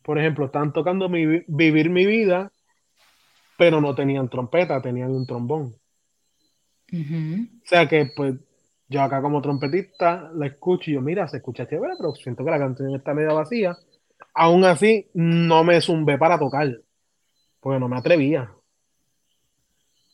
por 0.05 0.19
ejemplo, 0.19 0.47
estaban 0.47 0.73
tocando 0.75 1.09
mi, 1.11 1.27
vi- 1.27 1.45
Vivir 1.49 1.91
mi 1.91 2.07
vida, 2.07 2.53
pero 3.59 3.81
no 3.81 3.97
tenían 3.97 4.29
trompeta, 4.29 4.81
tenían 4.81 5.11
un 5.11 5.27
trombón. 5.27 5.75
Ujú. 6.93 7.47
O 7.65 7.67
sea 7.67 7.89
que 7.89 8.07
pues 8.17 8.35
yo 8.89 9.03
acá 9.03 9.21
como 9.23 9.41
trompetista 9.43 10.31
la 10.35 10.47
escucho 10.47 10.91
y 10.91 10.95
yo, 10.95 11.01
mira, 11.01 11.27
se 11.29 11.39
escucha 11.39 11.67
chévere, 11.67 11.95
pero 11.99 12.15
siento 12.15 12.45
que 12.45 12.51
la 12.51 12.59
canción 12.59 12.95
está 12.95 13.15
medio 13.15 13.35
vacía. 13.35 13.77
Aún 14.35 14.65
así, 14.65 15.09
no 15.15 15.65
me 15.65 15.81
zumbé 15.81 16.19
para 16.19 16.39
tocar, 16.39 16.69
porque 17.61 17.81
no 17.81 17.89
me 17.89 17.99
atrevía. 17.99 18.53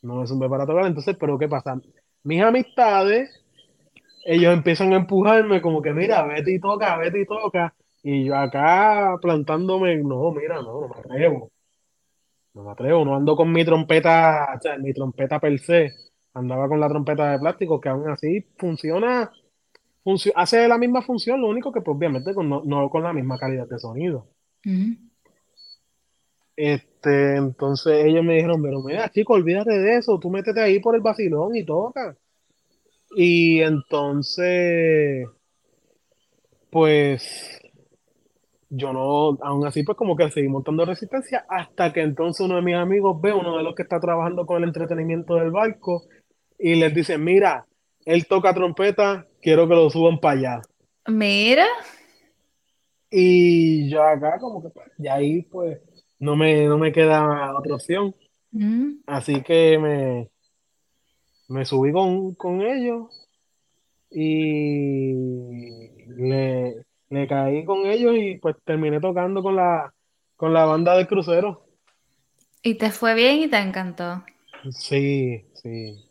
No 0.03 0.17
me 0.17 0.27
zumbé 0.27 0.49
para 0.49 0.67
tocar. 0.67 0.87
Entonces, 0.87 1.17
pero 1.19 1.39
¿qué 1.39 1.49
pasa? 1.49 1.81
Mis 2.25 2.43
amistades, 2.43 3.40
ellos 4.25 4.53
empiezan 4.53 4.93
a 4.93 4.97
empujarme 4.97 5.61
como 5.61 5.83
que, 5.83 5.93
mira, 5.93 6.23
vete 6.25 6.53
y 6.53 6.61
toca, 6.61 6.97
vete 6.99 7.21
y 7.23 7.27
toca. 7.27 7.75
Y 8.03 8.25
yo 8.25 8.37
acá 8.37 9.17
plantándome, 9.21 9.97
no, 9.99 10.31
mira, 10.33 10.57
no, 10.63 10.81
no 10.83 10.89
me 10.89 11.01
atrevo. 11.01 11.51
No 12.55 12.65
me 12.65 12.71
atrevo, 12.73 13.05
no 13.05 13.15
ando 13.17 13.37
con 13.37 13.53
mi 13.53 13.65
trompeta, 13.65 14.55
o 14.57 14.61
sea, 14.61 14.77
mi 14.79 14.93
trompeta 14.93 15.39
per 15.39 15.59
se. 15.59 15.93
Andaba 16.35 16.69
con 16.69 16.81
la 16.81 16.89
trompeta 16.89 17.33
de 17.33 17.39
plástico, 17.39 17.81
que 17.81 17.89
aún 17.89 18.09
así 18.09 18.47
funciona 18.59 19.31
funcio- 20.05 20.33
hace 20.35 20.67
la 20.69 20.79
misma 20.79 21.03
función, 21.03 21.41
lo 21.41 21.49
único 21.49 21.73
que 21.73 21.81
pues, 21.81 21.97
obviamente 21.97 22.35
con- 22.35 22.49
no, 22.49 22.63
no 22.65 22.89
con 22.91 23.03
la 23.03 23.13
misma 23.13 23.39
calidad 23.39 23.69
de 23.69 23.79
sonido. 23.79 24.27
Este, 26.57 27.37
entonces 27.37 28.05
ellos 28.05 28.23
me 28.25 28.35
dijeron, 28.35 28.63
pero 28.63 28.83
mira, 28.83 29.09
chico, 29.11 29.33
olvídate 29.35 29.79
de 29.79 29.97
eso, 29.97 30.19
tú 30.19 30.31
métete 30.31 30.61
ahí 30.61 30.79
por 30.81 30.95
el 30.95 31.01
vacilón 31.01 31.55
y 31.57 31.65
toca. 31.65 32.17
Y 33.17 33.61
entonces, 33.61 35.27
pues 36.71 37.61
yo 38.69 38.93
no, 38.93 39.37
aún 39.43 39.67
así, 39.67 39.83
pues 39.83 39.99
como 39.99 40.17
que 40.17 40.31
seguí 40.31 40.49
montando 40.49 40.85
resistencia 40.85 41.45
hasta 41.49 41.93
que 41.93 42.03
entonces 42.03 42.47
uno 42.47 42.57
de 42.57 42.63
mis 42.63 42.77
amigos 42.77 43.21
ve, 43.21 43.33
uno 43.33 43.57
de 43.57 43.65
los 43.65 43.75
que 43.75 43.83
está 43.83 43.99
trabajando 43.99 44.47
con 44.47 44.63
el 44.63 44.69
entretenimiento 44.69 45.35
del 45.35 45.51
barco, 45.51 46.05
y 46.57 46.77
les 46.77 46.95
dice, 46.95 47.19
mira, 47.19 47.67
él 48.05 48.27
toca 48.27 48.55
trompeta, 48.55 49.27
quiero 49.43 49.67
que 49.67 49.75
lo 49.75 49.91
suban 49.91 50.21
para 50.21 50.39
allá. 50.39 50.63
Mira. 51.09 51.67
Y 53.11 53.91
yo 53.91 54.03
acá 54.03 54.39
como 54.39 54.63
que, 54.63 54.69
pues, 54.69 54.87
y 54.99 55.09
ahí 55.09 55.43
pues 55.43 55.81
no 56.21 56.37
me, 56.37 56.67
no 56.67 56.79
me 56.79 56.93
queda 56.93 57.59
otra 57.59 57.75
opción. 57.75 58.15
Ujú. 58.53 59.01
Así 59.07 59.43
que 59.43 59.79
me, 59.79 60.31
me 61.51 61.65
subí 61.65 61.93
con, 61.93 62.35
con 62.35 62.63
ellos 62.63 63.29
y 64.09 65.13
le, 66.17 66.85
le 67.09 67.27
caí 67.29 67.65
con 67.65 67.87
ellos 67.87 68.15
y 68.17 68.39
pues 68.39 68.57
terminé 68.65 69.01
tocando 69.01 69.43
con 69.43 69.57
la, 69.57 69.93
con 70.37 70.55
la 70.55 70.65
banda 70.65 70.97
de 70.97 71.09
crucero. 71.09 71.65
Y 72.63 72.77
te 72.77 72.91
fue 72.91 73.15
bien 73.15 73.41
y 73.41 73.49
te 73.49 73.59
encantó. 73.59 74.23
Sí, 74.71 75.45
sí. 75.55 76.09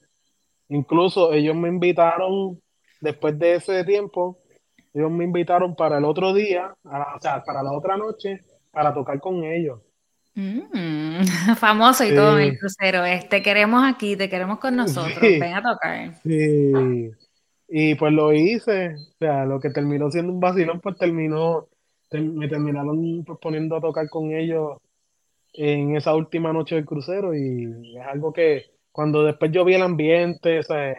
Incluso 0.68 1.32
ellos 1.32 1.56
me 1.56 1.70
invitaron, 1.70 2.60
después 3.00 3.40
de 3.40 3.56
ese 3.56 3.86
tiempo, 3.86 4.40
ellos 4.94 5.10
me 5.10 5.24
invitaron 5.24 5.74
para 5.76 6.00
el 6.00 6.06
otro 6.06 6.34
día, 6.34 6.74
a 6.84 7.00
la- 7.00 7.16
o 7.16 7.20
sea, 7.22 7.44
para 7.44 7.64
la 7.64 7.72
otra 7.72 7.96
noche, 7.96 8.44
para 8.72 8.94
tocar 8.94 9.20
con 9.22 9.44
ellos. 9.46 9.80
Mm, 10.36 11.24
Famoso 11.58 12.06
y 12.06 12.16
todo 12.16 12.38
en 12.40 12.50
el 12.50 12.58
crucero. 12.60 13.04
es, 13.06 13.28
te 13.30 13.42
queremos 13.42 13.84
aquí, 13.84 14.16
te 14.16 14.30
queremos 14.30 14.60
con 14.60 14.76
nosotros. 14.76 15.20
sí, 15.20 15.38
Ven 15.40 15.54
a 15.54 15.62
tocar. 15.62 16.14
sí. 16.24 17.12
Y 17.72 17.94
pues 17.96 18.14
lo 18.14 18.34
hice, 18.34 18.96
o 18.96 19.18
sea, 19.20 19.46
lo 19.46 19.60
que 19.60 19.70
terminó 19.70 20.10
siendo 20.10 20.34
un 20.34 20.40
vacilón, 20.40 20.80
pues 20.82 20.98
terminó, 20.98 21.68
te- 22.10 22.20
me 22.22 22.48
terminaron 22.48 23.24
pues, 23.24 23.38
poniendo 23.40 23.76
a 23.76 23.82
tocar 23.82 24.10
con 24.10 24.32
ellos 24.34 24.78
en 25.54 25.96
esa 25.96 26.16
última 26.16 26.54
noche 26.54 26.76
del 26.76 26.86
crucero 26.86 27.36
y 27.36 27.96
es 27.98 28.06
algo 28.08 28.34
que 28.34 28.66
cuando 28.92 29.24
después 29.24 29.52
yo 29.52 29.66
vi 29.66 29.76
el 29.76 29.84
ambiente, 29.84 30.60
o 30.60 30.64
sea, 30.64 30.96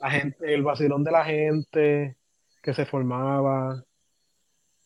la 0.00 0.10
gente, 0.10 0.54
el 0.54 0.62
vacilón 0.62 1.02
de 1.04 1.10
la 1.12 1.24
gente 1.24 2.16
que 2.62 2.74
se 2.74 2.84
formaba, 2.86 3.82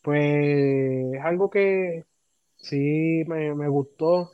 pues 0.03 1.15
es 1.15 1.21
algo 1.25 1.51
que 1.51 2.05
sí 2.61 3.25
me, 3.27 3.55
me 3.55 3.69
gustó. 3.69 4.31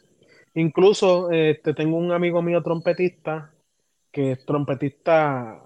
Incluso 0.55 1.31
este, 1.31 1.75
tengo 1.75 1.99
un 1.99 2.13
amigo 2.13 2.41
mío 2.43 2.63
trompetista 2.63 3.53
que 4.11 4.33
es 4.33 4.47
trompetista 4.47 5.63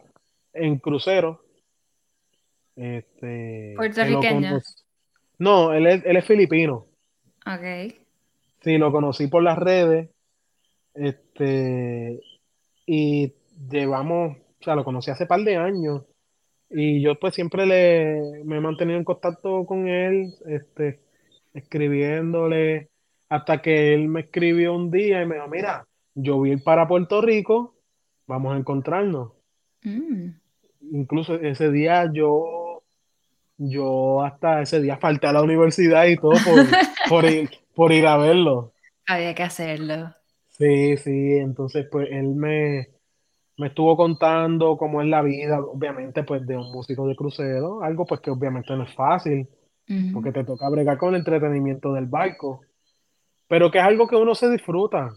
en 0.52 0.78
crucero. 0.78 1.44
Este, 2.74 3.74
Puertorriqueño. 3.76 4.58
No, 5.38 5.72
él 5.72 5.86
es, 5.86 6.04
él 6.04 6.16
es 6.16 6.24
filipino. 6.24 6.86
Ok. 7.46 7.94
Sí, 8.62 8.76
lo 8.76 8.90
conocí 8.90 9.28
por 9.28 9.44
las 9.44 9.56
redes. 9.56 10.10
Este, 10.94 12.20
y 12.86 13.32
llevamos, 13.70 14.36
o 14.36 14.64
sea, 14.64 14.74
lo 14.74 14.84
conocí 14.84 15.12
hace 15.12 15.26
par 15.26 15.40
de 15.42 15.56
años. 15.56 16.02
Y 16.68 17.00
yo 17.00 17.18
pues 17.18 17.34
siempre 17.34 17.66
le, 17.66 18.42
me 18.44 18.56
he 18.56 18.60
mantenido 18.60 18.98
en 18.98 19.04
contacto 19.04 19.64
con 19.64 19.88
él, 19.88 20.34
este, 20.46 21.00
escribiéndole, 21.54 22.90
hasta 23.28 23.62
que 23.62 23.94
él 23.94 24.08
me 24.08 24.22
escribió 24.22 24.74
un 24.74 24.90
día 24.90 25.22
y 25.22 25.26
me 25.26 25.36
dijo, 25.36 25.48
mira, 25.48 25.86
yo 26.14 26.36
voy 26.36 26.50
a 26.50 26.52
ir 26.54 26.64
para 26.64 26.88
Puerto 26.88 27.20
Rico, 27.20 27.74
vamos 28.26 28.54
a 28.54 28.58
encontrarnos. 28.58 29.32
Mm. 29.82 30.30
Incluso 30.92 31.34
ese 31.36 31.70
día 31.70 32.10
yo, 32.12 32.82
yo 33.56 34.22
hasta 34.22 34.62
ese 34.62 34.80
día 34.80 34.96
falté 34.96 35.26
a 35.26 35.32
la 35.32 35.42
universidad 35.42 36.06
y 36.06 36.16
todo 36.16 36.32
por, 36.32 36.66
por 37.08 37.24
ir, 37.24 37.50
por 37.74 37.92
ir 37.92 38.06
a 38.06 38.16
verlo. 38.16 38.72
Había 39.06 39.34
que 39.34 39.42
hacerlo. 39.42 40.14
Sí, 40.48 40.96
sí, 40.98 41.36
entonces 41.36 41.86
pues 41.90 42.08
él 42.10 42.34
me, 42.34 42.88
me 43.56 43.68
estuvo 43.68 43.96
contando 43.96 44.76
cómo 44.76 45.02
es 45.02 45.08
la 45.08 45.22
vida, 45.22 45.60
obviamente 45.60 46.24
pues 46.24 46.46
de 46.46 46.56
un 46.56 46.72
músico 46.72 47.06
de 47.06 47.14
crucero, 47.14 47.82
algo 47.82 48.06
pues 48.06 48.20
que 48.20 48.30
obviamente 48.30 48.74
no 48.74 48.84
es 48.84 48.94
fácil, 48.94 49.48
Porque 50.12 50.32
te 50.32 50.44
toca 50.44 50.68
bregar 50.68 50.98
con 50.98 51.10
el 51.10 51.20
entretenimiento 51.20 51.92
del 51.92 52.06
barco, 52.06 52.60
pero 53.48 53.70
que 53.70 53.78
es 53.78 53.84
algo 53.84 54.06
que 54.06 54.16
uno 54.16 54.34
se 54.34 54.50
disfruta. 54.50 55.10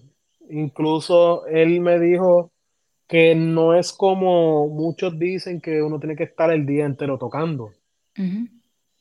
Incluso 0.50 1.46
él 1.48 1.80
me 1.82 2.00
dijo 2.00 2.52
que 3.08 3.36
no 3.36 3.76
es 3.76 3.94
como 3.94 4.68
muchos 4.68 5.18
dicen 5.20 5.62
que 5.62 5.82
uno 5.82 6.00
tiene 6.00 6.16
que 6.16 6.24
estar 6.24 6.52
el 6.52 6.66
día 6.66 6.86
entero 6.86 7.18
tocando. 7.18 7.72
ujú. 8.18 8.48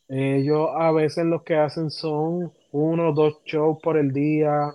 Ellos 0.09 0.69
a 0.77 0.93
veces 0.93 1.25
lo 1.25 1.43
que 1.43 1.57
hacen 1.57 1.91
son 1.91 2.53
uno 2.71 3.09
o 3.09 3.13
dos 3.15 3.43
shows 3.45 3.79
por 3.83 3.97
el 3.97 4.13
día. 4.13 4.75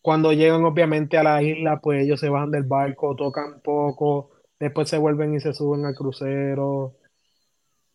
Cuando 0.00 0.32
llegan 0.32 0.64
obviamente 0.64 1.18
a 1.18 1.22
la 1.22 1.42
isla, 1.42 1.80
pues 1.80 2.02
ellos 2.02 2.18
se 2.18 2.30
bajan 2.30 2.50
del 2.50 2.64
barco, 2.64 3.14
tocan 3.14 3.60
poco, 3.62 4.30
después 4.58 4.88
se 4.88 4.98
vuelven 4.98 5.34
y 5.34 5.40
se 5.40 5.52
suben 5.52 5.84
al 5.84 5.94
crucero. 5.94 6.94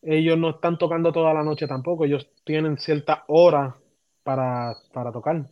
Ellos 0.08 0.40
no 0.40 0.50
están 0.50 0.80
tocando 0.80 1.12
toda 1.12 1.36
la 1.36 1.44
noche 1.44 1.68
tampoco, 1.68 2.06
ellos 2.06 2.28
tienen 2.44 2.80
cierta 2.80 3.26
hora 3.28 3.76
para, 4.24 4.76
para 4.92 5.12
tocar. 5.12 5.46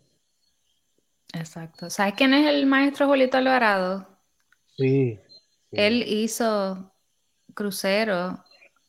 Exacto. 1.34 1.90
¿Sabes 1.92 2.16
quién 2.16 2.34
es 2.34 2.48
el 2.48 2.66
maestro 2.66 3.08
Julito 3.08 3.38
Alvarado? 3.38 4.08
Sí, 4.78 5.20
Él 5.72 6.04
hizo 6.08 6.94
crucero. 7.54 8.44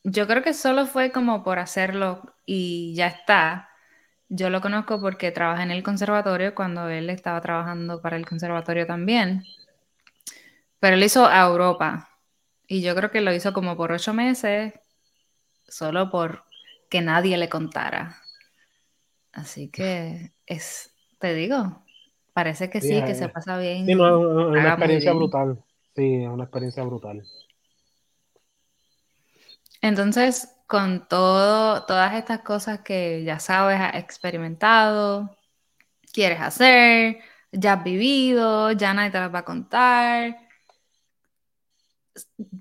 Yo 0.04 0.26
creo 0.26 0.42
que 0.42 0.54
solo 0.54 0.86
fue 0.86 1.12
como 1.12 1.42
por 1.44 1.58
hacerlo 1.58 2.34
y 2.46 2.94
ya 2.94 3.08
está. 3.08 3.70
Yo 4.28 4.50
lo 4.50 4.60
conozco 4.60 5.00
porque 5.00 5.32
trabajé 5.32 5.64
en 5.64 5.70
el 5.72 5.82
conservatorio 5.82 6.54
cuando 6.54 6.88
él 6.88 7.10
estaba 7.10 7.40
trabajando 7.40 8.02
para 8.02 8.16
el 8.16 8.26
conservatorio 8.26 8.86
también. 8.86 9.44
Pero 10.80 10.96
él 10.96 11.02
hizo 11.02 11.26
a 11.26 11.46
Europa 11.46 12.08
y 12.66 12.82
yo 12.82 12.94
creo 12.94 13.10
que 13.10 13.20
lo 13.20 13.32
hizo 13.34 13.52
como 13.52 13.76
por 13.76 13.92
ocho 13.92 14.14
meses, 14.14 14.74
solo 15.68 16.10
por 16.10 16.44
que 16.88 17.00
nadie 17.00 17.36
le 17.36 17.48
contara. 17.48 18.16
Así 19.32 19.68
que 19.68 20.32
es, 20.46 20.94
te 21.18 21.34
digo, 21.34 21.84
parece 22.32 22.70
que 22.70 22.80
Sí, 22.80 22.88
sí, 22.88 23.02
que 23.02 23.14
se 23.14 23.26
es, 23.26 23.32
pasa 23.32 23.58
bien 23.58 23.86
sí, 23.86 23.94
no, 23.94 24.06
es 24.54 24.60
una 24.60 24.68
experiencia 24.70 25.12
brutal. 25.12 25.62
Sí, 25.94 26.14
es 26.22 26.28
una 26.28 26.44
experiencia 26.44 26.82
brutal. 26.84 27.22
Entonces, 29.82 30.48
con 30.66 31.06
todo, 31.08 31.84
todas 31.84 32.14
estas 32.14 32.40
cosas 32.40 32.80
que 32.80 33.24
ya 33.24 33.38
sabes, 33.38 33.78
has 33.80 33.94
experimentado, 33.96 35.36
quieres 36.12 36.40
hacer, 36.40 37.18
ya 37.52 37.74
has 37.74 37.84
vivido, 37.84 38.72
ya 38.72 38.94
nadie 38.94 39.10
te 39.10 39.20
las 39.20 39.34
va 39.34 39.40
a 39.40 39.44
contar, 39.44 40.45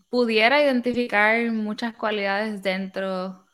pudiera 0.10 0.62
identificar 0.64 1.51
muchas 1.51 1.95
cualidades 1.95 2.62
dentro 2.62 3.45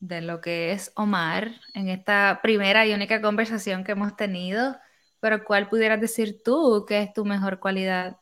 de 0.00 0.20
lo 0.22 0.40
que 0.40 0.72
es 0.72 0.92
Omar 0.96 1.52
en 1.74 1.88
esta 1.88 2.40
primera 2.42 2.86
y 2.86 2.94
única 2.94 3.20
conversación 3.22 3.84
que 3.84 3.92
hemos 3.92 4.16
tenido, 4.16 4.76
pero 5.20 5.44
¿cuál 5.44 5.68
pudieras 5.68 6.00
decir 6.00 6.42
tú 6.44 6.84
que 6.88 7.02
es 7.02 7.12
tu 7.12 7.24
mejor 7.24 7.60
cualidad? 7.60 8.18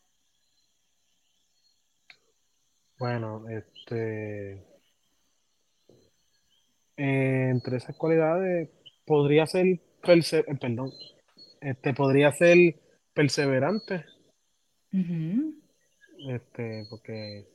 Bueno, 2.98 3.44
este, 3.48 4.52
eh, 6.96 7.48
entre 7.50 7.76
esas 7.76 7.96
cualidades 7.96 8.68
podría 9.06 9.46
ser, 9.46 9.80
perse- 10.02 10.44
eh, 10.46 10.56
perdón, 10.60 10.92
este, 11.60 11.94
podría 11.94 12.32
ser 12.32 12.76
perseverante, 13.14 14.04
este, 16.28 16.86
porque 16.88 17.46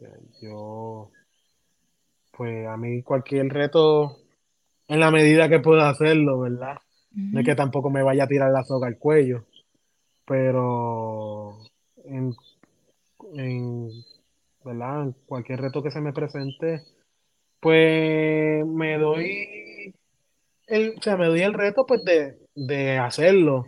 yo, 0.41 1.11
pues 2.35 2.67
a 2.67 2.77
mí 2.77 3.01
cualquier 3.03 3.49
reto, 3.49 4.17
en 4.87 4.99
la 4.99 5.11
medida 5.11 5.49
que 5.49 5.59
pueda 5.59 5.89
hacerlo, 5.89 6.39
¿verdad? 6.39 6.77
No 7.11 7.39
es 7.39 7.45
que 7.45 7.55
tampoco 7.55 7.89
me 7.89 8.03
vaya 8.03 8.25
a 8.25 8.27
tirar 8.27 8.51
la 8.51 8.63
soga 8.63 8.87
al 8.87 8.97
cuello, 8.97 9.45
pero 10.25 11.57
en, 12.05 12.33
en, 13.33 13.89
¿verdad? 14.63 15.03
En 15.03 15.15
cualquier 15.25 15.61
reto 15.61 15.81
que 15.81 15.91
se 15.91 16.01
me 16.01 16.13
presente, 16.13 16.83
pues 17.59 18.65
me 18.65 18.97
doy 18.97 19.93
el, 20.67 20.95
o 20.97 21.01
sea, 21.01 21.17
me 21.17 21.27
doy 21.27 21.41
el 21.41 21.53
reto 21.53 21.85
pues 21.85 22.03
de, 22.05 22.37
de 22.55 22.97
hacerlo. 22.97 23.65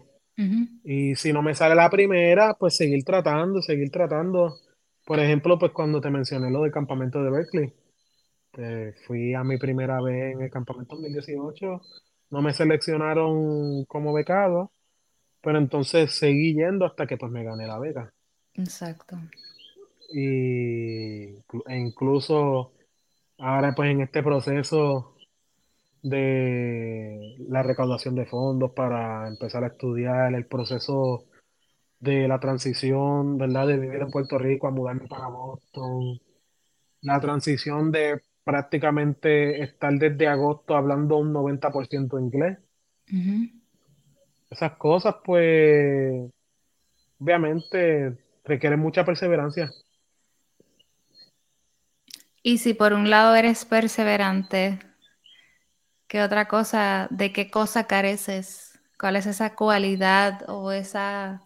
Y 0.84 1.14
si 1.16 1.32
no 1.34 1.44
me 1.44 1.54
sale 1.54 1.76
la 1.76 1.90
primera, 1.92 2.56
pues 2.56 2.76
seguir 2.76 3.04
tratando, 3.04 3.62
seguir 3.62 3.92
tratando. 3.92 4.56
Por 5.06 5.20
ejemplo, 5.20 5.58
pues 5.58 5.72
cuando 5.72 6.00
te 6.02 6.10
mencioné 6.10 6.50
lo 6.52 6.62
del 6.62 6.72
campamento 6.72 7.24
de 7.24 7.32
Berkeley, 7.32 7.74
pues 8.52 8.96
fui 9.06 9.34
a 9.34 9.44
mi 9.44 9.58
primera 9.58 10.02
vez 10.02 10.34
en 10.36 10.42
el 10.42 10.52
campamento 10.52 10.96
2018, 10.96 11.82
no 12.30 12.42
me 12.42 12.54
seleccionaron 12.54 13.86
como 13.86 14.14
becado, 14.14 14.72
pero 15.42 15.58
entonces 15.58 16.14
seguí 16.14 16.54
yendo 16.54 16.86
hasta 16.86 17.08
que 17.08 17.18
pues 17.18 17.32
me 17.32 17.44
gané 17.44 17.68
la 17.68 17.80
beca. 17.80 18.14
Exacto. 18.56 19.18
Y 20.14 21.24
e 21.30 21.78
incluso 21.78 22.74
ahora 23.38 23.74
pues 23.76 23.92
en 23.92 24.02
este 24.02 24.22
proceso 24.24 25.16
de 26.04 27.38
la 27.48 27.64
recaudación 27.64 28.16
de 28.16 28.26
fondos 28.26 28.72
para 28.72 29.28
empezar 29.28 29.64
a 29.64 29.68
estudiar 29.68 30.34
el 30.34 30.46
proceso 30.46 31.26
de 32.02 32.28
la 32.28 32.40
transición, 32.40 33.38
¿verdad? 33.38 33.68
De 33.68 33.78
vivir 33.78 34.02
en 34.02 34.10
Puerto 34.10 34.38
Rico 34.38 34.68
a 34.68 34.72
mudarme 34.72 35.08
para 35.08 35.28
Boston, 35.28 36.20
la 37.02 37.20
transición 37.22 37.92
de 37.92 38.22
prácticamente 38.44 39.62
estar 39.62 39.94
desde 39.94 40.28
agosto 40.28 40.76
hablando 40.76 41.18
un 41.18 41.32
90% 41.32 42.20
inglés. 42.20 42.58
Esas 44.50 44.74
cosas, 44.78 45.16
pues, 45.24 46.30
obviamente 47.20 48.18
requieren 48.44 48.80
mucha 48.80 49.06
perseverancia. 49.06 49.72
Y 52.42 52.58
si 52.58 52.74
por 52.74 52.94
un 52.94 53.12
lado 53.12 53.36
eres 53.36 53.64
perseverante, 53.66 54.80
¿qué 56.08 56.24
otra 56.24 56.48
cosa, 56.48 57.08
de 57.12 57.32
qué 57.32 57.52
cosa 57.52 57.86
careces? 57.86 58.80
¿Cuál 59.00 59.18
es 59.18 59.28
esa 59.28 59.56
cualidad 59.56 60.50
o 60.50 60.72
esa 60.72 61.44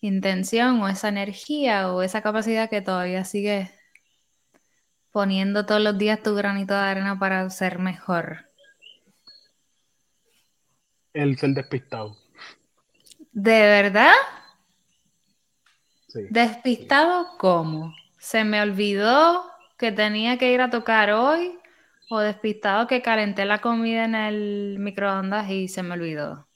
intención 0.00 0.80
o 0.82 0.88
esa 0.88 1.08
energía 1.08 1.92
o 1.92 2.02
esa 2.02 2.22
capacidad 2.22 2.70
que 2.70 2.82
todavía 2.82 3.24
sigues 3.24 3.70
poniendo 5.10 5.66
todos 5.66 5.80
los 5.80 5.98
días 5.98 6.22
tu 6.22 6.34
granito 6.34 6.74
de 6.74 6.80
arena 6.80 7.18
para 7.18 7.48
ser 7.50 7.78
mejor? 7.78 8.50
El 11.12 11.36
ser 11.38 11.50
despistado. 11.50 12.16
¿De 13.32 13.60
verdad? 13.60 14.12
Sí. 16.08 16.20
¿Despistado 16.30 17.36
cómo? 17.38 17.94
¿Se 18.18 18.44
me 18.44 18.60
olvidó 18.60 19.44
que 19.76 19.92
tenía 19.92 20.38
que 20.38 20.52
ir 20.52 20.60
a 20.60 20.70
tocar 20.70 21.10
hoy? 21.10 21.58
¿O 22.10 22.18
despistado 22.18 22.86
que 22.86 23.02
calenté 23.02 23.44
la 23.44 23.60
comida 23.60 24.04
en 24.04 24.14
el 24.14 24.76
microondas 24.78 25.48
y 25.50 25.68
se 25.68 25.82
me 25.82 25.94
olvidó? 25.94 26.49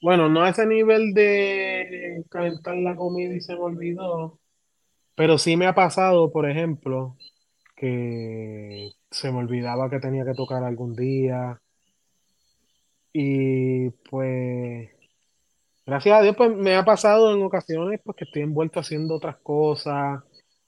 Bueno, 0.00 0.28
no 0.28 0.42
a 0.42 0.50
ese 0.50 0.66
nivel 0.66 1.12
de 1.14 2.24
calentar 2.30 2.76
la 2.76 2.94
comida 2.96 3.34
y 3.34 3.40
se 3.40 3.54
me 3.54 3.60
olvidó, 3.62 4.38
pero 5.16 5.38
sí 5.38 5.56
me 5.56 5.66
ha 5.66 5.74
pasado, 5.74 6.32
por 6.32 6.48
ejemplo, 6.50 7.16
que 7.76 8.90
se 9.10 9.32
me 9.32 9.38
olvidaba 9.38 9.90
que 9.90 10.00
tenía 10.00 10.24
que 10.24 10.34
tocar 10.34 10.64
algún 10.64 10.94
día. 10.96 11.60
Y 13.12 13.90
pues 14.10 14.90
gracias 15.86 16.18
a 16.18 16.22
Dios 16.22 16.36
pues 16.36 16.54
me 16.56 16.76
ha 16.76 16.84
pasado 16.84 17.34
en 17.34 17.42
ocasiones 17.42 18.00
pues 18.04 18.16
que 18.16 18.24
estoy 18.24 18.42
envuelto 18.42 18.80
haciendo 18.80 19.16
otras 19.16 19.36
cosas 19.38 20.22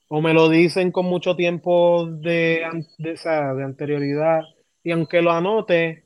o 0.09 0.21
me 0.21 0.33
lo 0.33 0.49
dicen 0.49 0.91
con 0.91 1.05
mucho 1.05 1.35
tiempo 1.35 2.07
de, 2.07 2.63
de, 2.97 3.13
de 3.13 3.63
anterioridad 3.63 4.41
y 4.83 4.91
aunque 4.91 5.21
lo 5.21 5.31
anote, 5.31 6.05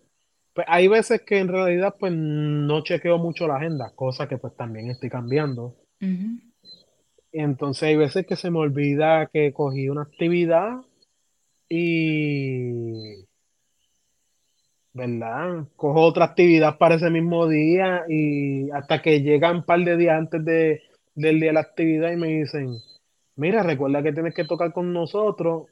pues 0.55 0.65
hay 0.69 0.87
veces 0.87 1.21
que 1.21 1.37
en 1.37 1.49
realidad 1.49 1.95
pues 1.99 2.13
no 2.13 2.81
chequeo 2.81 3.17
mucho 3.17 3.45
la 3.45 3.57
agenda, 3.57 3.91
cosa 3.93 4.27
que 4.29 4.37
pues 4.37 4.55
también 4.55 4.89
estoy 4.89 5.09
cambiando. 5.09 5.75
Y 5.99 7.39
entonces 7.39 7.83
hay 7.83 7.97
veces 7.97 8.25
que 8.25 8.37
se 8.37 8.49
me 8.49 8.59
olvida 8.59 9.27
que 9.27 9.51
cogí 9.51 9.89
una 9.89 10.03
actividad 10.03 10.77
y 11.67 13.25
¿verdad? 14.93 15.67
Cojo 15.75 16.01
otra 16.01 16.23
actividad 16.23 16.77
para 16.77 16.95
ese 16.95 17.09
mismo 17.09 17.49
día 17.49 18.05
y 18.07 18.71
hasta 18.71 19.01
que 19.01 19.21
llegan 19.21 19.57
un 19.57 19.65
par 19.65 19.81
de 19.81 19.97
días 19.97 20.17
antes 20.17 20.45
de, 20.45 20.83
del 21.15 21.41
día 21.41 21.49
de 21.49 21.53
la 21.53 21.59
actividad 21.59 22.13
y 22.13 22.15
me 22.15 22.27
dicen, 22.29 22.77
mira, 23.35 23.61
recuerda 23.61 24.01
que 24.01 24.13
tienes 24.13 24.33
que 24.33 24.45
tocar 24.45 24.71
con 24.71 24.93
nosotros, 24.93 25.67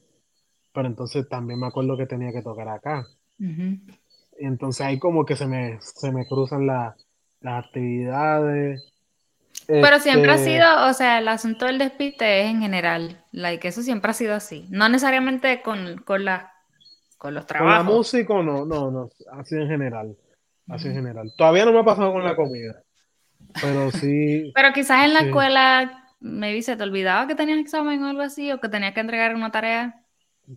pero 0.74 0.88
entonces 0.88 1.26
también 1.26 1.58
me 1.58 1.68
acuerdo 1.68 1.96
que 1.96 2.04
tenía 2.04 2.32
que 2.32 2.42
tocar 2.42 2.68
acá. 2.68 3.06
Y 3.38 3.86
entonces 4.38 4.86
ahí 4.86 4.98
como 4.98 5.24
que 5.24 5.36
se 5.36 5.46
me, 5.46 5.78
se 5.80 6.12
me 6.12 6.26
cruzan 6.26 6.66
la- 6.66 6.96
las 7.40 7.64
actividades. 7.66 8.82
Pero 9.66 9.98
siempre 9.98 10.32
ha 10.32 10.38
Este, 10.38 10.50
sido, 10.52 10.86
o 10.88 10.92
sea, 10.92 11.18
el 11.18 11.28
asunto 11.28 11.66
del 11.66 11.78
despiste 11.78 12.42
es 12.42 12.50
en 12.50 12.60
general, 12.60 13.24
like, 13.32 13.66
eso 13.66 13.82
siempre 13.82 14.10
ha 14.10 14.14
sido 14.14 14.34
así, 14.34 14.66
no 14.70 14.88
necesariamente 14.88 15.62
con, 15.62 15.98
con, 15.98 16.24
la, 16.24 16.52
con 17.18 17.34
los 17.34 17.46
con 17.46 17.50
la 17.70 17.82
trabajos. 17.82 17.82
música 17.82 18.34
no, 18.42 18.64
no, 18.64 18.90
no, 18.90 19.08
así 19.32 19.56
en 19.56 19.68
general, 19.68 20.16
así 20.68 20.88
en 20.88 20.94
general. 20.94 21.32
Todavía 21.36 21.64
no 21.64 21.72
me 21.72 21.80
ha 21.80 21.84
pasado 21.84 22.12
con 22.12 22.24
la 22.24 22.36
comida, 22.36 22.82
pero 23.60 23.90
sí, 23.90 24.52
Pero 24.54 24.72
quizás 24.72 25.04
en 25.04 25.14
la 25.14 25.20
sí. 25.20 25.26
escuela, 25.26 26.04
maybe 26.20 26.62
se 26.62 26.76
te 26.76 26.82
olvidaba 26.82 27.26
que 27.26 27.34
tenías 27.34 27.58
examen 27.58 28.02
o 28.02 28.08
algo 28.08 28.22
así, 28.22 28.50
o 28.52 28.60
que 28.60 28.68
tenías 28.68 28.94
que 28.94 29.00
entregar 29.00 29.34
una 29.34 29.50
tarea. 29.50 30.04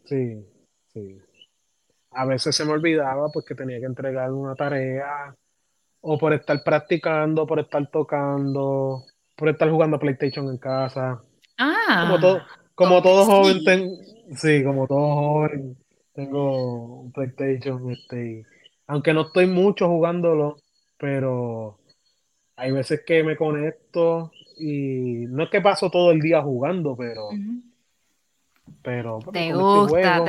Sí, 0.05 0.45
sí. 0.93 1.21
A 2.11 2.25
veces 2.25 2.55
se 2.55 2.65
me 2.65 2.71
olvidaba 2.71 3.29
porque 3.31 3.55
tenía 3.55 3.79
que 3.79 3.85
entregar 3.85 4.31
una 4.31 4.55
tarea, 4.55 5.35
o 6.01 6.17
por 6.17 6.33
estar 6.33 6.63
practicando, 6.63 7.45
por 7.45 7.59
estar 7.59 7.89
tocando, 7.91 9.03
por 9.35 9.49
estar 9.49 9.69
jugando 9.69 9.99
PlayStation 9.99 10.47
en 10.49 10.57
casa. 10.57 11.21
Como 12.01 12.19
todo, 12.19 12.37
Ah, 12.39 12.57
como 12.75 13.01
todo 13.01 13.25
joven, 13.25 13.57
sí. 13.59 13.65
ten- 13.65 14.37
sí, 14.37 14.63
como 14.63 14.87
todo 14.87 15.15
joven, 15.15 15.77
tengo 16.13 17.01
un 17.01 17.11
PlayStation, 17.11 17.91
este, 17.91 18.45
aunque 18.87 19.13
no 19.13 19.21
estoy 19.21 19.47
mucho 19.47 19.87
jugándolo, 19.87 20.57
pero 20.97 21.79
hay 22.55 22.71
veces 22.71 23.03
que 23.05 23.23
me 23.23 23.35
conecto 23.35 24.31
y 24.57 25.25
no 25.27 25.43
es 25.43 25.49
que 25.49 25.61
paso 25.61 25.89
todo 25.91 26.11
el 26.11 26.19
día 26.21 26.41
jugando, 26.41 26.95
pero, 26.95 27.29
pero 28.83 29.19
Te 29.31 29.49
y 29.49 29.53
gusta, 29.53 29.73
te 29.73 29.79
juego. 29.89 30.25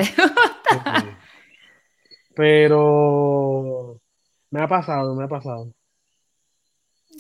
Pero 2.39 4.01
me 4.51 4.63
ha 4.63 4.69
pasado, 4.69 5.13
me 5.17 5.25
ha 5.25 5.29
pasado. 5.29 5.73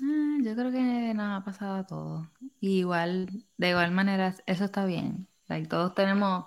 Ah, 0.00 0.36
yo 0.44 0.54
creo 0.54 0.70
que 0.70 1.12
nos 1.12 1.40
ha 1.40 1.44
pasado 1.44 1.74
a 1.78 1.84
todos. 1.84 2.28
Y 2.60 2.78
igual, 2.78 3.28
de 3.56 3.70
igual 3.70 3.90
manera, 3.90 4.32
eso 4.46 4.64
está 4.64 4.84
bien. 4.84 5.26
Like, 5.48 5.66
todos 5.66 5.92
tenemos, 5.96 6.44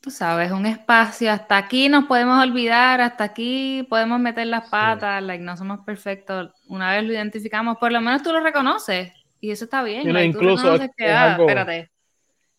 tú 0.00 0.10
sabes, 0.10 0.52
un 0.52 0.66
espacio. 0.66 1.32
Hasta 1.32 1.56
aquí 1.56 1.88
nos 1.88 2.04
podemos 2.04 2.38
olvidar, 2.42 3.00
hasta 3.00 3.24
aquí 3.24 3.86
podemos 3.88 4.20
meter 4.20 4.46
las 4.46 4.64
Sí. 4.64 4.70
patas. 4.70 5.22
Like, 5.22 5.42
no 5.42 5.56
somos 5.56 5.80
perfectos. 5.86 6.52
Una 6.66 6.92
vez 6.92 7.04
lo 7.04 7.14
identificamos, 7.14 7.78
por 7.78 7.92
lo 7.92 8.02
menos 8.02 8.22
tú 8.22 8.30
lo 8.30 8.40
reconoces. 8.40 9.10
Y 9.40 9.52
eso 9.52 9.64
está 9.64 9.82
bien. 9.82 10.12
Like, 10.12 10.34
tú 10.34 10.40
incluso 10.40 10.74
es, 10.74 10.80
reconoces 10.80 10.90
que, 10.98 11.06
es 11.06 11.12
ah, 11.12 11.32
algo, 11.32 11.44
espérate. 11.44 11.90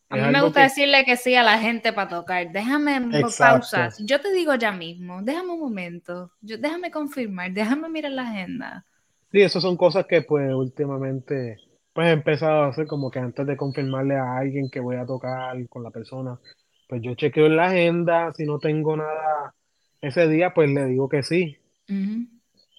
A 0.09 0.17
mí 0.17 0.23
me 0.31 0.41
gusta 0.41 0.61
que, 0.61 0.63
decirle 0.63 1.05
que 1.05 1.17
sí 1.17 1.35
a 1.35 1.43
la 1.43 1.59
gente 1.59 1.93
para 1.93 2.09
tocar. 2.09 2.51
Déjame 2.51 3.21
pausar. 3.37 3.93
Yo 3.99 4.19
te 4.19 4.33
digo 4.33 4.55
ya 4.55 4.71
mismo, 4.71 5.21
déjame 5.21 5.53
un 5.53 5.59
momento. 5.59 6.31
Yo, 6.41 6.57
déjame 6.57 6.89
confirmar, 6.89 7.51
déjame 7.51 7.89
mirar 7.89 8.11
la 8.11 8.23
agenda. 8.23 8.85
Sí, 9.31 9.41
esas 9.41 9.61
son 9.61 9.77
cosas 9.77 10.07
que 10.07 10.23
pues 10.23 10.51
últimamente 10.53 11.57
pues 11.93 12.07
he 12.07 12.11
empezado 12.11 12.63
a 12.63 12.67
hacer 12.69 12.87
como 12.87 13.11
que 13.11 13.19
antes 13.19 13.45
de 13.45 13.57
confirmarle 13.57 14.15
a 14.15 14.37
alguien 14.37 14.69
que 14.69 14.79
voy 14.79 14.95
a 14.95 15.05
tocar 15.05 15.55
con 15.67 15.83
la 15.83 15.91
persona, 15.91 16.39
pues 16.87 17.01
yo 17.01 17.13
chequeo 17.13 17.47
en 17.47 17.55
la 17.55 17.65
agenda, 17.65 18.33
si 18.33 18.45
no 18.45 18.57
tengo 18.57 18.95
nada 18.95 19.53
ese 20.01 20.27
día, 20.27 20.53
pues 20.53 20.69
le 20.69 20.85
digo 20.85 21.09
que 21.09 21.23
sí. 21.23 21.57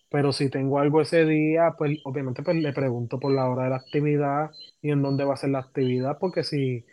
Pero 0.09 0.33
si 0.33 0.49
tengo 0.51 0.78
algo 0.78 1.01
ese 1.01 1.24
día, 1.24 1.74
pues 1.76 1.99
obviamente 2.05 2.43
pues 2.43 2.57
le 2.57 2.72
pregunto 2.72 3.20
por 3.20 3.33
la 3.33 3.49
hora 3.49 3.64
de 3.64 3.70
la 3.70 3.76
actividad 3.76 4.51
y 4.83 4.91
en 4.91 5.03
dónde 5.03 5.24
va 5.24 5.35
a 5.35 5.37
ser 5.37 5.51
la 5.51 5.61
actividad, 5.61 6.18
porque 6.18 6.43
si, 6.43 6.85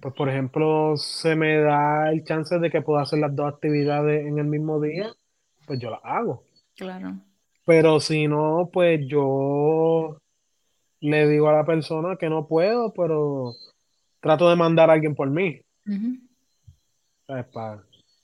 pues 0.00 0.14
por 0.14 0.28
ejemplo, 0.28 0.96
se 0.96 1.36
me 1.36 1.58
da 1.58 2.10
el 2.10 2.24
chance 2.24 2.58
de 2.58 2.70
que 2.70 2.82
pueda 2.82 3.02
hacer 3.02 3.18
las 3.20 3.34
dos 3.34 3.52
actividades 3.52 4.26
en 4.26 4.38
el 4.38 4.46
mismo 4.46 4.80
día, 4.80 5.12
pues 5.66 5.78
yo 5.80 5.90
las 5.90 6.00
hago. 6.04 6.44
claro. 6.76 7.20
Pero 7.64 8.00
si 8.00 8.26
no, 8.28 8.70
pues 8.72 9.00
yo 9.08 10.18
le 11.00 11.28
digo 11.28 11.48
a 11.48 11.52
la 11.52 11.64
persona 11.66 12.16
que 12.16 12.28
no 12.28 12.46
puedo, 12.48 12.92
pero 12.92 13.54
trato 14.20 14.48
de 14.50 14.56
mandar 14.56 14.90
a 14.90 14.94
alguien 14.94 15.14
por 15.14 15.30
mí, 15.30 15.60
¿sabes? 17.26 17.46
Para, 17.46 17.82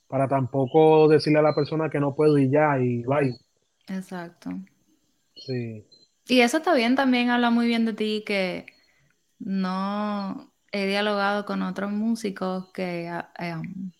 para 0.08 0.28
tampoco 0.28 1.08
decirle 1.08 1.38
a 1.38 1.42
la 1.42 1.54
persona 1.54 1.88
que 1.90 2.00
no 2.00 2.14
puedo 2.14 2.38
y 2.38 2.50
ya, 2.50 2.78
y 2.78 3.02
bye. 3.04 3.34
Exacto. 3.88 4.50
Sí, 5.34 5.84
Y 6.28 6.40
eso 6.40 6.58
está 6.58 6.74
bien, 6.74 6.96
también 6.96 7.30
habla 7.30 7.50
muy 7.50 7.66
bien 7.66 7.84
de 7.84 7.92
ti 7.92 8.24
que 8.26 8.66
no 9.38 10.52
he 10.76 10.86
dialogado 10.86 11.44
con 11.46 11.62
otros 11.62 11.90
músicos 11.92 12.70
que 12.72 13.08
ah, 13.08 13.30
em, 13.38 13.92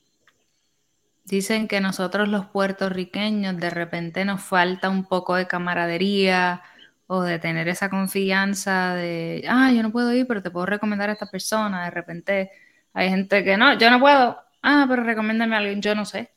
dicen 1.24 1.68
que 1.68 1.80
nosotros 1.80 2.28
los 2.28 2.46
puertorriqueños 2.46 3.56
de 3.58 3.70
repente 3.70 4.24
nos 4.24 4.42
falta 4.42 4.88
un 4.90 5.04
poco 5.04 5.34
de 5.36 5.46
camaradería 5.46 6.62
o 7.06 7.22
de 7.22 7.38
tener 7.38 7.68
esa 7.68 7.90
confianza 7.90 8.94
de, 8.94 9.44
ah, 9.48 9.72
yo 9.72 9.82
no 9.82 9.92
puedo 9.92 10.12
ir, 10.12 10.26
pero 10.26 10.42
te 10.42 10.50
puedo 10.50 10.66
recomendar 10.66 11.10
a 11.10 11.12
esta 11.14 11.30
persona. 11.30 11.84
De 11.84 11.90
repente 11.90 12.50
hay 12.92 13.10
gente 13.10 13.44
que 13.44 13.56
no, 13.56 13.78
yo 13.78 13.90
no 13.90 14.00
puedo, 14.00 14.38
ah, 14.62 14.86
pero 14.88 15.04
recomiéndame 15.04 15.54
a 15.56 15.58
alguien, 15.58 15.82
yo 15.82 15.94
no 15.94 16.04
sé. 16.04 16.35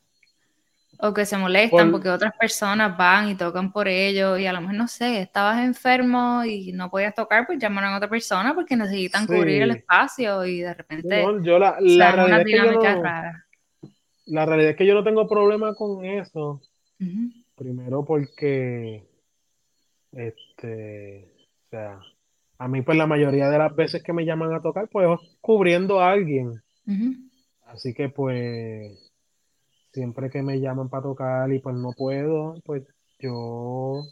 O 1.02 1.14
que 1.14 1.24
se 1.24 1.38
molestan 1.38 1.86
Por- 1.86 1.92
porque 1.92 2.10
otras 2.10 2.32
personas 2.38 2.96
van 2.96 3.28
y 3.30 3.34
tocan 3.34 3.72
por 3.72 3.88
ellos 3.88 4.38
y 4.38 4.46
a 4.46 4.52
lo 4.52 4.60
mejor, 4.60 4.76
no 4.76 4.86
sé, 4.88 5.22
estabas 5.22 5.64
enfermo 5.64 6.44
y 6.44 6.72
no 6.72 6.90
podías 6.90 7.14
tocar, 7.14 7.46
pues 7.46 7.58
llamaron 7.58 7.94
a 7.94 7.96
otra 7.96 8.08
persona 8.10 8.54
porque 8.54 8.76
necesitan 8.76 9.26
cubrir 9.26 9.62
el 9.62 9.70
espacio 9.70 10.44
y 10.44 10.60
de 10.60 10.74
repente 10.74 11.22
No, 11.22 11.42
yo 11.42 11.58
la, 11.58 11.76
la 11.80 12.12
realidad 12.12 12.40
es 12.40 12.46
que 12.46 12.56
yo 12.56 12.72
no, 12.72 13.02
raras. 13.02 13.36
la 14.26 14.44
realidad 14.46 14.70
es 14.72 14.76
que 14.76 14.86
yo 14.86 14.94
no 14.94 15.02
tengo 15.04 15.26
problema 15.26 15.74
con 15.74 16.04
eso. 16.04 16.60
Primero 17.56 18.04
porque, 18.04 19.02
este, 20.12 21.28
o 21.66 21.70
sea, 21.70 21.98
a 22.58 22.68
mí 22.68 22.82
pues 22.82 22.98
la 22.98 23.06
mayoría 23.06 23.48
de 23.48 23.58
las 23.58 23.74
veces 23.74 24.02
que 24.02 24.12
me 24.12 24.24
llaman 24.24 24.52
a 24.52 24.60
tocar, 24.60 24.88
pues 24.88 25.08
es 25.08 25.36
cubriendo 25.40 26.00
a 26.00 26.10
alguien. 26.12 26.62
Así 27.66 27.94
que 27.94 28.08
pues 28.08 29.09
siempre 29.92 30.30
que 30.30 30.42
me 30.42 30.60
llaman 30.60 30.88
para 30.88 31.02
tocar 31.04 31.52
y 31.52 31.58
pues 31.60 31.76
no 31.76 31.92
puedo, 31.92 32.54
pues 32.64 32.84
yo 33.18 34.02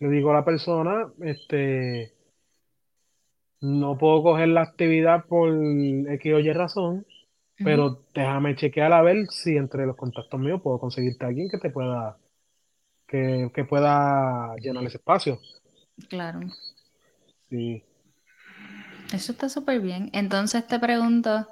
le 0.00 0.08
digo 0.10 0.30
a 0.30 0.34
la 0.34 0.44
persona, 0.44 1.12
este, 1.22 2.12
no 3.60 3.98
puedo 3.98 4.22
coger 4.22 4.48
la 4.48 4.62
actividad 4.62 5.24
por 5.26 5.50
X 5.50 6.32
o 6.34 6.38
Y 6.38 6.52
razón, 6.52 7.06
pero 7.64 8.04
déjame 8.14 8.54
chequear 8.56 8.92
a 8.92 9.02
ver 9.02 9.26
si 9.30 9.56
entre 9.56 9.86
los 9.86 9.96
contactos 9.96 10.38
míos 10.38 10.60
puedo 10.62 10.78
conseguirte 10.78 11.24
a 11.24 11.28
alguien 11.28 11.48
que 11.48 11.58
te 11.58 11.70
pueda, 11.70 12.16
que, 13.06 13.50
que 13.54 13.64
pueda 13.64 14.54
llenar 14.56 14.84
ese 14.84 14.98
espacio. 14.98 15.38
Claro, 16.08 16.40
Sí. 17.48 17.82
eso 19.12 19.32
está 19.32 19.48
súper 19.48 19.80
bien. 19.80 20.10
Entonces 20.12 20.66
te 20.66 20.78
pregunto, 20.78 21.48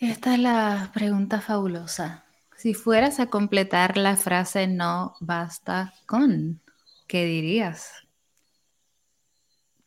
esta 0.00 0.34
es 0.34 0.40
la 0.40 0.90
pregunta 0.92 1.40
fabulosa. 1.40 2.24
Si 2.58 2.74
fueras 2.74 3.20
a 3.20 3.30
completar 3.30 3.96
la 3.96 4.16
frase 4.16 4.66
no 4.66 5.14
basta 5.20 5.94
con, 6.06 6.60
¿qué 7.06 7.24
dirías? 7.24 7.88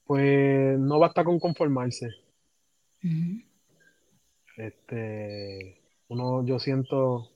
Pues 0.05 0.79
no 0.79 0.97
basta 0.97 1.25
con 1.25 1.37
conformarse. 1.37 2.07
Este, 4.55 5.81
uno, 6.07 6.45
yo 6.45 6.59
siento 6.59 7.29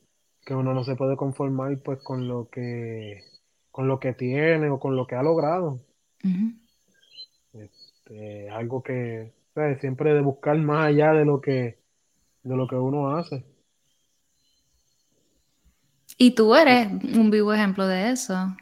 que 0.45 0.55
uno 0.55 0.73
no 0.73 0.86
se 0.86 0.95
puede 0.95 1.17
conformar 1.17 1.79
pues 1.79 2.01
con 2.01 2.29
lo 2.29 2.47
que, 2.49 3.21
con 3.71 3.89
lo 3.89 3.99
que 3.99 4.13
tiene 4.13 4.69
o 4.69 4.79
con 4.79 4.95
lo 4.95 5.05
que 5.05 5.15
ha 5.15 5.21
logrado. 5.21 5.81
Este, 7.51 8.49
algo 8.51 8.81
que, 8.81 9.33
¿sabes? 9.53 9.81
Siempre 9.81 10.13
de 10.13 10.21
buscar 10.21 10.57
más 10.59 10.86
allá 10.86 11.11
de 11.11 11.25
lo 11.25 11.41
que, 11.41 11.77
de 12.43 12.55
lo 12.55 12.69
que 12.69 12.75
uno 12.75 13.17
hace. 13.17 13.43
Y 16.18 16.32
tú 16.36 16.55
eres 16.55 16.88
un 17.18 17.30
vivo 17.32 17.53
ejemplo 17.53 17.88
de 17.88 18.11
eso. 18.11 18.55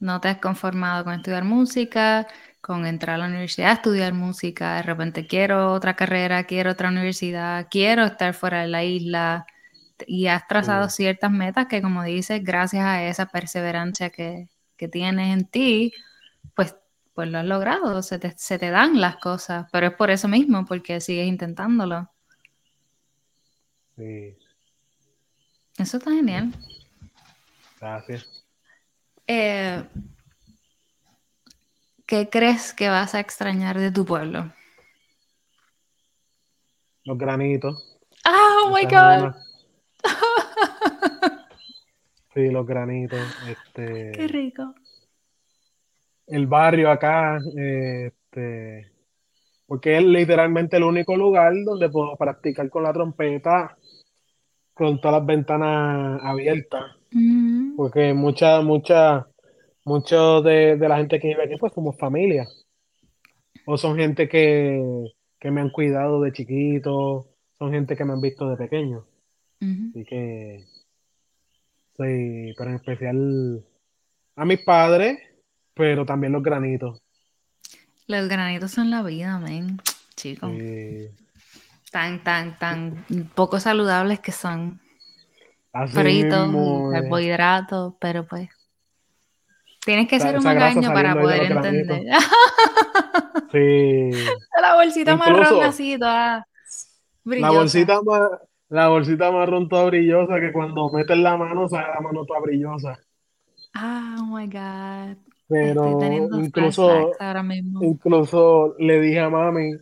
No 0.00 0.20
te 0.20 0.28
has 0.28 0.38
conformado 0.38 1.04
con 1.04 1.14
estudiar 1.14 1.44
música, 1.44 2.26
con 2.60 2.86
entrar 2.86 3.16
a 3.16 3.18
la 3.20 3.26
universidad 3.28 3.70
a 3.70 3.74
estudiar 3.74 4.14
música. 4.14 4.76
De 4.76 4.82
repente 4.82 5.26
quiero 5.26 5.72
otra 5.72 5.96
carrera, 5.96 6.44
quiero 6.44 6.72
otra 6.72 6.90
universidad, 6.90 7.68
quiero 7.70 8.04
estar 8.04 8.34
fuera 8.34 8.62
de 8.62 8.68
la 8.68 8.84
isla. 8.84 9.46
Y 10.06 10.28
has 10.28 10.48
trazado 10.48 10.88
Sí, 10.88 10.90
ciertas 10.90 11.30
metas 11.32 11.66
que, 11.68 11.82
como 11.82 12.04
dices, 12.04 12.42
gracias 12.44 12.84
a 12.86 13.04
esa 13.06 13.26
perseverancia 13.26 14.10
que, 14.10 14.48
que 14.76 14.88
tienes 14.88 15.32
en 15.34 15.46
ti, 15.46 15.92
pues, 16.56 16.76
pues 17.14 17.28
lo 17.30 17.38
has 17.38 17.46
logrado. 17.46 18.02
Se 18.02 18.18
te, 18.20 18.34
se 18.38 18.58
te 18.58 18.70
dan 18.70 19.00
las 19.00 19.16
cosas. 19.18 19.66
Pero 19.72 19.88
es 19.88 19.94
por 19.94 20.10
eso 20.10 20.28
mismo, 20.28 20.64
porque 20.66 21.00
sigues 21.00 21.28
intentándolo. 21.28 22.10
sí, 23.96 24.36
Eso 25.78 25.96
está 25.98 26.10
genial. 26.12 26.52
gracias. 27.80 28.44
Eh, 29.26 29.82
¿Qué 32.06 32.28
crees 32.28 32.72
que 32.74 32.88
vas 32.88 33.14
a 33.14 33.20
extrañar 33.20 33.78
de 33.78 33.90
tu 33.90 34.04
pueblo? 34.04 34.52
Los 37.04 37.18
granitos. 37.18 37.98
Oh 38.26 38.70
my 38.74 38.82
esa 38.84 39.16
es 39.16 39.22
God. 39.22 39.34
Sí, 42.34 42.48
los 42.50 42.66
granitos. 42.66 43.20
Qué 43.44 43.52
Este, 43.52 44.28
rico. 44.28 44.74
el 46.26 46.46
barrio 46.46 46.90
acá, 46.90 47.38
este, 47.56 48.90
porque 49.66 49.98
es 49.98 50.04
literalmente 50.04 50.76
el 50.76 50.82
único 50.82 51.16
lugar 51.16 51.52
donde 51.64 51.88
puedo 51.88 52.16
practicar 52.16 52.68
con 52.70 52.82
la 52.82 52.92
trompeta 52.92 53.76
con 54.74 55.00
todas 55.00 55.20
las 55.20 55.26
ventanas 55.26 56.20
abiertas. 56.22 56.96
Porque 57.76 58.12
mucha, 58.12 58.60
mucha, 58.60 59.26
mucho 59.84 60.42
de, 60.42 60.76
de 60.76 60.88
la 60.88 60.96
gente 60.98 61.20
que 61.20 61.28
vive 61.28 61.44
aquí, 61.44 61.54
pues 61.58 61.72
somos 61.72 61.96
familia. 61.96 62.46
O 63.66 63.78
son 63.78 63.96
gente 63.96 64.28
que, 64.28 65.12
que 65.38 65.50
me 65.50 65.60
han 65.60 65.70
cuidado 65.70 66.20
de 66.20 66.32
chiquito, 66.32 67.26
son 67.58 67.72
gente 67.72 67.96
que 67.96 68.04
me 68.04 68.12
han 68.12 68.20
visto 68.20 68.48
de 68.48 68.56
pequeño. 68.56 69.06
ujú. 69.60 69.90
Así 69.90 70.04
que, 70.04 70.64
sí, 71.96 72.54
pero 72.56 72.70
en 72.70 72.76
especial 72.76 73.64
a 74.36 74.44
mis 74.44 74.60
padres, 74.60 75.18
pero 75.72 76.04
también 76.04 76.32
los 76.32 76.42
granitos. 76.42 77.00
Los 78.06 78.28
granitos 78.28 78.72
son 78.72 78.90
la 78.90 79.02
vida, 79.02 79.38
men. 79.38 79.78
Chicos. 80.16 80.50
Sí. 80.50 81.23
Tan, 81.94 82.24
tan, 82.24 82.58
tan 82.58 83.04
poco 83.36 83.60
saludables 83.60 84.18
que 84.18 84.32
son. 84.32 84.80
Así 85.72 85.94
Fritos 85.94 86.48
mismo, 86.48 86.92
eh, 86.92 87.00
carbohidratos, 87.00 87.94
pero 88.00 88.26
pues. 88.26 88.48
Tienes 89.78 90.08
que 90.08 90.18
ser 90.18 90.36
un 90.36 90.42
macaño 90.42 90.92
para 90.92 91.14
poder 91.14 91.52
entender. 91.52 92.02
Sí. 93.52 94.10
la 94.60 94.74
bolsita 94.74 95.16
marrón 95.16 95.36
Incluso 95.42 95.62
así, 95.62 95.96
toda 95.96 96.38
la 96.38 96.46
brillosa. 97.22 97.52
bolsita 97.52 98.02
más, 98.02 98.30
la 98.68 98.88
bolsita 98.88 99.30
marrón 99.30 99.68
toda 99.68 99.84
brillosa 99.84 100.40
que 100.40 100.52
cuando 100.52 100.90
metes 100.90 101.16
la 101.16 101.36
mano 101.36 101.68
sale 101.68 101.86
la 101.94 102.00
mano 102.00 102.24
toda 102.24 102.40
brillosa. 102.40 102.98
Ah, 103.72 104.16
oh 104.18 104.24
my 104.24 104.46
God. 104.48 105.16
Pero 105.46 106.00
incluso, 106.40 107.12
ahora 107.20 107.44
mismo. 107.44 107.84
incluso 107.84 108.74
le 108.80 109.00
dije 109.00 109.20
a 109.20 109.30
mami, 109.30 109.74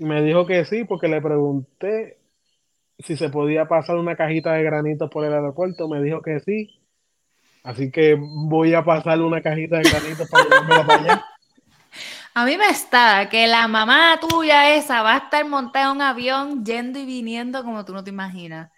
me 0.00 0.22
dijo 0.22 0.46
que 0.46 0.64
sí, 0.64 0.84
porque 0.84 1.08
le 1.08 1.20
pregunté 1.22 2.18
si 2.98 3.16
se 3.16 3.30
podía 3.30 3.68
pasar 3.68 3.96
una 3.96 4.16
cajita 4.16 4.54
de 4.54 4.64
granitos 4.64 5.10
por 5.10 5.24
el 5.24 5.32
aeropuerto, 5.34 5.88
me 5.88 6.02
dijo 6.02 6.22
que 6.22 6.40
sí. 6.40 6.80
Así 7.64 7.90
que 7.92 8.16
voy 8.20 8.74
a 8.74 8.84
pasarle 8.84 9.24
una 9.24 9.42
cajita 9.42 9.78
de 9.78 9.84
granitos 9.90 10.28
para 10.28 10.44
llevármela 10.44 10.84
para 10.84 10.98
allá. 11.02 11.24
A 12.34 12.44
mí 12.44 12.56
me 12.56 12.66
está 12.68 13.28
que 13.28 13.46
la 13.46 13.66
mamá 13.68 14.18
tuya 14.20 14.74
esa 14.76 15.02
va 15.02 15.14
a 15.14 15.18
estar 15.18 15.44
montada 15.48 15.86
en 15.86 15.90
un 15.92 16.02
avión 16.02 16.64
yendo 16.64 16.98
y 16.98 17.04
viniendo 17.06 17.64
como 17.64 17.84
tú 17.84 17.92
no 17.92 18.04
te 18.04 18.10
imaginas. 18.10 18.70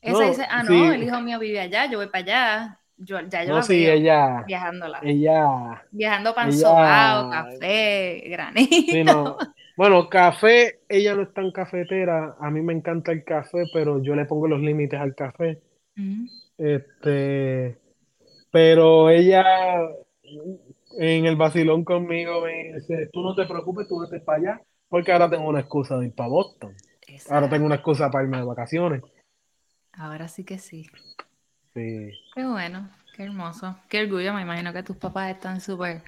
Esa 0.00 0.24
No, 0.24 0.30
dice, 0.30 0.46
ah, 0.48 0.62
no, 0.62 0.90
sí. 0.90 0.94
el 0.94 1.02
hijo 1.04 1.20
mío 1.20 1.38
vive 1.38 1.60
allá, 1.60 1.86
yo 1.86 1.98
voy 1.98 2.06
para 2.08 2.18
allá. 2.24 2.80
Yo, 2.96 3.20
ya 3.28 3.44
yo 3.44 3.50
No, 3.50 3.54
la 3.54 3.62
sí, 3.62 3.74
veo 3.76 3.92
ella, 3.94 4.44
viajándola. 4.46 5.00
ella, 5.02 5.82
Viajando 5.90 6.34
pan 6.34 6.52
ella- 6.52 6.60
sobao, 6.60 7.30
café, 7.30 8.22
granito. 8.28 8.86
sí, 8.90 9.04
no. 9.04 9.36
Bueno, 9.76 10.08
café, 10.08 10.80
ella 10.88 11.14
no 11.14 11.22
es 11.22 11.32
tan 11.32 11.50
cafetera. 11.52 12.36
A 12.40 12.50
mí 12.50 12.60
me 12.60 12.72
encanta 12.72 13.12
el 13.12 13.24
café, 13.24 13.64
pero 13.72 14.02
yo 14.02 14.14
le 14.14 14.26
pongo 14.26 14.48
los 14.48 14.60
límites 14.60 15.00
al 15.00 15.14
café. 15.14 15.60
Este, 16.58 17.78
pero 18.50 19.10
ella 19.10 19.44
en 20.98 21.26
el 21.26 21.36
vacilón 21.36 21.84
conmigo 21.84 22.42
me 22.42 22.74
dice, 22.74 23.08
tú 23.12 23.22
no 23.22 23.34
te 23.34 23.46
preocupes, 23.46 23.88
tú 23.88 24.00
vete 24.00 24.20
para 24.20 24.38
allá, 24.38 24.62
porque 24.88 25.12
ahora 25.12 25.30
tengo 25.30 25.48
una 25.48 25.60
excusa 25.60 25.98
de 25.98 26.06
ir 26.06 26.14
para 26.14 26.28
Boston. 26.28 26.74
Ahora 27.28 27.48
tengo 27.48 27.66
una 27.66 27.76
excusa 27.76 28.10
para 28.10 28.24
irme 28.24 28.38
de 28.38 28.44
vacaciones. 28.44 29.02
Ahora 29.92 30.28
sí 30.28 30.44
que 30.44 30.58
sí. 30.58 30.86
Sí. 31.74 32.10
Qué 32.34 32.44
bueno, 32.44 32.90
qué 33.16 33.24
hermoso. 33.24 33.76
Qué 33.88 34.02
orgullo, 34.02 34.34
me 34.34 34.42
imagino 34.42 34.72
que 34.72 34.82
tus 34.82 34.96
papás 34.96 35.30
están 35.30 35.60
súper 35.60 36.02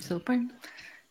Súper. 0.00 0.40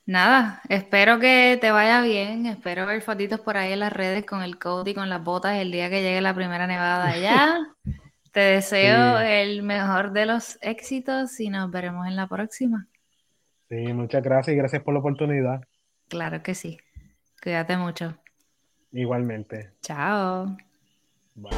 Nada, 0.07 0.61
espero 0.69 1.19
que 1.19 1.57
te 1.59 1.71
vaya 1.71 1.99
bien. 2.01 2.45
Espero 2.45 2.86
ver 2.86 3.01
fotitos 3.01 3.39
por 3.39 3.57
ahí 3.57 3.73
en 3.73 3.79
las 3.79 3.91
redes 3.91 4.23
con 4.25 4.43
el 4.43 4.59
coat 4.59 4.88
y 4.88 4.93
con 4.93 5.09
las 5.09 5.23
botas 5.23 5.57
el 5.57 5.71
día 5.71 5.89
que 5.89 6.03
llegue 6.03 6.21
la 6.21 6.36
primera 6.36 6.67
nevada 6.67 7.07
allá. 7.07 7.57
Te 8.31 8.39
deseo 8.41 9.17
Sí. 9.19 9.23
el 9.27 9.63
mejor 9.63 10.11
de 10.11 10.25
los 10.27 10.59
éxitos 10.61 11.39
y 11.39 11.49
nos 11.49 11.71
veremos 11.71 12.05
en 12.07 12.15
la 12.15 12.27
próxima. 12.27 12.88
Sí, 13.70 13.93
muchas 13.93 14.24
gracias 14.24 14.53
y 14.53 14.57
gracias 14.57 14.84
por 14.84 14.93
la 14.93 14.99
oportunidad. 14.99 15.61
Claro 16.07 16.43
que 16.43 16.53
sí. 16.53 16.78
Cuídate 17.41 17.78
mucho. 17.78 18.18
Igualmente. 18.91 19.72
Chao. 19.82 20.55
Bye. 21.36 21.51